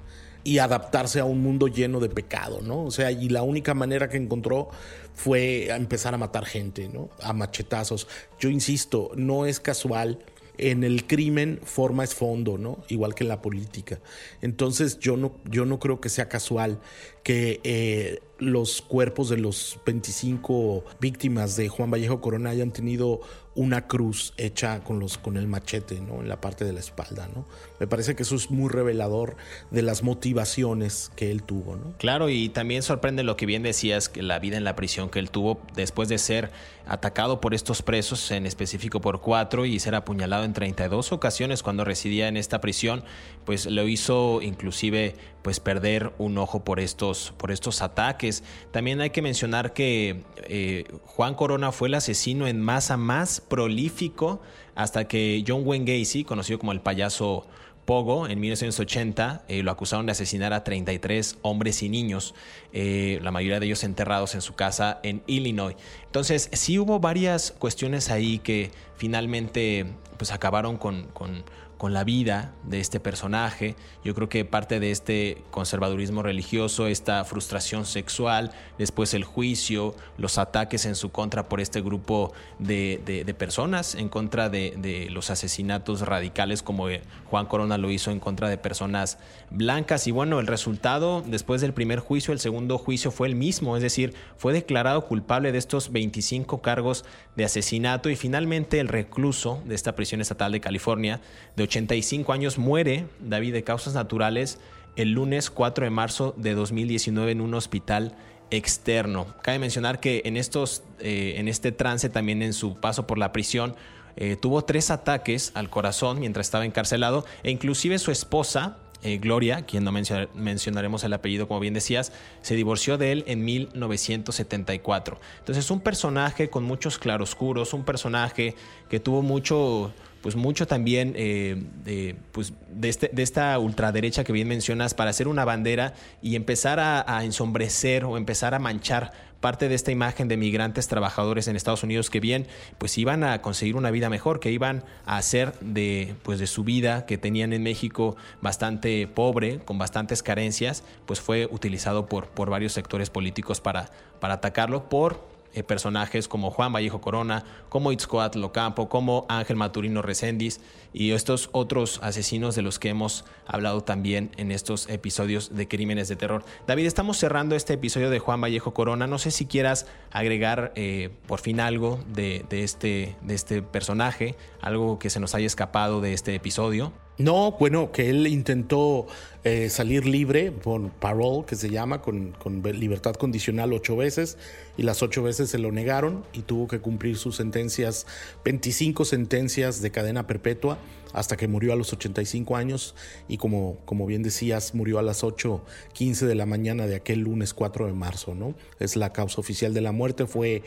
y 0.44 0.58
adaptarse 0.58 1.20
a 1.20 1.24
un 1.24 1.42
mundo 1.42 1.66
lleno 1.66 2.00
de 2.00 2.08
pecado, 2.08 2.60
¿no? 2.62 2.84
O 2.84 2.90
sea, 2.90 3.10
y 3.10 3.28
la 3.28 3.42
única 3.42 3.74
manera 3.74 4.08
que 4.08 4.16
encontró 4.16 4.68
fue 5.14 5.68
empezar 5.74 6.14
a 6.14 6.18
matar 6.18 6.46
gente, 6.46 6.88
¿no? 6.88 7.10
A 7.20 7.32
machetazos. 7.32 8.06
Yo 8.38 8.48
insisto, 8.48 9.10
no 9.16 9.46
es 9.46 9.58
casual 9.58 10.20
en 10.58 10.84
el 10.84 11.06
crimen 11.06 11.60
forma 11.64 12.04
es 12.04 12.14
fondo, 12.14 12.58
¿no? 12.58 12.84
Igual 12.88 13.14
que 13.14 13.24
en 13.24 13.28
la 13.28 13.40
política. 13.40 14.00
Entonces 14.42 14.98
yo 14.98 15.16
no, 15.16 15.32
yo 15.44 15.64
no 15.64 15.78
creo 15.78 16.00
que 16.00 16.08
sea 16.08 16.28
casual 16.28 16.80
que 17.22 17.60
eh, 17.64 18.20
los 18.38 18.82
cuerpos 18.82 19.28
de 19.28 19.38
los 19.38 19.78
25 19.86 20.84
víctimas 21.00 21.56
de 21.56 21.68
Juan 21.68 21.90
Vallejo 21.90 22.20
Corona 22.20 22.50
hayan 22.50 22.72
tenido 22.72 23.20
una 23.54 23.86
cruz 23.86 24.34
hecha 24.36 24.84
con, 24.84 24.98
los, 25.00 25.18
con 25.18 25.36
el 25.36 25.46
machete 25.46 26.00
¿no? 26.00 26.20
en 26.20 26.28
la 26.28 26.40
parte 26.40 26.64
de 26.64 26.72
la 26.72 26.80
espalda. 26.80 27.28
¿no? 27.34 27.46
Me 27.80 27.86
parece 27.86 28.16
que 28.16 28.22
eso 28.22 28.34
es 28.34 28.50
muy 28.50 28.68
revelador 28.68 29.36
de 29.70 29.82
las 29.82 30.02
motivaciones 30.02 31.10
que 31.16 31.30
él 31.30 31.42
tuvo. 31.42 31.76
¿no? 31.76 31.94
Claro, 31.98 32.28
y 32.28 32.48
también 32.48 32.82
sorprende 32.82 33.22
lo 33.22 33.36
que 33.36 33.46
bien 33.46 33.62
decías, 33.62 34.08
que 34.08 34.22
la 34.22 34.38
vida 34.38 34.56
en 34.56 34.64
la 34.64 34.76
prisión 34.76 35.08
que 35.10 35.18
él 35.18 35.30
tuvo 35.30 35.60
después 35.74 36.08
de 36.08 36.18
ser 36.18 36.50
atacado 36.86 37.40
por 37.40 37.54
estos 37.54 37.82
presos, 37.82 38.30
en 38.30 38.46
específico 38.46 39.00
por 39.00 39.20
cuatro, 39.20 39.66
y 39.66 39.78
ser 39.78 39.94
apuñalado 39.94 40.44
en 40.44 40.54
32 40.54 41.12
ocasiones 41.12 41.62
cuando 41.62 41.84
residía 41.84 42.28
en 42.28 42.36
esta 42.36 42.60
prisión, 42.60 43.04
pues 43.44 43.66
lo 43.66 43.86
hizo 43.86 44.40
inclusive 44.42 45.14
pues 45.42 45.60
perder 45.60 46.12
un 46.18 46.38
ojo 46.38 46.64
por 46.64 46.80
estos, 46.80 47.32
por 47.36 47.50
estos 47.50 47.82
ataques. 47.82 48.42
También 48.70 49.00
hay 49.00 49.10
que 49.10 49.22
mencionar 49.22 49.72
que 49.72 50.24
eh, 50.44 50.84
Juan 51.04 51.34
Corona 51.34 51.72
fue 51.72 51.88
el 51.88 51.94
asesino 51.94 52.46
en 52.46 52.60
masa 52.60 52.96
más 52.96 53.40
prolífico 53.40 54.40
hasta 54.74 55.08
que 55.08 55.44
John 55.46 55.62
Wayne 55.64 55.98
Gacy, 55.98 56.24
conocido 56.24 56.58
como 56.58 56.72
el 56.72 56.80
payaso 56.80 57.46
Pogo, 57.88 58.28
en 58.28 58.38
1980, 58.38 59.44
eh, 59.48 59.62
lo 59.62 59.70
acusaron 59.70 60.04
de 60.04 60.12
asesinar 60.12 60.52
a 60.52 60.62
33 60.62 61.38
hombres 61.40 61.82
y 61.82 61.88
niños, 61.88 62.34
eh, 62.74 63.18
la 63.22 63.30
mayoría 63.30 63.60
de 63.60 63.64
ellos 63.64 63.82
enterrados 63.82 64.34
en 64.34 64.42
su 64.42 64.54
casa 64.54 65.00
en 65.02 65.22
Illinois. 65.26 65.74
Entonces, 66.04 66.50
sí 66.52 66.78
hubo 66.78 67.00
varias 67.00 67.50
cuestiones 67.50 68.10
ahí 68.10 68.40
que 68.40 68.72
finalmente 68.98 69.86
pues 70.18 70.32
acabaron 70.32 70.76
con, 70.76 71.04
con 71.14 71.44
con 71.78 71.94
la 71.94 72.04
vida 72.04 72.52
de 72.64 72.80
este 72.80 72.98
personaje. 73.00 73.76
Yo 74.04 74.14
creo 74.14 74.28
que 74.28 74.44
parte 74.44 74.80
de 74.80 74.90
este 74.90 75.42
conservadurismo 75.50 76.22
religioso, 76.22 76.88
esta 76.88 77.24
frustración 77.24 77.86
sexual, 77.86 78.50
después 78.78 79.14
el 79.14 79.24
juicio, 79.24 79.94
los 80.18 80.38
ataques 80.38 80.84
en 80.86 80.96
su 80.96 81.10
contra 81.10 81.48
por 81.48 81.60
este 81.60 81.80
grupo 81.80 82.32
de, 82.58 83.34
personas, 83.38 83.94
en 83.94 84.08
contra 84.08 84.48
de, 84.48 85.08
los 85.10 85.30
asesinatos 85.30 86.00
radicales 86.00 86.62
como 86.62 86.88
eh, 86.88 87.02
Juan 87.26 87.46
Corona 87.46 87.78
lo 87.78 87.90
hizo 87.90 88.10
en 88.10 88.18
contra 88.18 88.48
de 88.48 88.58
personas 88.58 89.18
blancas. 89.50 90.06
Y 90.08 90.10
bueno, 90.10 90.40
el 90.40 90.48
resultado 90.48 91.22
después 91.24 91.60
del 91.60 91.72
primer 91.72 92.00
juicio, 92.00 92.32
el 92.32 92.40
segundo 92.40 92.76
juicio 92.78 93.12
fue 93.12 93.28
el 93.28 93.36
mismo, 93.36 93.76
es 93.76 93.82
decir, 93.82 94.14
fue 94.36 94.52
declarado 94.52 95.06
culpable 95.06 95.52
de 95.52 95.58
estos 95.58 95.92
25 95.92 96.60
cargos 96.60 97.04
de 97.36 97.44
asesinato 97.44 98.10
y 98.10 98.16
finalmente 98.16 98.80
el 98.80 98.88
recluso 98.88 99.62
de 99.64 99.76
esta 99.76 99.94
prisión 99.94 100.20
estatal 100.20 100.50
de 100.50 100.60
California 100.60 101.20
de 101.54 101.67
85 101.68 102.32
años, 102.32 102.56
muere 102.56 103.06
David 103.20 103.52
de 103.52 103.62
causas 103.62 103.92
naturales 103.92 104.58
el 104.96 105.12
lunes 105.12 105.50
4 105.50 105.84
de 105.84 105.90
marzo 105.90 106.34
de 106.38 106.54
2019 106.54 107.32
en 107.32 107.40
un 107.42 107.52
hospital 107.52 108.16
externo. 108.50 109.26
Cabe 109.42 109.58
mencionar 109.58 110.00
que 110.00 110.22
en, 110.24 110.38
estos, 110.38 110.82
eh, 110.98 111.34
en 111.36 111.46
este 111.46 111.70
trance, 111.70 112.08
también 112.08 112.42
en 112.42 112.54
su 112.54 112.76
paso 112.76 113.06
por 113.06 113.18
la 113.18 113.32
prisión, 113.32 113.76
eh, 114.16 114.36
tuvo 114.36 114.64
tres 114.64 114.90
ataques 114.90 115.52
al 115.54 115.68
corazón 115.68 116.20
mientras 116.20 116.46
estaba 116.46 116.64
encarcelado 116.64 117.26
e 117.42 117.50
inclusive 117.50 117.98
su 117.98 118.10
esposa, 118.10 118.78
eh, 119.02 119.18
Gloria, 119.18 119.66
quien 119.66 119.84
no 119.84 119.92
mencionaremos 119.92 121.04
el 121.04 121.12
apellido 121.12 121.46
como 121.46 121.60
bien 121.60 121.74
decías, 121.74 122.12
se 122.40 122.56
divorció 122.56 122.96
de 122.96 123.12
él 123.12 123.24
en 123.28 123.44
1974. 123.44 125.20
Entonces 125.40 125.70
un 125.70 125.80
personaje 125.80 126.48
con 126.48 126.64
muchos 126.64 126.98
claroscuros, 126.98 127.74
un 127.74 127.84
personaje 127.84 128.56
que 128.88 128.98
tuvo 128.98 129.20
mucho 129.20 129.92
pues 130.22 130.36
mucho 130.36 130.66
también 130.66 131.14
eh, 131.16 131.62
de, 131.84 132.16
pues 132.32 132.52
de, 132.70 132.88
este, 132.88 133.10
de, 133.12 133.22
esta 133.22 133.58
ultraderecha 133.58 134.24
que 134.24 134.32
bien 134.32 134.48
mencionas 134.48 134.94
para 134.94 135.10
hacer 135.10 135.28
una 135.28 135.44
bandera 135.44 135.94
y 136.22 136.36
empezar 136.36 136.80
a, 136.80 137.24
ensombrecer 137.24 138.04
o 138.04 138.16
empezar 138.16 138.54
a 138.54 138.58
manchar 138.58 139.12
parte 139.40 139.68
de 139.68 139.76
esta 139.76 139.92
imagen 139.92 140.26
de 140.26 140.36
migrantes 140.36 140.88
trabajadores 140.88 141.46
en 141.46 141.54
Estados 141.54 141.84
Unidos 141.84 142.10
que 142.10 142.18
bien 142.18 142.48
pues 142.78 142.98
iban 142.98 143.22
a 143.22 143.40
conseguir 143.40 143.76
una 143.76 143.92
vida 143.92 144.10
mejor, 144.10 144.40
que 144.40 144.50
iban 144.50 144.84
a 145.06 145.16
hacer 145.16 145.52
de 145.60 146.14
pues 146.24 146.40
de 146.40 146.48
su 146.48 146.64
vida 146.64 147.06
que 147.06 147.18
tenían 147.18 147.52
en 147.52 147.62
México 147.62 148.16
bastante 148.42 149.06
pobre, 149.06 149.60
con 149.60 149.78
bastantes 149.78 150.24
carencias, 150.24 150.82
pues 151.06 151.20
fue 151.20 151.48
utilizado 151.52 152.06
por, 152.06 152.28
por 152.28 152.50
varios 152.50 152.72
sectores 152.72 153.10
políticos 153.10 153.60
para, 153.60 153.90
para 154.18 154.34
atacarlo 154.34 154.88
por 154.88 155.37
eh, 155.58 155.64
personajes 155.64 156.28
como 156.28 156.50
Juan 156.50 156.72
Vallejo 156.72 157.00
Corona, 157.00 157.42
como 157.68 157.90
Itzcoatl 157.90 158.38
Locampo, 158.38 158.88
como 158.88 159.26
Ángel 159.28 159.56
Maturino 159.56 160.02
Recendis 160.02 160.60
y 160.92 161.10
estos 161.10 161.48
otros 161.52 161.98
asesinos 162.02 162.54
de 162.54 162.62
los 162.62 162.78
que 162.78 162.90
hemos 162.90 163.24
hablado 163.46 163.82
también 163.82 164.30
en 164.36 164.52
estos 164.52 164.88
episodios 164.88 165.56
de 165.56 165.66
Crímenes 165.66 166.08
de 166.08 166.14
Terror. 166.14 166.44
David, 166.66 166.86
estamos 166.86 167.16
cerrando 167.18 167.56
este 167.56 167.72
episodio 167.72 168.08
de 168.08 168.20
Juan 168.20 168.40
Vallejo 168.40 168.72
Corona. 168.72 169.08
No 169.08 169.18
sé 169.18 169.32
si 169.32 169.46
quieras 169.46 169.86
agregar 170.12 170.72
eh, 170.76 171.10
por 171.26 171.40
fin 171.40 171.58
algo 171.58 171.98
de, 172.06 172.46
este, 172.50 173.16
de 173.22 173.34
este 173.34 173.60
personaje, 173.62 174.36
algo 174.60 175.00
que 175.00 175.10
se 175.10 175.18
nos 175.18 175.34
haya 175.34 175.46
escapado 175.46 176.00
de 176.00 176.12
este 176.12 176.36
episodio. 176.36 176.92
No, 177.18 177.52
bueno, 177.58 177.90
que 177.90 178.10
él 178.10 178.28
intentó 178.28 179.08
eh, 179.42 179.70
salir 179.70 180.06
libre 180.06 180.52
por 180.52 180.90
parole, 180.90 181.44
que 181.46 181.56
se 181.56 181.68
llama, 181.68 182.00
con, 182.00 182.30
con, 182.32 182.62
libertad 182.62 183.14
condicional 183.14 183.72
ocho 183.72 183.96
veces, 183.96 184.38
y 184.76 184.84
las 184.84 185.02
ocho 185.02 185.24
veces 185.24 185.50
se 185.50 185.58
lo 185.58 185.72
negaron 185.72 186.24
y 186.32 186.42
tuvo 186.42 186.68
que 186.68 186.78
cumplir 186.78 187.16
sus 187.16 187.34
sentencias, 187.34 188.06
25 188.44 189.04
sentencias 189.04 189.82
de 189.82 189.90
cadena 189.90 190.28
perpetua, 190.28 190.78
hasta 191.12 191.36
que 191.36 191.48
murió 191.48 191.72
a 191.72 191.76
los 191.76 191.92
85 191.92 192.56
años 192.56 192.94
y 193.28 193.38
como, 193.38 193.78
como 193.84 194.06
bien 194.06 194.22
decías, 194.22 194.74
murió 194.74 194.98
a 194.98 195.02
las 195.02 195.24
8.15 195.24 196.26
de 196.26 196.34
la 196.34 196.46
mañana 196.46 196.86
de 196.86 196.96
aquel 196.96 197.20
lunes 197.20 197.54
4 197.54 197.86
de 197.86 197.92
marzo, 197.94 198.34
¿no? 198.34 198.54
Es 198.78 198.94
la 198.94 199.12
causa 199.12 199.40
oficial 199.40 199.74
de 199.74 199.80
la 199.80 199.92
muerte, 199.92 200.26
fue 200.26 200.62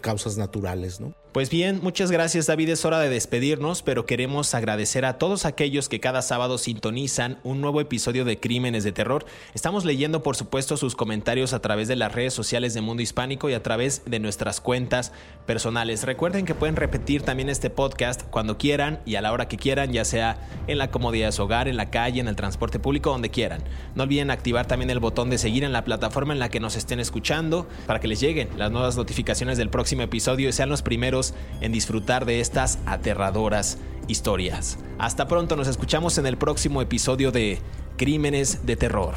causas 0.00 0.38
naturales, 0.38 1.00
¿no? 1.00 1.14
Pues 1.32 1.48
bien, 1.48 1.78
muchas 1.80 2.10
gracias 2.10 2.48
David, 2.48 2.70
es 2.70 2.84
hora 2.84 2.98
de 2.98 3.08
despedirnos, 3.08 3.82
pero 3.82 4.04
queremos 4.04 4.52
agradecer 4.52 5.04
a 5.04 5.16
todos 5.16 5.44
aquellos 5.44 5.88
que 5.88 6.00
cada 6.00 6.22
sábado 6.22 6.58
sintonizan 6.58 7.38
un 7.44 7.60
nuevo 7.60 7.80
episodio 7.80 8.24
de 8.24 8.40
Crímenes 8.40 8.82
de 8.82 8.90
Terror. 8.90 9.24
Estamos 9.54 9.84
leyendo 9.84 10.24
por 10.24 10.34
supuesto 10.34 10.76
sus 10.76 10.96
comentarios 10.96 11.52
a 11.52 11.62
través 11.62 11.86
de 11.86 11.94
las 11.94 12.12
redes 12.12 12.34
sociales 12.34 12.74
de 12.74 12.80
Mundo 12.80 13.04
Hispánico 13.04 13.48
y 13.48 13.54
a 13.54 13.62
través 13.62 14.02
de 14.06 14.18
nuestras 14.18 14.60
cuentas 14.60 15.12
personales. 15.46 16.02
Recuerden 16.02 16.46
que 16.46 16.56
pueden 16.56 16.74
repetir 16.74 17.22
también 17.22 17.48
este 17.48 17.70
podcast 17.70 18.24
cuando 18.24 18.58
quieran 18.58 18.98
y 19.06 19.14
a 19.14 19.20
la 19.20 19.32
hora 19.32 19.46
que 19.46 19.56
quieran, 19.56 19.92
ya 19.92 20.04
sea 20.04 20.48
en 20.66 20.78
la 20.78 20.90
comodidad 20.90 21.28
de 21.28 21.32
su 21.32 21.44
hogar, 21.44 21.68
en 21.68 21.76
la 21.76 21.90
calle, 21.90 22.18
en 22.18 22.26
el 22.26 22.34
transporte 22.34 22.80
público, 22.80 23.10
donde 23.10 23.30
quieran. 23.30 23.62
No 23.94 24.02
olviden 24.02 24.32
activar 24.32 24.66
también 24.66 24.90
el 24.90 24.98
botón 24.98 25.30
de 25.30 25.38
seguir 25.38 25.62
en 25.62 25.72
la 25.72 25.84
plataforma 25.84 26.32
en 26.32 26.40
la 26.40 26.48
que 26.48 26.58
nos 26.58 26.74
estén 26.74 26.98
escuchando 26.98 27.68
para 27.86 28.00
que 28.00 28.08
les 28.08 28.18
lleguen 28.18 28.48
las 28.56 28.72
nuevas 28.72 28.96
notificaciones 28.96 29.58
del 29.58 29.70
próximo 29.70 30.02
episodio 30.02 30.48
y 30.48 30.52
sean 30.52 30.68
los 30.68 30.82
primeros 30.82 31.19
en 31.60 31.72
disfrutar 31.72 32.24
de 32.24 32.40
estas 32.40 32.78
aterradoras 32.86 33.78
historias. 34.08 34.78
Hasta 34.98 35.26
pronto, 35.26 35.56
nos 35.56 35.68
escuchamos 35.68 36.18
en 36.18 36.26
el 36.26 36.36
próximo 36.36 36.82
episodio 36.82 37.32
de 37.32 37.58
Crímenes 37.96 38.66
de 38.66 38.76
Terror. 38.76 39.14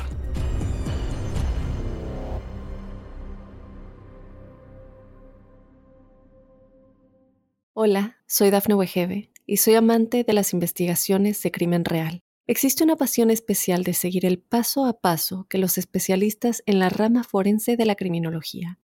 Hola, 7.74 8.18
soy 8.28 8.52
Dafne 8.52 8.76
Wegebe 8.76 9.32
y 9.48 9.58
soy 9.58 9.74
amante 9.76 10.24
de 10.24 10.34
las 10.34 10.54
investigaciones 10.54 11.42
de 11.42 11.52
crimen 11.52 11.86
real. 11.86 12.22
Existe 12.46 12.84
una 12.84 12.98
pasión 12.98 13.32
especial 13.32 13.84
de 13.84 13.94
seguir 13.94 14.26
el 14.26 14.38
paso 14.38 14.86
a 14.86 15.00
paso 15.00 15.48
que 15.50 15.58
los 15.58 15.78
especialistas 15.78 16.62
en 16.66 16.78
la 16.80 16.90
rama 16.90 17.24
forense 17.24 17.76
de 17.76 17.86
la 17.86 17.96
criminología 17.96 18.80